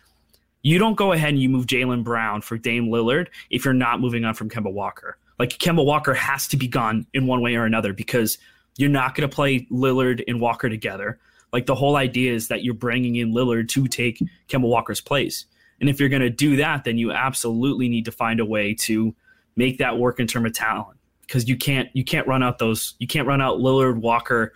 you 0.62 0.78
don't 0.78 0.96
go 0.96 1.12
ahead 1.12 1.30
and 1.30 1.40
you 1.40 1.48
move 1.48 1.66
Jaylen 1.66 2.02
Brown 2.02 2.40
for 2.40 2.58
Dame 2.58 2.88
Lillard 2.88 3.28
if 3.50 3.64
you're 3.64 3.74
not 3.74 4.00
moving 4.00 4.24
on 4.24 4.34
from 4.34 4.50
Kemba 4.50 4.72
Walker. 4.72 5.16
Like 5.38 5.50
Kemba 5.50 5.84
Walker 5.84 6.14
has 6.14 6.48
to 6.48 6.56
be 6.56 6.66
gone 6.66 7.06
in 7.14 7.26
one 7.26 7.40
way 7.40 7.54
or 7.54 7.64
another 7.64 7.92
because 7.92 8.38
you're 8.76 8.90
not 8.90 9.14
going 9.14 9.28
to 9.28 9.34
play 9.34 9.66
Lillard 9.70 10.22
and 10.26 10.40
Walker 10.40 10.68
together. 10.68 11.18
Like 11.52 11.66
the 11.66 11.76
whole 11.76 11.96
idea 11.96 12.32
is 12.32 12.48
that 12.48 12.64
you're 12.64 12.74
bringing 12.74 13.16
in 13.16 13.32
Lillard 13.32 13.68
to 13.70 13.86
take 13.86 14.20
Kemba 14.48 14.68
Walker's 14.68 15.00
place. 15.00 15.46
And 15.80 15.88
if 15.88 16.00
you're 16.00 16.08
going 16.08 16.22
to 16.22 16.30
do 16.30 16.56
that, 16.56 16.82
then 16.82 16.98
you 16.98 17.12
absolutely 17.12 17.88
need 17.88 18.04
to 18.06 18.12
find 18.12 18.40
a 18.40 18.44
way 18.44 18.74
to 18.74 19.14
make 19.54 19.78
that 19.78 19.96
work 19.96 20.18
in 20.18 20.26
terms 20.26 20.46
of 20.46 20.52
talent 20.54 20.97
because 21.28 21.48
you 21.48 21.56
can't 21.56 21.88
you 21.92 22.02
can't 22.02 22.26
run 22.26 22.42
out 22.42 22.58
those 22.58 22.94
you 22.98 23.06
can't 23.06 23.28
run 23.28 23.40
out 23.40 23.58
Lillard, 23.58 24.00
Walker, 24.00 24.52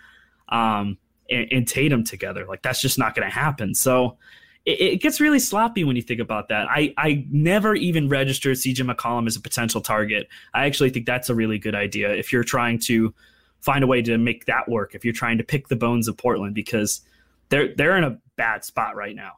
um, 0.49 0.97
and, 1.29 1.47
and 1.51 1.67
Tatum 1.67 2.03
together. 2.03 2.45
Like 2.45 2.63
that's 2.63 2.81
just 2.81 2.97
not 2.97 3.15
going 3.15 3.29
to 3.29 3.33
happen. 3.33 3.73
So 3.75 4.17
it, 4.65 4.81
it, 4.81 5.01
gets 5.01 5.21
really 5.21 5.39
sloppy 5.39 5.83
when 5.83 5.95
you 5.95 6.01
think 6.01 6.19
about 6.19 6.49
that. 6.49 6.67
I 6.69 6.93
I 6.97 7.25
never 7.29 7.75
even 7.75 8.09
registered 8.09 8.57
CJ 8.57 8.91
McCollum 8.91 9.27
as 9.27 9.35
a 9.35 9.41
potential 9.41 9.81
target. 9.81 10.27
I 10.53 10.65
actually 10.65 10.89
think 10.89 11.05
that's 11.05 11.29
a 11.29 11.35
really 11.35 11.59
good 11.59 11.75
idea 11.75 12.11
if 12.13 12.33
you're 12.33 12.43
trying 12.43 12.79
to 12.79 13.13
find 13.61 13.83
a 13.83 13.87
way 13.87 14.01
to 14.01 14.17
make 14.17 14.45
that 14.45 14.67
work. 14.67 14.95
If 14.95 15.05
you're 15.05 15.13
trying 15.13 15.37
to 15.37 15.43
pick 15.43 15.67
the 15.67 15.75
bones 15.75 16.07
of 16.07 16.17
Portland 16.17 16.55
because 16.55 17.01
they're 17.49 17.73
they're 17.75 17.97
in 17.97 18.03
a 18.03 18.17
bad 18.35 18.65
spot 18.65 18.95
right 18.95 19.15
now. 19.15 19.33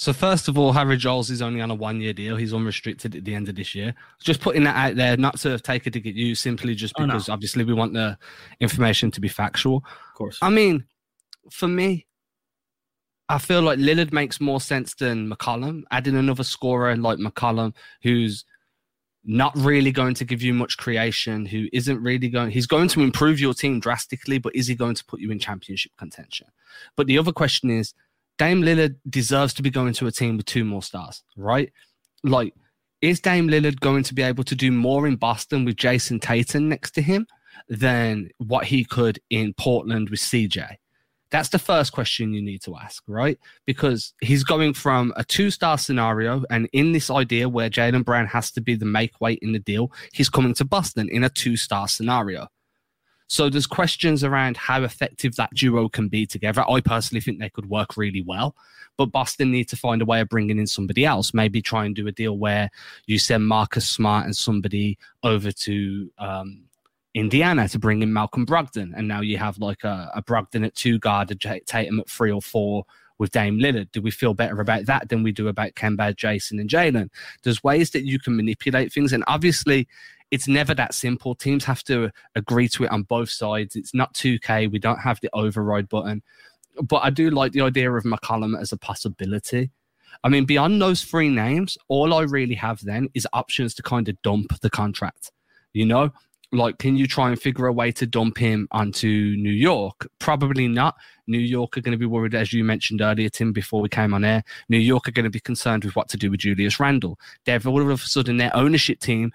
So 0.00 0.14
first 0.14 0.48
of 0.48 0.56
all, 0.56 0.72
Harry 0.72 0.96
Giles 0.96 1.28
is 1.28 1.42
only 1.42 1.60
on 1.60 1.70
a 1.70 1.74
one-year 1.74 2.14
deal. 2.14 2.34
He's 2.34 2.54
unrestricted 2.54 3.14
at 3.14 3.26
the 3.26 3.34
end 3.34 3.50
of 3.50 3.54
this 3.54 3.74
year. 3.74 3.94
Just 4.18 4.40
putting 4.40 4.64
that 4.64 4.74
out 4.74 4.96
there, 4.96 5.14
not 5.18 5.38
to 5.40 5.58
take 5.58 5.86
a 5.86 5.90
dig 5.90 6.06
at 6.06 6.14
you, 6.14 6.34
simply 6.34 6.74
just 6.74 6.94
because 6.96 7.28
oh, 7.28 7.32
no. 7.32 7.34
obviously 7.34 7.64
we 7.64 7.74
want 7.74 7.92
the 7.92 8.16
information 8.60 9.10
to 9.10 9.20
be 9.20 9.28
factual. 9.28 9.84
Of 9.84 10.14
course. 10.14 10.38
I 10.40 10.48
mean, 10.48 10.84
for 11.50 11.68
me, 11.68 12.06
I 13.28 13.36
feel 13.36 13.60
like 13.60 13.78
Lillard 13.78 14.10
makes 14.10 14.40
more 14.40 14.58
sense 14.58 14.94
than 14.94 15.30
McCollum. 15.30 15.82
Adding 15.90 16.16
another 16.16 16.44
scorer 16.44 16.96
like 16.96 17.18
McCollum, 17.18 17.74
who's 18.02 18.46
not 19.22 19.52
really 19.54 19.92
going 19.92 20.14
to 20.14 20.24
give 20.24 20.40
you 20.40 20.54
much 20.54 20.78
creation, 20.78 21.44
who 21.44 21.66
isn't 21.74 22.02
really 22.02 22.30
going, 22.30 22.52
he's 22.52 22.66
going 22.66 22.88
to 22.88 23.02
improve 23.02 23.38
your 23.38 23.52
team 23.52 23.80
drastically, 23.80 24.38
but 24.38 24.56
is 24.56 24.66
he 24.66 24.74
going 24.74 24.94
to 24.94 25.04
put 25.04 25.20
you 25.20 25.30
in 25.30 25.38
championship 25.38 25.92
contention? 25.98 26.46
But 26.96 27.06
the 27.06 27.18
other 27.18 27.32
question 27.32 27.68
is 27.68 27.92
Dame 28.40 28.62
Lillard 28.62 28.96
deserves 29.10 29.52
to 29.52 29.62
be 29.62 29.68
going 29.68 29.92
to 29.92 30.06
a 30.06 30.10
team 30.10 30.38
with 30.38 30.46
two 30.46 30.64
more 30.64 30.82
stars, 30.82 31.22
right? 31.36 31.70
Like, 32.24 32.54
is 33.02 33.20
Dame 33.20 33.48
Lillard 33.48 33.80
going 33.80 34.02
to 34.04 34.14
be 34.14 34.22
able 34.22 34.44
to 34.44 34.54
do 34.54 34.72
more 34.72 35.06
in 35.06 35.16
Boston 35.16 35.66
with 35.66 35.76
Jayson 35.76 36.20
Tatum 36.20 36.66
next 36.66 36.92
to 36.92 37.02
him 37.02 37.26
than 37.68 38.30
what 38.38 38.64
he 38.64 38.82
could 38.82 39.20
in 39.28 39.52
Portland 39.52 40.08
with 40.08 40.20
CJ? 40.20 40.76
That's 41.30 41.50
the 41.50 41.58
first 41.58 41.92
question 41.92 42.32
you 42.32 42.40
need 42.40 42.62
to 42.62 42.76
ask, 42.76 43.02
right? 43.06 43.38
Because 43.66 44.14
he's 44.22 44.42
going 44.42 44.72
from 44.72 45.12
a 45.16 45.24
two 45.24 45.50
star 45.50 45.76
scenario, 45.76 46.42
and 46.48 46.66
in 46.72 46.92
this 46.92 47.10
idea 47.10 47.46
where 47.46 47.68
Jaylen 47.68 48.06
Brown 48.06 48.26
has 48.28 48.50
to 48.52 48.62
be 48.62 48.74
the 48.74 48.86
make 48.86 49.20
weight 49.20 49.40
in 49.42 49.52
the 49.52 49.58
deal, 49.58 49.92
he's 50.14 50.30
coming 50.30 50.54
to 50.54 50.64
Boston 50.64 51.10
in 51.10 51.24
a 51.24 51.28
two 51.28 51.58
star 51.58 51.88
scenario. 51.88 52.48
So 53.30 53.48
there's 53.48 53.68
questions 53.68 54.24
around 54.24 54.56
how 54.56 54.82
effective 54.82 55.36
that 55.36 55.54
duo 55.54 55.88
can 55.88 56.08
be 56.08 56.26
together. 56.26 56.68
I 56.68 56.80
personally 56.80 57.20
think 57.20 57.38
they 57.38 57.48
could 57.48 57.70
work 57.70 57.96
really 57.96 58.22
well, 58.22 58.56
but 58.96 59.12
Boston 59.12 59.52
need 59.52 59.68
to 59.68 59.76
find 59.76 60.02
a 60.02 60.04
way 60.04 60.20
of 60.20 60.28
bringing 60.28 60.58
in 60.58 60.66
somebody 60.66 61.04
else. 61.04 61.32
Maybe 61.32 61.62
try 61.62 61.84
and 61.84 61.94
do 61.94 62.08
a 62.08 62.12
deal 62.12 62.36
where 62.36 62.70
you 63.06 63.20
send 63.20 63.46
Marcus 63.46 63.88
Smart 63.88 64.24
and 64.24 64.34
somebody 64.34 64.98
over 65.22 65.52
to 65.52 66.10
um, 66.18 66.64
Indiana 67.14 67.68
to 67.68 67.78
bring 67.78 68.02
in 68.02 68.12
Malcolm 68.12 68.44
Brogdon, 68.44 68.92
and 68.96 69.06
now 69.06 69.20
you 69.20 69.38
have 69.38 69.58
like 69.58 69.84
a, 69.84 70.10
a 70.12 70.24
Brogdon 70.24 70.66
at 70.66 70.74
two 70.74 70.98
guard, 70.98 71.30
a 71.30 71.36
Tatum 71.36 72.00
at 72.00 72.10
three 72.10 72.32
or 72.32 72.42
four 72.42 72.84
with 73.18 73.30
Dame 73.30 73.60
Lillard. 73.60 73.92
Do 73.92 74.02
we 74.02 74.10
feel 74.10 74.34
better 74.34 74.60
about 74.60 74.86
that 74.86 75.08
than 75.08 75.22
we 75.22 75.30
do 75.30 75.46
about 75.46 75.74
Kemba, 75.74 76.16
Jayson, 76.16 76.58
and 76.58 76.68
Jaylen? 76.68 77.10
There's 77.44 77.62
ways 77.62 77.90
that 77.90 78.04
you 78.04 78.18
can 78.18 78.34
manipulate 78.34 78.92
things, 78.92 79.12
and 79.12 79.22
obviously, 79.28 79.86
it's 80.30 80.48
never 80.48 80.74
that 80.74 80.94
simple. 80.94 81.34
Teams 81.34 81.64
have 81.64 81.82
to 81.84 82.10
agree 82.34 82.68
to 82.68 82.84
it 82.84 82.90
on 82.90 83.02
both 83.02 83.30
sides. 83.30 83.76
It's 83.76 83.94
not 83.94 84.14
2K. 84.14 84.70
We 84.70 84.78
don't 84.78 85.00
have 85.00 85.20
the 85.20 85.30
override 85.32 85.88
button, 85.88 86.22
but 86.82 87.02
I 87.02 87.10
do 87.10 87.30
like 87.30 87.52
the 87.52 87.62
idea 87.62 87.90
of 87.92 88.04
McCollum 88.04 88.60
as 88.60 88.72
a 88.72 88.76
possibility. 88.76 89.70
I 90.22 90.28
mean, 90.28 90.44
beyond 90.44 90.80
those 90.80 91.02
three 91.02 91.28
names, 91.28 91.78
all 91.88 92.14
I 92.14 92.22
really 92.22 92.54
have 92.54 92.80
then 92.82 93.08
is 93.14 93.26
options 93.32 93.74
to 93.74 93.82
kind 93.82 94.08
of 94.08 94.20
dump 94.22 94.60
the 94.60 94.70
contract. 94.70 95.32
You 95.72 95.86
know, 95.86 96.12
like 96.52 96.78
can 96.78 96.96
you 96.96 97.06
try 97.06 97.30
and 97.30 97.40
figure 97.40 97.66
a 97.66 97.72
way 97.72 97.92
to 97.92 98.06
dump 98.06 98.38
him 98.38 98.68
onto 98.72 99.08
New 99.08 99.52
York? 99.52 100.08
Probably 100.18 100.68
not. 100.68 100.96
New 101.26 101.38
York 101.38 101.78
are 101.78 101.80
going 101.80 101.92
to 101.92 101.98
be 101.98 102.06
worried, 102.06 102.34
as 102.34 102.52
you 102.52 102.64
mentioned 102.64 103.00
earlier, 103.00 103.28
Tim, 103.28 103.52
before 103.52 103.80
we 103.80 103.88
came 103.88 104.12
on 104.12 104.24
air. 104.24 104.42
New 104.68 104.78
York 104.78 105.06
are 105.06 105.12
going 105.12 105.24
to 105.24 105.30
be 105.30 105.40
concerned 105.40 105.84
with 105.84 105.94
what 105.94 106.08
to 106.08 106.16
do 106.16 106.30
with 106.30 106.40
Julius 106.40 106.80
Randle. 106.80 107.18
They've 107.44 107.66
all 107.66 107.80
of 107.80 107.88
a 107.88 107.96
sudden 107.96 108.36
their 108.36 108.54
ownership 108.54 108.98
team 108.98 109.32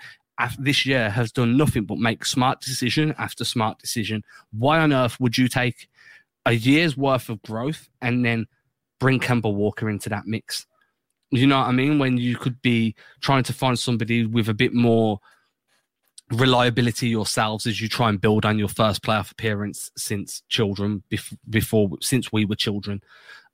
this 0.60 0.86
year 0.86 1.10
has 1.10 1.32
done 1.32 1.58
nothing 1.58 1.86
but 1.86 1.98
make 1.98 2.26
smart 2.26 2.62
decision 2.62 3.16
after 3.18 3.46
smart 3.46 3.80
decision. 3.80 4.24
Why 4.52 4.80
on 4.80 4.94
earth 4.94 5.20
would 5.20 5.38
you 5.38 5.48
take 5.48 5.88
a 6.46 6.54
year's 6.54 6.98
worth 6.98 7.30
of 7.30 7.42
growth 7.42 7.90
and 8.02 8.26
then 8.26 8.48
bring 9.00 9.20
Kemba 9.20 9.54
Walker 9.54 9.90
into 9.90 10.10
that 10.10 10.26
mix? 10.26 10.66
You 11.32 11.48
know 11.48 11.60
what 11.60 11.68
I 11.68 11.72
mean? 11.72 12.00
When 12.00 12.18
you 12.18 12.38
could 12.38 12.62
be 12.62 12.96
trying 13.22 13.44
to 13.44 13.54
find 13.54 13.78
somebody 13.78 14.26
with 14.26 14.50
a 14.50 14.54
bit 14.54 14.74
more 14.74 15.20
reliability 16.32 17.08
yourselves 17.08 17.68
as 17.68 17.80
you 17.80 17.88
try 17.88 18.10
and 18.10 18.20
build 18.20 18.46
on 18.46 18.58
your 18.58 18.68
first 18.68 19.04
playoff 19.04 19.32
appearance 19.32 19.92
since 19.96 20.42
children 20.50 21.04
bef- 21.12 21.38
before 21.50 21.90
since 22.02 22.32
we 22.32 22.46
were 22.46 22.56
children 22.56 23.00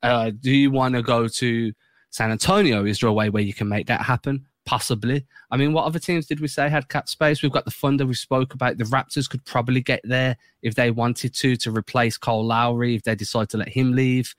uh, 0.04 0.32
do 0.40 0.52
you 0.52 0.72
want 0.72 0.96
to 0.96 1.02
go 1.02 1.28
to 1.28 1.74
san 2.12 2.32
antonio 2.32 2.86
is 2.86 3.00
there 3.00 3.10
a 3.10 3.14
way 3.14 3.30
where 3.30 3.44
you 3.44 3.54
can 3.54 3.68
make 3.68 3.88
that 3.88 4.00
happen 4.00 4.46
possibly 4.64 5.26
i 5.50 5.58
mean 5.58 5.74
what 5.74 5.86
other 5.86 5.98
teams 5.98 6.28
did 6.28 6.40
we 6.40 6.48
say 6.48 6.70
had 6.70 6.88
cap 6.88 7.10
space 7.10 7.42
we've 7.42 7.52
got 7.52 7.66
the 7.66 7.72
thunder 7.72 8.06
we 8.06 8.14
spoke 8.14 8.54
about 8.54 8.78
the 8.78 8.84
raptors 8.86 9.30
could 9.30 9.44
probably 9.44 9.82
get 9.82 10.00
there 10.04 10.38
if 10.62 10.76
they 10.76 10.92
wanted 10.92 11.34
to 11.34 11.56
to 11.56 11.72
replace 11.72 12.16
Kyle 12.18 12.46
Lowry 12.46 12.96
if 12.96 13.04
they 13.04 13.16
decide 13.16 13.50
to 13.50 13.58
let 13.58 13.70
him 13.70 13.94
leave 13.96 14.36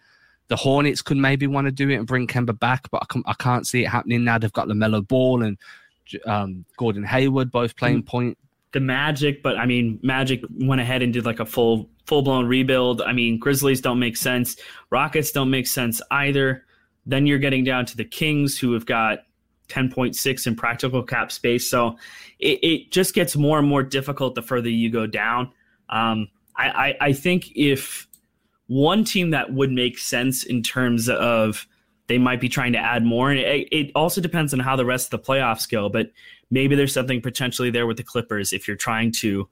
the 0.48 0.56
Hornets 0.56 1.00
could 1.00 1.16
maybe 1.16 1.46
want 1.46 1.66
to 1.66 1.72
do 1.72 1.88
it 1.88 1.94
and 1.94 2.06
bring 2.06 2.26
Kemba 2.26 2.58
back, 2.58 2.90
but 2.90 3.02
I, 3.10 3.20
I 3.24 3.34
can't 3.34 3.66
see 3.66 3.84
it 3.84 3.88
happening 3.88 4.22
now. 4.22 4.36
They've 4.36 4.52
got 4.52 4.68
LaMelo 4.68 5.08
Ball 5.08 5.42
and 5.42 5.56
um, 6.26 6.64
Gordon 6.76 7.04
Hayward 7.04 7.50
both 7.50 7.76
playing 7.76 8.02
mm. 8.02 8.06
point. 8.06 8.38
The 8.72 8.80
Magic, 8.80 9.42
but 9.42 9.56
I 9.58 9.66
mean, 9.66 9.98
Magic 10.02 10.42
went 10.50 10.80
ahead 10.80 11.02
and 11.02 11.12
did 11.12 11.24
like 11.24 11.40
a 11.40 11.46
full 11.46 11.88
full 12.06 12.22
blown 12.22 12.46
rebuild. 12.46 13.00
I 13.00 13.12
mean, 13.12 13.38
Grizzlies 13.38 13.80
don't 13.80 13.98
make 13.98 14.16
sense. 14.16 14.56
Rockets 14.90 15.30
don't 15.30 15.50
make 15.50 15.66
sense 15.66 16.02
either. 16.10 16.64
Then 17.04 17.26
you're 17.26 17.38
getting 17.38 17.64
down 17.64 17.86
to 17.86 17.96
the 17.96 18.04
Kings, 18.04 18.58
who 18.58 18.72
have 18.72 18.86
got 18.86 19.20
10.6 19.72 20.46
in 20.46 20.54
practical 20.54 21.02
cap 21.02 21.32
space. 21.32 21.68
So 21.68 21.96
it, 22.38 22.58
it 22.62 22.90
just 22.90 23.14
gets 23.14 23.36
more 23.36 23.58
and 23.58 23.66
more 23.66 23.82
difficult 23.82 24.34
the 24.34 24.42
further 24.42 24.68
you 24.68 24.90
go 24.90 25.06
down. 25.06 25.52
Um, 25.88 26.28
I, 26.56 26.68
I, 26.68 26.96
I 27.00 27.12
think 27.12 27.52
if 27.54 28.06
one 28.66 29.04
team 29.04 29.30
that 29.30 29.52
would 29.52 29.70
make 29.70 29.98
sense 29.98 30.44
in 30.44 30.62
terms 30.62 31.08
of 31.08 31.66
they 32.08 32.18
might 32.18 32.40
be 32.40 32.48
trying 32.48 32.72
to 32.72 32.78
add 32.78 33.04
more. 33.04 33.30
And 33.30 33.40
it, 33.40 33.68
it, 33.70 33.92
also 33.94 34.20
depends 34.20 34.52
on 34.52 34.60
how 34.60 34.76
the 34.76 34.84
rest 34.84 35.12
of 35.12 35.22
the 35.22 35.26
playoffs 35.26 35.70
go. 35.70 35.88
But 35.88 36.10
maybe 36.50 36.74
there's 36.74 36.92
something 36.92 37.22
potentially 37.22 37.70
there 37.70 37.86
with 37.86 37.96
the 37.96 38.02
Clippers 38.02 38.52
if 38.52 38.66
you're 38.66 38.76
trying 38.76 39.12
to 39.12 39.48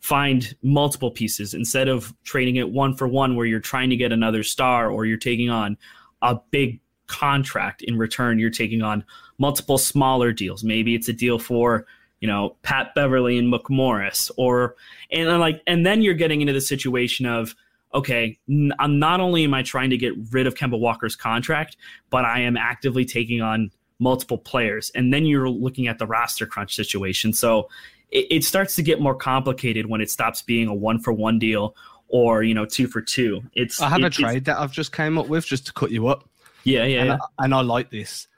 find 0.00 0.54
multiple 0.62 1.10
pieces 1.10 1.54
instead 1.54 1.88
of 1.88 2.14
trading 2.24 2.56
it 2.56 2.70
one 2.70 2.94
for 2.94 3.08
one, 3.08 3.34
where 3.36 3.46
you're 3.46 3.60
trying 3.60 3.90
to 3.90 3.96
get 3.96 4.12
another 4.12 4.42
star 4.42 4.90
or 4.90 5.06
you're 5.06 5.16
taking 5.16 5.48
on 5.48 5.76
a 6.22 6.38
big 6.50 6.80
contract 7.06 7.82
in 7.82 7.96
return. 7.96 8.38
You're 8.38 8.50
taking 8.50 8.82
on 8.82 9.04
multiple 9.38 9.78
smaller 9.78 10.32
deals. 10.32 10.64
Maybe 10.64 10.94
it's 10.94 11.08
a 11.08 11.12
deal 11.12 11.38
for 11.38 11.86
you 12.20 12.28
know 12.28 12.56
Pat 12.62 12.94
Beverley 12.94 13.38
and 13.38 13.52
McMorris, 13.52 14.30
or 14.36 14.76
and 15.10 15.40
like 15.40 15.62
and 15.66 15.84
then 15.84 16.02
you're 16.02 16.14
getting 16.14 16.40
into 16.40 16.52
the 16.52 16.60
situation 16.60 17.26
of 17.26 17.54
okay, 17.94 18.38
I'm 18.78 18.98
not 18.98 19.20
only 19.20 19.44
am 19.44 19.54
I 19.54 19.62
trying 19.62 19.90
to 19.90 19.96
get 19.96 20.12
rid 20.30 20.46
of 20.46 20.54
Kemba 20.54 20.78
Walker's 20.78 21.16
contract, 21.16 21.76
but 22.10 22.24
I 22.24 22.40
am 22.40 22.56
actively 22.56 23.04
taking 23.04 23.40
on 23.40 23.70
multiple 23.98 24.38
players. 24.38 24.90
And 24.94 25.12
then 25.12 25.24
you're 25.24 25.48
looking 25.48 25.86
at 25.86 25.98
the 25.98 26.06
roster 26.06 26.46
crunch 26.46 26.74
situation. 26.74 27.32
So 27.32 27.68
it, 28.10 28.26
it 28.30 28.44
starts 28.44 28.76
to 28.76 28.82
get 28.82 29.00
more 29.00 29.14
complicated 29.14 29.86
when 29.86 30.00
it 30.00 30.10
stops 30.10 30.42
being 30.42 30.68
a 30.68 30.74
one 30.74 30.98
for 30.98 31.12
one 31.12 31.38
deal 31.38 31.74
or, 32.08 32.42
you 32.42 32.54
know, 32.54 32.66
two 32.66 32.86
for 32.86 33.00
two. 33.00 33.42
It's 33.54 33.80
I 33.80 33.88
have 33.88 34.00
it, 34.00 34.04
a 34.04 34.10
trade 34.10 34.44
that 34.44 34.58
I've 34.58 34.72
just 34.72 34.92
came 34.92 35.16
up 35.16 35.28
with 35.28 35.46
just 35.46 35.66
to 35.66 35.72
cut 35.72 35.90
you 35.90 36.08
up. 36.08 36.28
Yeah, 36.64 36.84
yeah. 36.84 37.00
And, 37.00 37.08
yeah. 37.08 37.18
I, 37.38 37.44
and 37.44 37.54
I 37.54 37.62
like 37.62 37.90
this. 37.90 38.28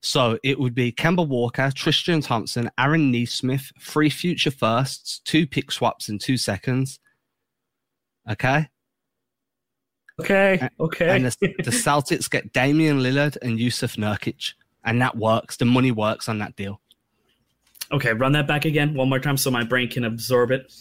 So 0.00 0.38
it 0.44 0.58
would 0.60 0.74
be 0.74 0.92
Kemba 0.92 1.26
Walker, 1.26 1.72
Tristan 1.74 2.20
Thompson, 2.20 2.70
Aaron 2.78 3.10
Nesmith, 3.10 3.72
three 3.80 4.10
future 4.10 4.50
firsts, 4.50 5.20
two 5.24 5.46
pick 5.46 5.72
swaps, 5.72 6.08
and 6.08 6.20
two 6.20 6.36
seconds. 6.36 7.00
Okay. 8.30 8.68
Okay. 10.20 10.68
Okay. 10.78 11.16
And 11.16 11.26
the, 11.26 11.36
the 11.40 11.70
Celtics 11.70 12.30
get 12.30 12.52
Damian 12.52 13.00
Lillard 13.00 13.36
and 13.42 13.58
Jusuf 13.58 13.96
Nurkic, 13.96 14.52
and 14.84 15.00
that 15.02 15.16
works. 15.16 15.56
The 15.56 15.64
money 15.64 15.90
works 15.90 16.28
on 16.28 16.38
that 16.38 16.54
deal. 16.54 16.80
Okay, 17.90 18.12
run 18.12 18.32
that 18.32 18.46
back 18.46 18.66
again 18.66 18.92
one 18.94 19.08
more 19.08 19.18
time 19.18 19.38
so 19.38 19.50
my 19.50 19.64
brain 19.64 19.88
can 19.88 20.04
absorb 20.04 20.50
it. 20.50 20.72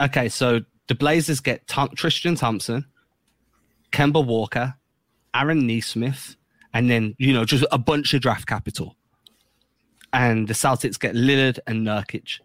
Okay, 0.00 0.28
so 0.28 0.60
the 0.88 0.94
Blazers 0.94 1.40
get 1.40 1.66
Tom, 1.66 1.88
Tristan 1.96 2.34
Thompson, 2.34 2.84
Kemba 3.92 4.24
Walker, 4.24 4.74
Aaron 5.34 5.66
Nesmith, 5.66 6.36
and 6.74 6.90
then 6.90 7.14
you 7.18 7.32
know 7.32 7.44
just 7.44 7.64
a 7.70 7.78
bunch 7.78 8.14
of 8.14 8.20
draft 8.20 8.46
capital. 8.46 8.96
And 10.12 10.48
the 10.48 10.54
Celtics 10.54 10.98
get 10.98 11.14
Lillard 11.14 11.60
and 11.68 11.86
Nurkic. 11.86 12.40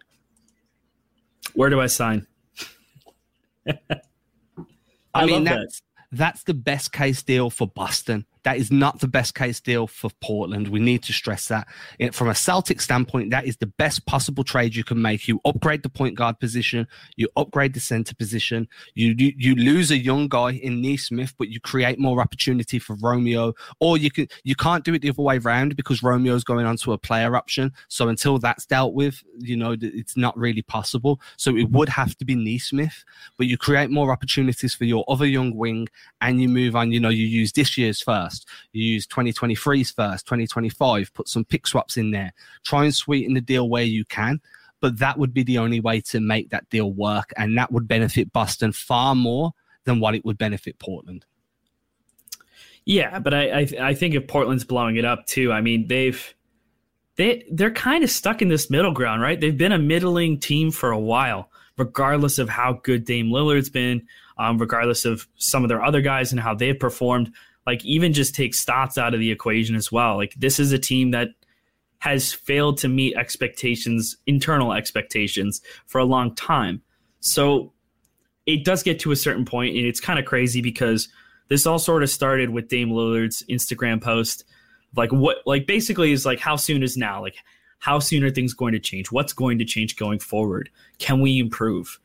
Where 1.54 1.68
do 1.68 1.80
I 1.80 1.86
sign? 1.86 2.26
I, 3.68 3.74
I 5.14 5.26
mean, 5.26 5.44
that's 5.44 5.82
that's 6.12 6.42
the 6.44 6.54
best 6.54 6.92
case 6.92 7.22
deal 7.22 7.50
for 7.50 7.66
Boston. 7.66 8.26
That 8.46 8.58
is 8.58 8.70
not 8.70 9.00
the 9.00 9.08
best 9.08 9.34
case 9.34 9.60
deal 9.60 9.88
for 9.88 10.08
Portland. 10.22 10.68
We 10.68 10.78
need 10.78 11.02
to 11.02 11.12
stress 11.12 11.48
that. 11.48 11.66
From 12.12 12.28
a 12.28 12.34
Celtic 12.34 12.80
standpoint, 12.80 13.32
that 13.32 13.44
is 13.44 13.56
the 13.56 13.66
best 13.66 14.06
possible 14.06 14.44
trade 14.44 14.76
you 14.76 14.84
can 14.84 15.02
make. 15.02 15.26
You 15.26 15.40
upgrade 15.44 15.82
the 15.82 15.88
point 15.88 16.14
guard 16.14 16.38
position, 16.38 16.86
you 17.16 17.28
upgrade 17.36 17.74
the 17.74 17.80
center 17.80 18.14
position, 18.14 18.68
you 18.94 19.16
you, 19.18 19.32
you 19.36 19.54
lose 19.56 19.90
a 19.90 19.98
young 19.98 20.28
guy 20.28 20.52
in 20.52 20.80
Nesmith, 20.80 21.34
but 21.36 21.48
you 21.48 21.58
create 21.58 21.98
more 21.98 22.20
opportunity 22.20 22.78
for 22.78 22.94
Romeo. 23.02 23.52
Or 23.80 23.98
you 23.98 24.12
can 24.12 24.28
you 24.44 24.54
can't 24.54 24.84
do 24.84 24.94
it 24.94 25.02
the 25.02 25.10
other 25.10 25.22
way 25.22 25.38
around 25.38 25.74
because 25.74 26.04
Romeo's 26.04 26.44
going 26.44 26.66
on 26.66 26.76
to 26.76 26.92
a 26.92 26.98
player 26.98 27.34
option. 27.34 27.72
So 27.88 28.08
until 28.08 28.38
that's 28.38 28.64
dealt 28.64 28.94
with, 28.94 29.24
you 29.40 29.56
know, 29.56 29.74
it's 29.80 30.16
not 30.16 30.38
really 30.38 30.62
possible. 30.62 31.20
So 31.36 31.56
it 31.56 31.68
would 31.72 31.88
have 31.88 32.16
to 32.18 32.24
be 32.24 32.36
Nesmith, 32.36 33.04
but 33.38 33.48
you 33.48 33.58
create 33.58 33.90
more 33.90 34.12
opportunities 34.12 34.72
for 34.72 34.84
your 34.84 35.04
other 35.08 35.26
young 35.26 35.56
wing 35.56 35.88
and 36.20 36.40
you 36.40 36.48
move 36.48 36.76
on. 36.76 36.92
You 36.92 37.00
know, 37.00 37.08
you 37.08 37.26
use 37.26 37.50
this 37.50 37.76
year's 37.76 38.00
first 38.00 38.35
first. 38.36 38.48
You 38.72 38.84
use 38.84 39.06
2023's 39.06 39.90
first, 39.92 40.26
2025, 40.26 41.12
put 41.14 41.28
some 41.28 41.44
pick 41.44 41.66
swaps 41.66 41.96
in 41.96 42.10
there. 42.10 42.32
Try 42.64 42.84
and 42.84 42.94
sweeten 42.94 43.34
the 43.34 43.40
deal 43.40 43.68
where 43.68 43.84
you 43.84 44.04
can. 44.04 44.40
But 44.80 44.98
that 44.98 45.18
would 45.18 45.32
be 45.32 45.42
the 45.42 45.58
only 45.58 45.80
way 45.80 46.00
to 46.02 46.20
make 46.20 46.50
that 46.50 46.68
deal 46.68 46.92
work. 46.92 47.32
And 47.36 47.56
that 47.56 47.72
would 47.72 47.88
benefit 47.88 48.32
Boston 48.32 48.72
far 48.72 49.14
more 49.14 49.52
than 49.84 50.00
what 50.00 50.14
it 50.14 50.24
would 50.24 50.38
benefit 50.38 50.78
Portland. 50.78 51.24
Yeah, 52.84 53.18
but 53.18 53.34
I, 53.34 53.60
I, 53.60 53.68
I 53.80 53.94
think 53.94 54.14
if 54.14 54.28
Portland's 54.28 54.64
blowing 54.64 54.96
it 54.96 55.04
up 55.04 55.26
too, 55.26 55.50
I 55.50 55.60
mean 55.60 55.88
they've 55.88 56.34
they 57.16 57.44
they're 57.50 57.72
kind 57.72 58.04
of 58.04 58.10
stuck 58.10 58.42
in 58.42 58.48
this 58.48 58.70
middle 58.70 58.92
ground, 58.92 59.22
right? 59.22 59.40
They've 59.40 59.56
been 59.56 59.72
a 59.72 59.78
middling 59.78 60.38
team 60.38 60.70
for 60.70 60.92
a 60.92 60.98
while, 60.98 61.50
regardless 61.76 62.38
of 62.38 62.48
how 62.48 62.74
good 62.84 63.04
Dame 63.04 63.26
Lillard's 63.26 63.70
been, 63.70 64.06
um, 64.38 64.58
regardless 64.58 65.04
of 65.04 65.26
some 65.36 65.64
of 65.64 65.68
their 65.68 65.82
other 65.82 66.00
guys 66.00 66.30
and 66.30 66.40
how 66.40 66.54
they've 66.54 66.78
performed 66.78 67.32
like 67.66 67.84
even 67.84 68.12
just 68.12 68.34
take 68.34 68.54
Stotts 68.54 68.96
out 68.96 69.14
of 69.14 69.20
the 69.20 69.30
equation 69.30 69.74
as 69.74 69.90
well. 69.90 70.16
Like 70.16 70.34
this 70.34 70.58
is 70.60 70.72
a 70.72 70.78
team 70.78 71.10
that 71.10 71.30
has 71.98 72.32
failed 72.32 72.78
to 72.78 72.88
meet 72.88 73.16
expectations, 73.16 74.16
internal 74.26 74.72
expectations 74.72 75.62
for 75.86 75.98
a 75.98 76.04
long 76.04 76.34
time. 76.34 76.82
So 77.20 77.72
it 78.44 78.64
does 78.64 78.82
get 78.82 79.00
to 79.00 79.10
a 79.10 79.16
certain 79.16 79.44
point, 79.44 79.76
and 79.76 79.86
it's 79.86 80.00
kind 80.00 80.18
of 80.18 80.24
crazy 80.24 80.60
because 80.60 81.08
This 81.48 81.66
all 81.66 81.78
sort 81.78 82.02
of 82.02 82.10
started 82.10 82.50
with 82.50 82.68
Dame 82.68 82.90
Lillard's 82.90 83.42
Instagram 83.48 84.02
post. 84.02 84.44
Like 84.96 85.12
what 85.12 85.38
like 85.46 85.66
basically 85.66 86.12
is 86.12 86.26
like 86.26 86.40
how 86.40 86.56
soon 86.56 86.82
is 86.82 86.96
now? 86.96 87.20
Like 87.20 87.36
how 87.78 87.98
soon 87.98 88.24
are 88.24 88.30
things 88.30 88.54
going 88.54 88.72
to 88.72 88.80
change? 88.80 89.12
What's 89.12 89.32
going 89.32 89.58
to 89.58 89.64
change 89.64 89.96
going 89.96 90.18
forward? 90.18 90.70
Can 90.98 91.20
we 91.20 91.38
improve? 91.38 92.00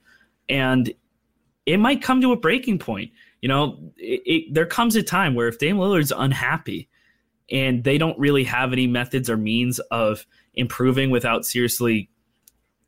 And 0.49 0.93
it 1.66 1.78
might 1.78 2.01
come 2.01 2.22
to 2.22 2.34
a 2.34 2.38
breaking 2.38 2.80
point. 2.80 3.12
You 3.41 3.49
know, 3.49 3.91
it, 3.97 4.21
it, 4.25 4.53
there 4.53 4.65
comes 4.65 4.95
a 4.95 5.03
time 5.03 5.35
where 5.35 5.47
if 5.47 5.57
Dame 5.57 5.77
Lillard's 5.77 6.13
unhappy 6.15 6.89
and 7.49 7.83
they 7.83 7.97
don't 7.97 8.17
really 8.17 8.43
have 8.45 8.71
any 8.71 8.87
methods 8.87 9.29
or 9.29 9.37
means 9.37 9.79
of 9.91 10.25
improving 10.53 11.09
without 11.09 11.45
seriously 11.45 12.09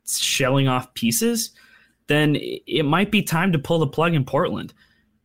shelling 0.08 0.68
off 0.68 0.94
pieces, 0.94 1.52
then 2.08 2.38
it 2.40 2.84
might 2.84 3.12
be 3.12 3.22
time 3.22 3.52
to 3.52 3.60
pull 3.60 3.80
the 3.80 3.88
plug 3.88 4.14
in 4.14 4.26
Portland 4.26 4.74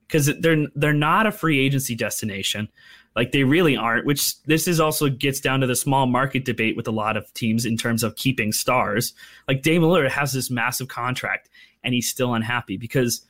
because 0.06 0.32
they're 0.40 0.66
they're 0.74 0.92
not 0.92 1.26
a 1.26 1.32
free 1.32 1.60
agency 1.60 1.94
destination. 1.94 2.68
Like 3.14 3.32
they 3.32 3.44
really 3.44 3.76
aren't, 3.76 4.06
which 4.06 4.40
this 4.44 4.68
is 4.68 4.78
also 4.78 5.08
gets 5.08 5.40
down 5.40 5.60
to 5.60 5.66
the 5.66 5.74
small 5.74 6.06
market 6.06 6.44
debate 6.44 6.76
with 6.76 6.86
a 6.86 6.92
lot 6.92 7.16
of 7.16 7.32
teams 7.34 7.66
in 7.66 7.76
terms 7.76 8.04
of 8.04 8.14
keeping 8.14 8.52
stars. 8.52 9.12
Like 9.48 9.62
Dame 9.62 9.82
Lillard 9.82 10.08
has 10.10 10.32
this 10.32 10.50
massive 10.50 10.88
contract 10.88 11.50
and 11.82 11.94
he's 11.94 12.08
still 12.08 12.34
unhappy 12.34 12.76
because 12.76 13.26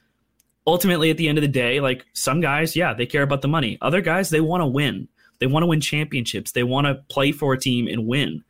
ultimately 0.69 1.11
at 1.11 1.17
the 1.17 1.29
end 1.29 1.39
of 1.39 1.43
the 1.43 1.49
day, 1.49 1.81
like 1.81 2.05
some 2.13 2.43
guys, 2.43 2.77
yeah, 2.77 2.93
they 2.93 3.07
care 3.07 3.23
about 3.23 3.41
the 3.41 3.49
money. 3.49 3.79
Other 3.81 4.03
guys, 4.03 4.29
they 4.29 4.43
want 4.43 4.61
to 4.61 4.67
win. 4.67 5.09
They 5.39 5.47
want 5.47 5.63
to 5.63 5.67
win 5.67 5.81
championships. 5.81 6.53
They 6.53 6.63
want 6.63 6.87
to 6.87 6.97
play 7.09 7.33
for 7.33 7.55
a 7.55 7.59
team 7.59 7.89
and 7.89 8.07
win. 8.07 8.45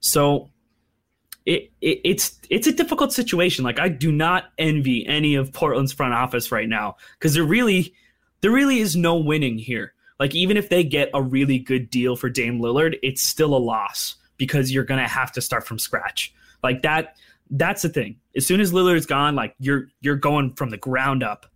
So 0.00 0.50
it, 1.46 1.72
it, 1.80 2.00
it's 2.04 2.38
it's 2.50 2.66
a 2.66 2.72
difficult 2.72 3.12
situation. 3.12 3.64
Like 3.64 3.80
I 3.80 3.88
do 3.88 4.12
not 4.12 4.52
envy 4.58 5.06
any 5.06 5.34
of 5.34 5.52
Portland's 5.52 5.92
front 5.92 6.12
office 6.12 6.52
right 6.52 6.68
now 6.68 6.96
because 7.18 7.34
there 7.34 7.44
really 7.44 7.94
there 8.42 8.50
really 8.50 8.80
is 8.80 8.94
no 8.94 9.16
winning 9.16 9.56
here. 9.56 9.94
Like 10.20 10.34
even 10.34 10.58
if 10.58 10.68
they 10.68 10.84
get 10.84 11.10
a 11.14 11.22
really 11.22 11.58
good 11.58 11.88
deal 11.88 12.16
for 12.16 12.28
Dame 12.28 12.60
Lillard, 12.60 12.98
it's 13.02 13.22
still 13.22 13.56
a 13.56 13.58
loss 13.58 14.16
because 14.36 14.70
you're 14.70 14.84
gonna 14.84 15.08
have 15.08 15.32
to 15.32 15.40
start 15.40 15.66
from 15.66 15.78
scratch. 15.78 16.34
Like 16.62 16.82
that 16.82 17.16
that's 17.50 17.82
the 17.82 17.88
thing. 17.88 18.16
As 18.36 18.46
soon 18.46 18.60
as 18.60 18.72
Lillard's 18.72 19.06
gone, 19.06 19.34
like 19.34 19.54
you're 19.58 19.88
you're 20.02 20.16
going 20.16 20.52
from 20.54 20.68
the 20.68 20.76
ground 20.76 21.22
up. 21.22 21.46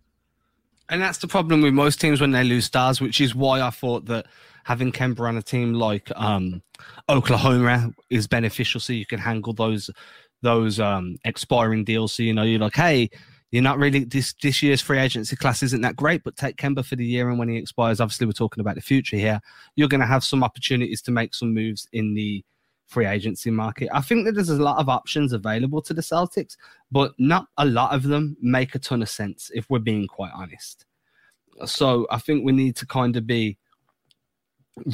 And 0.89 1.01
that's 1.01 1.17
the 1.17 1.27
problem 1.27 1.61
with 1.61 1.73
most 1.73 1.99
teams 1.99 2.21
when 2.21 2.31
they 2.31 2.43
lose 2.43 2.65
stars, 2.65 3.01
which 3.01 3.19
is 3.19 3.35
why 3.35 3.61
I 3.61 3.69
thought 3.69 4.05
that 4.05 4.25
having 4.63 4.91
Kemba 4.91 5.21
on 5.21 5.37
a 5.37 5.41
team 5.41 5.73
like 5.73 6.11
um, 6.15 6.61
Oklahoma 7.09 7.91
is 8.09 8.27
beneficial, 8.27 8.79
so 8.79 8.93
you 8.93 9.05
can 9.05 9.19
handle 9.19 9.53
those 9.53 9.89
those 10.43 10.79
um, 10.79 11.17
expiring 11.25 11.83
deals. 11.83 12.13
So 12.13 12.23
you 12.23 12.33
know 12.33 12.43
you're 12.43 12.59
like, 12.59 12.75
hey, 12.75 13.09
you're 13.51 13.63
not 13.63 13.79
really 13.79 14.03
this 14.03 14.33
this 14.41 14.61
year's 14.63 14.81
free 14.81 14.99
agency 14.99 15.35
class 15.35 15.63
isn't 15.63 15.81
that 15.81 15.95
great, 15.95 16.23
but 16.23 16.35
take 16.35 16.57
Kemba 16.57 16.85
for 16.85 16.95
the 16.95 17.05
year, 17.05 17.29
and 17.29 17.39
when 17.39 17.49
he 17.49 17.57
expires, 17.57 17.99
obviously 17.99 18.27
we're 18.27 18.33
talking 18.33 18.61
about 18.61 18.75
the 18.75 18.81
future 18.81 19.17
here. 19.17 19.39
You're 19.75 19.87
going 19.87 20.01
to 20.01 20.07
have 20.07 20.23
some 20.23 20.43
opportunities 20.43 21.01
to 21.03 21.11
make 21.11 21.33
some 21.33 21.53
moves 21.53 21.87
in 21.93 22.13
the 22.13 22.43
free 22.87 23.05
agency 23.05 23.51
market. 23.51 23.89
I 23.93 24.01
think 24.01 24.25
that 24.25 24.33
there's 24.33 24.49
a 24.49 24.61
lot 24.61 24.79
of 24.79 24.89
options 24.89 25.33
available 25.33 25.81
to 25.83 25.93
the 25.93 26.01
Celtics, 26.01 26.55
but 26.91 27.13
not 27.19 27.47
a 27.57 27.65
lot 27.65 27.93
of 27.93 28.03
them 28.03 28.37
make 28.41 28.75
a 28.75 28.79
ton 28.79 29.01
of 29.01 29.09
sense 29.09 29.51
if 29.53 29.69
we're 29.69 29.79
being 29.79 30.07
quite 30.07 30.31
honest. 30.33 30.85
So 31.65 32.07
I 32.09 32.17
think 32.19 32.45
we 32.45 32.51
need 32.51 32.75
to 32.77 32.85
kind 32.85 33.15
of 33.15 33.27
be 33.27 33.57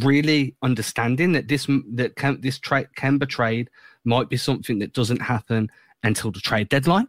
really 0.01 0.55
understanding 0.61 1.33
that 1.33 1.47
this 1.47 1.65
that 1.65 2.37
this 2.41 2.57
trade 2.57 2.87
Kemba 2.97 3.27
trade 3.27 3.69
might 4.05 4.29
be 4.29 4.37
something 4.37 4.79
that 4.79 4.93
doesn't 4.93 5.21
happen 5.21 5.69
until 6.03 6.31
the 6.31 6.39
trade 6.39 6.69
deadline. 6.69 7.07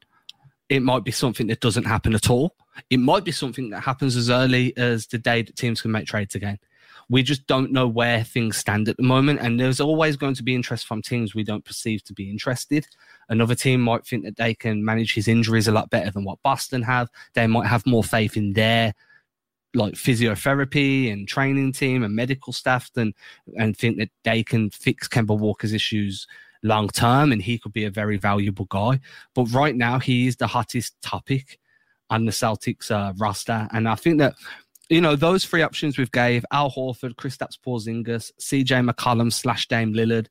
It 0.69 0.81
might 0.81 1.05
be 1.05 1.13
something 1.13 1.47
that 1.49 1.61
doesn't 1.61 1.85
happen 1.85 2.15
at 2.15 2.31
all. 2.31 2.57
It 2.91 2.99
might 2.99 3.25
be 3.25 3.33
something 3.33 3.71
that 3.71 3.81
happens 3.81 4.17
as 4.17 4.29
early 4.29 4.77
as 4.77 5.07
the 5.07 5.19
day 5.19 5.43
that 5.43 5.57
teams 5.57 5.83
can 5.83 5.93
make 5.93 6.07
trades 6.07 6.35
again. 6.35 6.59
We 7.09 7.23
just 7.23 7.47
don't 7.47 7.73
know 7.73 7.87
where 7.87 8.25
things 8.25 8.57
stand 8.57 8.89
at 8.89 8.97
the 8.97 9.03
moment, 9.03 9.41
and 9.41 9.59
there's 9.59 9.81
always 9.81 10.17
going 10.17 10.35
to 10.35 10.43
be 10.43 10.55
interest 10.55 10.87
from 10.87 11.03
teams 11.03 11.35
we 11.35 11.45
don't 11.45 11.65
perceive 11.65 12.03
to 12.05 12.13
be 12.13 12.31
interested. 12.31 12.87
Another 13.29 13.55
team 13.55 13.81
might 13.81 14.07
think 14.07 14.25
that 14.25 14.37
they 14.37 14.55
can 14.55 14.85
manage 14.85 15.15
his 15.15 15.29
injuries 15.29 15.69
a 15.69 15.73
lot 15.73 15.91
better 15.91 16.11
than 16.11 16.25
what 16.25 16.43
Boston 16.43 16.83
have. 16.83 17.09
They 17.35 17.47
might 17.47 17.67
have 17.67 17.87
more 17.87 18.05
faith 18.05 18.37
in 18.37 18.53
their 18.53 18.95
like 19.75 19.95
physiotherapy 19.95 21.13
and 21.13 21.27
training 21.27 21.73
team 21.73 22.03
and 22.05 22.15
medical 22.15 22.53
staff 22.53 22.91
and 22.97 23.13
and 23.59 23.77
think 23.77 23.99
that 23.99 24.11
they 24.23 24.43
can 24.43 24.71
fix 24.71 25.09
Kemba 25.09 25.37
Walker's 25.37 25.73
issues 25.73 26.27
long 26.63 26.89
term 26.89 27.33
and 27.33 27.43
he 27.43 27.59
could 27.59 27.73
be 27.73 27.85
a 27.85 27.91
very 27.91 28.17
valuable 28.17 28.67
guy. 28.67 29.01
But 29.35 29.47
right 29.47 29.77
now 29.77 29.99
he 29.99 30.27
is 30.27 30.37
the 30.37 30.47
hottest 30.47 31.01
topic 31.03 31.59
on 32.11 32.25
the 32.25 32.33
Celtics 32.33 32.91
uh, 32.91 33.13
roster, 33.17 33.67
and 33.73 33.89
I 33.89 33.95
think 33.95 34.19
that 34.19 34.35
you 34.89 35.01
know 35.01 35.17
those 35.17 35.45
three 35.45 35.63
options 35.63 35.97
we've 35.99 36.13
gave 36.13 36.45
Al 36.51 36.71
Horford, 36.71 37.15
Kristaps 37.15 37.59
Porzingis, 37.59 38.33
CJ 38.41 38.89
McCollum 38.89 39.33
slash 39.33 39.67
Dame 39.69 39.95
Lillard, 39.95 40.27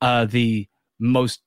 are 0.00 0.26
the 0.26 0.68
most 0.98 1.40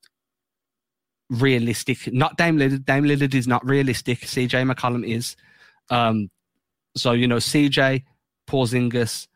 realistic. 1.30 2.12
Not 2.12 2.38
Dame 2.38 2.58
Lillard. 2.58 2.86
Dame 2.86 3.04
Lillard 3.04 3.34
is 3.34 3.48
not 3.48 3.66
realistic. 3.68 4.20
CJ 4.22 4.72
McCollum 4.72 5.08
is. 5.08 5.36
Um, 5.90 6.30
so, 6.96 7.12
you 7.12 7.28
know, 7.28 7.38
CJ, 7.38 8.04
Porzingis, 8.48 9.28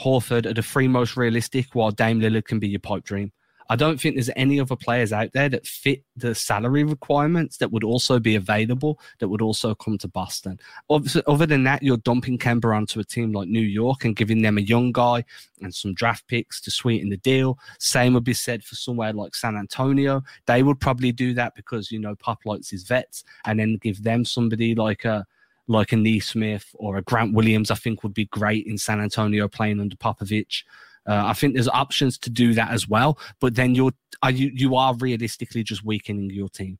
Horford 0.00 0.46
are 0.46 0.54
the 0.54 0.62
three 0.62 0.88
most 0.88 1.16
realistic, 1.16 1.74
while 1.74 1.90
Dame 1.90 2.20
Lillard 2.20 2.44
can 2.44 2.58
be 2.58 2.68
your 2.68 2.80
pipe 2.80 3.04
dream. 3.04 3.32
I 3.72 3.76
don't 3.76 3.98
think 3.98 4.16
there's 4.16 4.28
any 4.36 4.60
other 4.60 4.76
players 4.76 5.14
out 5.14 5.32
there 5.32 5.48
that 5.48 5.66
fit 5.66 6.04
the 6.14 6.34
salary 6.34 6.84
requirements 6.84 7.56
that 7.56 7.72
would 7.72 7.84
also 7.84 8.18
be 8.18 8.36
available 8.36 9.00
that 9.18 9.28
would 9.28 9.40
also 9.40 9.74
come 9.74 9.96
to 9.96 10.08
Boston. 10.08 10.60
Other 10.90 11.46
than 11.46 11.64
that, 11.64 11.82
you're 11.82 11.96
dumping 11.96 12.36
Kemba 12.36 12.76
onto 12.76 13.00
a 13.00 13.04
team 13.04 13.32
like 13.32 13.48
New 13.48 13.62
York 13.62 14.04
and 14.04 14.14
giving 14.14 14.42
them 14.42 14.58
a 14.58 14.60
young 14.60 14.92
guy 14.92 15.24
and 15.62 15.74
some 15.74 15.94
draft 15.94 16.28
picks 16.28 16.60
to 16.60 16.70
sweeten 16.70 17.08
the 17.08 17.16
deal. 17.16 17.58
Same 17.78 18.12
would 18.12 18.24
be 18.24 18.34
said 18.34 18.62
for 18.62 18.74
somewhere 18.74 19.14
like 19.14 19.34
San 19.34 19.56
Antonio. 19.56 20.22
They 20.44 20.62
would 20.62 20.78
probably 20.78 21.10
do 21.10 21.32
that 21.32 21.54
because, 21.54 21.90
you 21.90 21.98
know, 21.98 22.14
Pop 22.14 22.40
likes 22.44 22.68
his 22.68 22.82
vets 22.82 23.24
and 23.46 23.58
then 23.58 23.78
give 23.80 24.02
them 24.02 24.26
somebody 24.26 24.74
like 24.74 25.06
a 25.06 25.24
like 25.66 25.92
a 25.92 25.96
Nesmith 25.96 26.74
or 26.74 26.98
a 26.98 27.02
Grant 27.02 27.32
Williams, 27.32 27.70
I 27.70 27.76
think 27.76 28.02
would 28.02 28.12
be 28.12 28.26
great 28.26 28.66
in 28.66 28.76
San 28.76 29.00
Antonio 29.00 29.48
playing 29.48 29.80
under 29.80 29.96
Popovich. 29.96 30.64
Uh, 31.06 31.22
I 31.26 31.32
think 31.32 31.54
there's 31.54 31.68
options 31.68 32.16
to 32.18 32.30
do 32.30 32.54
that 32.54 32.70
as 32.70 32.88
well, 32.88 33.18
but 33.40 33.54
then 33.54 33.74
you're 33.74 33.92
are 34.22 34.30
you 34.30 34.50
you 34.54 34.76
are 34.76 34.94
realistically 34.94 35.64
just 35.64 35.84
weakening 35.84 36.30
your 36.30 36.48
team. 36.48 36.78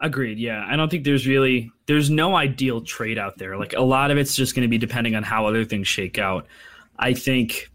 Agreed. 0.00 0.38
Yeah, 0.38 0.64
I 0.66 0.76
don't 0.76 0.90
think 0.90 1.04
there's 1.04 1.26
really 1.26 1.70
there's 1.86 2.10
no 2.10 2.34
ideal 2.34 2.80
trade 2.80 3.18
out 3.18 3.38
there. 3.38 3.56
Like 3.56 3.74
a 3.74 3.82
lot 3.82 4.10
of 4.10 4.18
it's 4.18 4.34
just 4.34 4.54
going 4.54 4.62
to 4.62 4.68
be 4.68 4.78
depending 4.78 5.14
on 5.14 5.22
how 5.22 5.46
other 5.46 5.64
things 5.64 5.86
shake 5.86 6.18
out. 6.18 6.46
I 6.98 7.12
think 7.14 7.70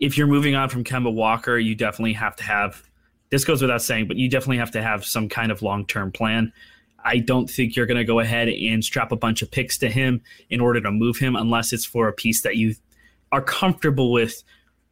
if 0.00 0.18
you're 0.18 0.26
moving 0.26 0.54
on 0.54 0.68
from 0.68 0.84
Kemba 0.84 1.12
Walker, 1.12 1.56
you 1.56 1.74
definitely 1.74 2.12
have 2.14 2.36
to 2.36 2.44
have 2.44 2.82
this 3.30 3.44
goes 3.44 3.60
without 3.60 3.82
saying, 3.82 4.08
but 4.08 4.16
you 4.16 4.28
definitely 4.28 4.58
have 4.58 4.70
to 4.72 4.82
have 4.82 5.04
some 5.04 5.28
kind 5.28 5.52
of 5.52 5.62
long 5.62 5.86
term 5.86 6.12
plan. 6.12 6.52
I 7.04 7.18
don't 7.18 7.48
think 7.48 7.76
you're 7.76 7.86
going 7.86 7.98
to 7.98 8.04
go 8.04 8.20
ahead 8.20 8.48
and 8.48 8.84
strap 8.84 9.12
a 9.12 9.16
bunch 9.16 9.42
of 9.42 9.50
picks 9.50 9.78
to 9.78 9.88
him 9.88 10.20
in 10.50 10.60
order 10.60 10.80
to 10.80 10.90
move 10.90 11.18
him 11.18 11.36
unless 11.36 11.72
it's 11.72 11.84
for 11.84 12.08
a 12.08 12.12
piece 12.12 12.42
that 12.42 12.56
you 12.56 12.74
are 13.30 13.42
comfortable 13.42 14.10
with 14.10 14.42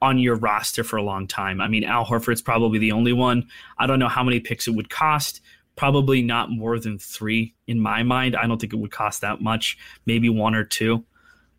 on 0.02 0.18
your 0.18 0.36
roster 0.36 0.84
for 0.84 0.96
a 0.96 1.02
long 1.02 1.26
time. 1.26 1.60
I 1.60 1.68
mean, 1.68 1.84
Al 1.84 2.04
Horford's 2.04 2.42
probably 2.42 2.78
the 2.78 2.92
only 2.92 3.12
one. 3.12 3.48
I 3.78 3.86
don't 3.86 3.98
know 3.98 4.08
how 4.08 4.22
many 4.22 4.40
picks 4.40 4.68
it 4.68 4.72
would 4.72 4.90
cost. 4.90 5.40
Probably 5.74 6.22
not 6.22 6.50
more 6.50 6.78
than 6.78 6.98
three 6.98 7.54
in 7.66 7.80
my 7.80 8.02
mind. 8.02 8.36
I 8.36 8.46
don't 8.46 8.60
think 8.60 8.72
it 8.72 8.78
would 8.78 8.90
cost 8.90 9.20
that 9.22 9.40
much, 9.40 9.78
maybe 10.06 10.28
one 10.28 10.54
or 10.54 10.64
two. 10.64 11.04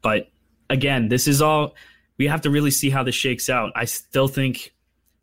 But 0.02 0.30
again, 0.70 1.08
this 1.08 1.28
is 1.28 1.42
all 1.42 1.76
we 2.18 2.28
have 2.28 2.42
to 2.42 2.50
really 2.50 2.72
see 2.72 2.90
how 2.90 3.04
this 3.04 3.16
shakes 3.16 3.50
out. 3.50 3.72
I 3.76 3.86
still 3.86 4.28
think 4.28 4.74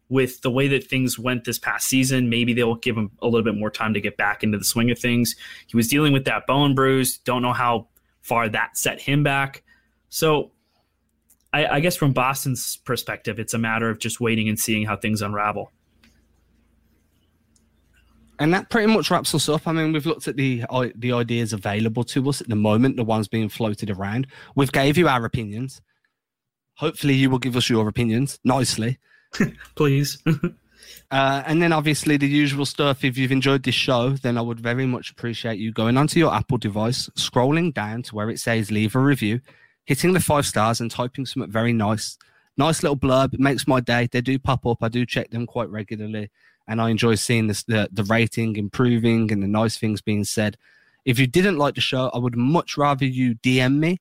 with 0.09 0.43
the 0.43 0.51
way 0.51 0.69
that 0.69 0.89
things 0.89 1.19
went 1.19 1.45
this 1.45 1.59
past 1.59 1.89
season, 1.89 2.29
maybe 2.29 2.53
they'll 2.53 2.77
give 2.77 2.97
him 2.97 3.11
a 3.21 3.27
little 3.27 3.43
bit 3.43 3.57
more 3.57 3.71
time 3.71 3.95
to 3.95 4.01
get 4.01 4.17
back 4.17 4.45
into 4.45 4.59
the 4.59 4.65
swing 4.65 4.91
of 4.91 4.99
things. 4.99 5.35
He 5.67 5.77
was 5.77 5.89
dealing 5.89 6.13
with 6.13 6.25
that 6.27 6.47
bone 6.47 6.75
bruise. 6.75 7.19
Don't 7.19 7.43
know 7.43 7.53
how 7.53 7.89
far 8.21 8.49
that 8.49 8.77
set 8.77 9.01
him 9.01 9.23
back. 9.23 9.63
So 10.09 10.53
I, 11.55 11.77
I 11.77 11.81
guess 11.81 11.95
from 11.95 12.13
Boston's 12.13 12.79
perspective, 12.79 13.39
it's 13.39 13.55
a 13.55 13.59
matter 13.59 13.89
of 13.89 14.01
just 14.01 14.21
waiting 14.21 14.49
and 14.49 14.59
seeing 14.59 14.85
how 14.85 14.97
things 14.97 15.23
unravel. 15.23 15.71
And 18.41 18.53
that 18.53 18.71
pretty 18.71 18.93
much 18.93 19.09
wraps 19.09 19.33
us 19.37 19.49
up. 19.49 19.69
I 19.69 19.73
mean, 19.73 19.93
we've 19.93 20.05
looked 20.05 20.27
at 20.27 20.35
the 20.35 20.65
the 20.97 21.13
ideas 21.13 21.53
available 21.53 22.03
to 22.05 22.29
us 22.29 22.41
at 22.41 22.49
the 22.49 22.57
moment, 22.57 22.97
the 22.97 23.05
ones 23.05 23.29
being 23.29 23.49
floated 23.49 23.89
around. 23.89 24.27
We've 24.57 24.73
gave 24.73 24.99
you 24.99 25.07
our 25.07 25.25
opinions. 25.25 25.81
Hopefully, 26.75 27.15
you 27.15 27.31
will 27.31 27.39
give 27.39 27.57
us 27.57 27.71
your 27.71 27.87
opinions 27.87 28.41
nicely. 28.43 28.99
Please. 29.77 30.19
uh, 30.27 31.43
and 31.47 31.63
then 31.63 31.73
obviously 31.73 32.17
the 32.17 32.27
usual 32.27 32.67
stuff. 32.67 33.05
If 33.05 33.17
you've 33.17 33.31
enjoyed 33.31 33.63
this 33.63 33.77
show, 33.77 34.11
then 34.11 34.37
I 34.37 34.41
would 34.41 34.59
very 34.59 34.87
much 34.87 35.13
appreciate 35.13 35.61
you 35.61 35.71
going 35.71 35.97
onto 35.97 36.19
your 36.19 36.35
Apple 36.35 36.59
device, 36.59 37.09
scrolling 37.11 37.73
down 37.73 38.03
to 38.03 38.17
where 38.17 38.29
it 38.29 38.41
says 38.41 38.73
leave 38.73 38.97
a 38.97 38.99
review, 38.99 39.41
hitting 39.85 40.13
the 40.13 40.21
five 40.21 40.47
stars 40.47 40.81
and 40.81 40.91
typing 40.91 41.27
something 41.27 41.51
very 41.51 41.73
nice. 41.73 42.19
Nice 42.57 42.83
little 42.83 42.97
blurb. 42.97 43.35
It 43.35 43.41
makes 43.41 43.67
my 43.67 43.81
day. 43.81 44.09
They 44.11 44.21
do 44.21 44.39
pop 44.39 44.65
up. 44.67 44.79
I 44.83 44.89
do 44.89 45.05
check 45.05 45.31
them 45.31 45.47
quite 45.47 45.69
regularly. 45.69 46.31
And 46.67 46.81
I 46.81 46.91
enjoy 46.91 47.17
seeing 47.17 47.49
this, 47.49 47.65
the, 47.65 47.89
the 47.93 48.05
rating 48.05 48.57
improving 48.57 49.31
and 49.33 49.43
the 49.43 49.49
nice 49.49 49.77
things 49.77 50.01
being 50.01 50.25
said. 50.25 50.57
If 51.05 51.19
you 51.19 51.27
didn't 51.27 51.59
like 51.59 51.75
the 51.75 51.81
show, 51.81 52.11
I 52.15 52.19
would 52.19 52.37
much 52.37 52.79
rather 52.79 53.05
you 53.05 53.35
DM 53.35 53.79
me 53.79 53.99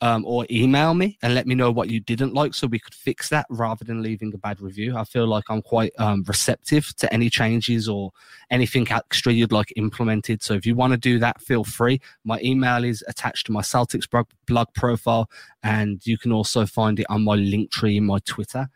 um, 0.00 0.24
or 0.26 0.46
email 0.50 0.94
me 0.94 1.18
and 1.22 1.34
let 1.34 1.46
me 1.46 1.54
know 1.54 1.70
what 1.70 1.88
you 1.88 2.00
didn't 2.00 2.34
like 2.34 2.54
so 2.54 2.66
we 2.66 2.78
could 2.78 2.94
fix 2.94 3.28
that 3.28 3.46
rather 3.48 3.84
than 3.84 4.02
leaving 4.02 4.32
a 4.34 4.38
bad 4.38 4.60
review. 4.60 4.96
I 4.96 5.04
feel 5.04 5.26
like 5.26 5.44
I'm 5.48 5.62
quite 5.62 5.92
um, 5.98 6.24
receptive 6.26 6.94
to 6.96 7.12
any 7.12 7.30
changes 7.30 7.88
or 7.88 8.10
anything 8.50 8.90
extra 8.90 9.32
you'd 9.32 9.52
like 9.52 9.72
implemented. 9.76 10.42
So 10.42 10.54
if 10.54 10.66
you 10.66 10.74
want 10.74 10.92
to 10.92 10.98
do 10.98 11.18
that, 11.20 11.40
feel 11.40 11.64
free. 11.64 12.00
My 12.24 12.38
email 12.42 12.84
is 12.84 13.02
attached 13.08 13.46
to 13.46 13.52
my 13.52 13.62
Celtics 13.62 14.08
blog 14.46 14.66
profile, 14.74 15.30
and 15.62 16.04
you 16.06 16.18
can 16.18 16.32
also 16.32 16.66
find 16.66 17.00
it 17.00 17.06
on 17.08 17.24
my 17.24 17.34
link 17.34 17.70
tree 17.70 17.96
in 17.96 18.04
my 18.04 18.18
Twitter. 18.24 18.68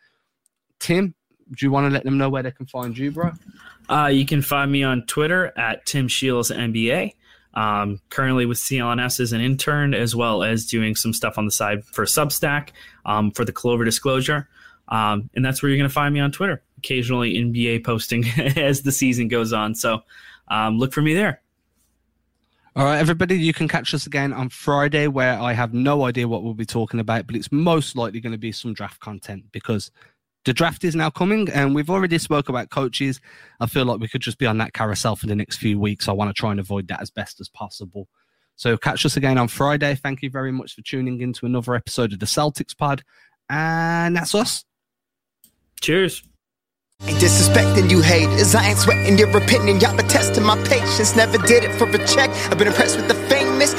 Tim, 0.79 1.14
do 1.51 1.66
you 1.66 1.71
want 1.71 1.87
to 1.87 1.91
let 1.91 2.05
them 2.05 2.19
know 2.19 2.29
where 2.29 2.43
they 2.43 2.53
can 2.53 2.66
find 2.66 2.97
you, 2.97 3.11
bro? 3.11 3.33
Uh, 3.89 4.07
you 4.07 4.27
can 4.27 4.43
find 4.43 4.71
me 4.71 4.83
on 4.83 5.03
Twitter 5.07 5.53
at 5.59 5.85
Tim 5.87 6.09
Shields 6.09 6.51
NBA. 6.51 7.14
Um, 7.55 8.01
currently 8.11 8.47
with 8.47 8.59
CLNS 8.59 9.21
as 9.21 9.33
an 9.33 9.41
intern, 9.41 9.95
as 9.95 10.15
well 10.15 10.43
as 10.43 10.67
doing 10.67 10.95
some 10.95 11.13
stuff 11.13 11.39
on 11.39 11.45
the 11.45 11.51
side 11.51 11.85
for 11.85 12.05
Substack 12.05 12.69
um, 13.05 13.31
for 13.33 13.45
the 13.45 13.53
Clover 13.53 13.85
Disclosure. 13.85 14.49
Um, 14.89 15.29
and 15.35 15.45
that's 15.45 15.63
where 15.63 15.71
you're 15.71 15.79
going 15.79 15.89
to 15.89 15.95
find 15.95 16.15
me 16.15 16.21
on 16.21 16.31
Twitter. 16.31 16.63
Occasionally 16.79 17.35
NBA 17.35 17.85
posting 17.85 18.25
as 18.57 18.83
the 18.83 18.93
season 18.93 19.29
goes 19.29 19.53
on. 19.53 19.75
So 19.75 20.03
um, 20.49 20.79
look 20.79 20.93
for 20.93 21.03
me 21.03 21.15
there. 21.15 21.41
All 22.77 22.85
right, 22.85 22.99
everybody, 22.99 23.37
you 23.37 23.53
can 23.53 23.67
catch 23.67 23.93
us 23.93 24.07
again 24.07 24.33
on 24.33 24.51
Friday, 24.51 25.09
where 25.09 25.37
I 25.41 25.53
have 25.53 25.75
no 25.75 26.05
idea 26.05 26.29
what 26.29 26.45
we'll 26.45 26.55
be 26.55 26.65
talking 26.65 27.01
about, 27.01 27.27
but 27.27 27.35
it's 27.35 27.51
most 27.51 27.97
likely 27.97 28.21
going 28.21 28.33
to 28.33 28.39
be 28.39 28.53
some 28.53 28.73
draft 28.73 29.01
content 29.01 29.47
because 29.51 29.91
the 30.49 30.55
draft 30.55 30.83
is 30.83 30.97
now 30.97 31.11
coming 31.11 31.47
and 31.51 31.75
we've 31.75 31.91
already 31.91 32.17
spoke 32.17 32.49
about 32.49 32.71
coaches 32.71 33.21
i 33.61 33.67
feel 33.67 33.85
like 33.85 34.01
we 34.01 34.09
could 34.09 34.23
just 34.23 34.39
be 34.39 34.47
on 34.47 34.57
that 34.57 34.73
carousel 34.73 35.15
for 35.15 35.27
the 35.27 35.37
next 35.37 35.59
few 35.59 35.79
weeks 35.79 36.09
i 36.09 36.13
want 36.13 36.31
to 36.31 36.33
try 36.33 36.51
and 36.51 36.59
avoid 36.59 36.89
that 36.89 37.03
as 37.03 37.11
best 37.11 37.39
as 37.39 37.51
possible 37.51 38.09
so 38.57 38.75
catch 38.79 39.05
us 39.05 39.15
again 39.15 39.37
on 39.37 39.47
friday 39.47 39.95
thank 39.95 40.23
you 40.23 40.31
very 40.31 40.51
much 40.51 40.75
for 40.75 40.81
tuning 40.81 41.21
in 41.21 41.35
to 41.35 41.45
another 41.45 41.75
episode 41.75 42.15
of 42.15 42.19
the 42.19 42.25
celtics 42.25 42.75
pod 42.75 43.03
and 43.51 44.17
that's 44.17 44.35
us 44.35 44.65
cheers 45.83 46.23
Ain't 47.03 47.19
disrespecting 47.19 47.89
you 47.89 48.03
haters. 48.03 48.57
I 48.57 48.71
ain't 48.71 48.79
sweating 48.79 49.17
your 49.17 49.29
opinion. 49.37 49.79
Y'all 49.79 49.97
been 49.97 50.09
testing 50.09 50.43
my 50.43 50.57
patience. 50.65 51.15
Never 51.15 51.39
did 51.47 51.63
it 51.63 51.73
for 51.79 51.89
a 51.89 52.07
check. 52.07 52.29
I've 52.51 52.59
been 52.59 52.67
impressed 52.67 52.97
with 52.97 53.07
the 53.07 53.15
famous. 53.15 53.18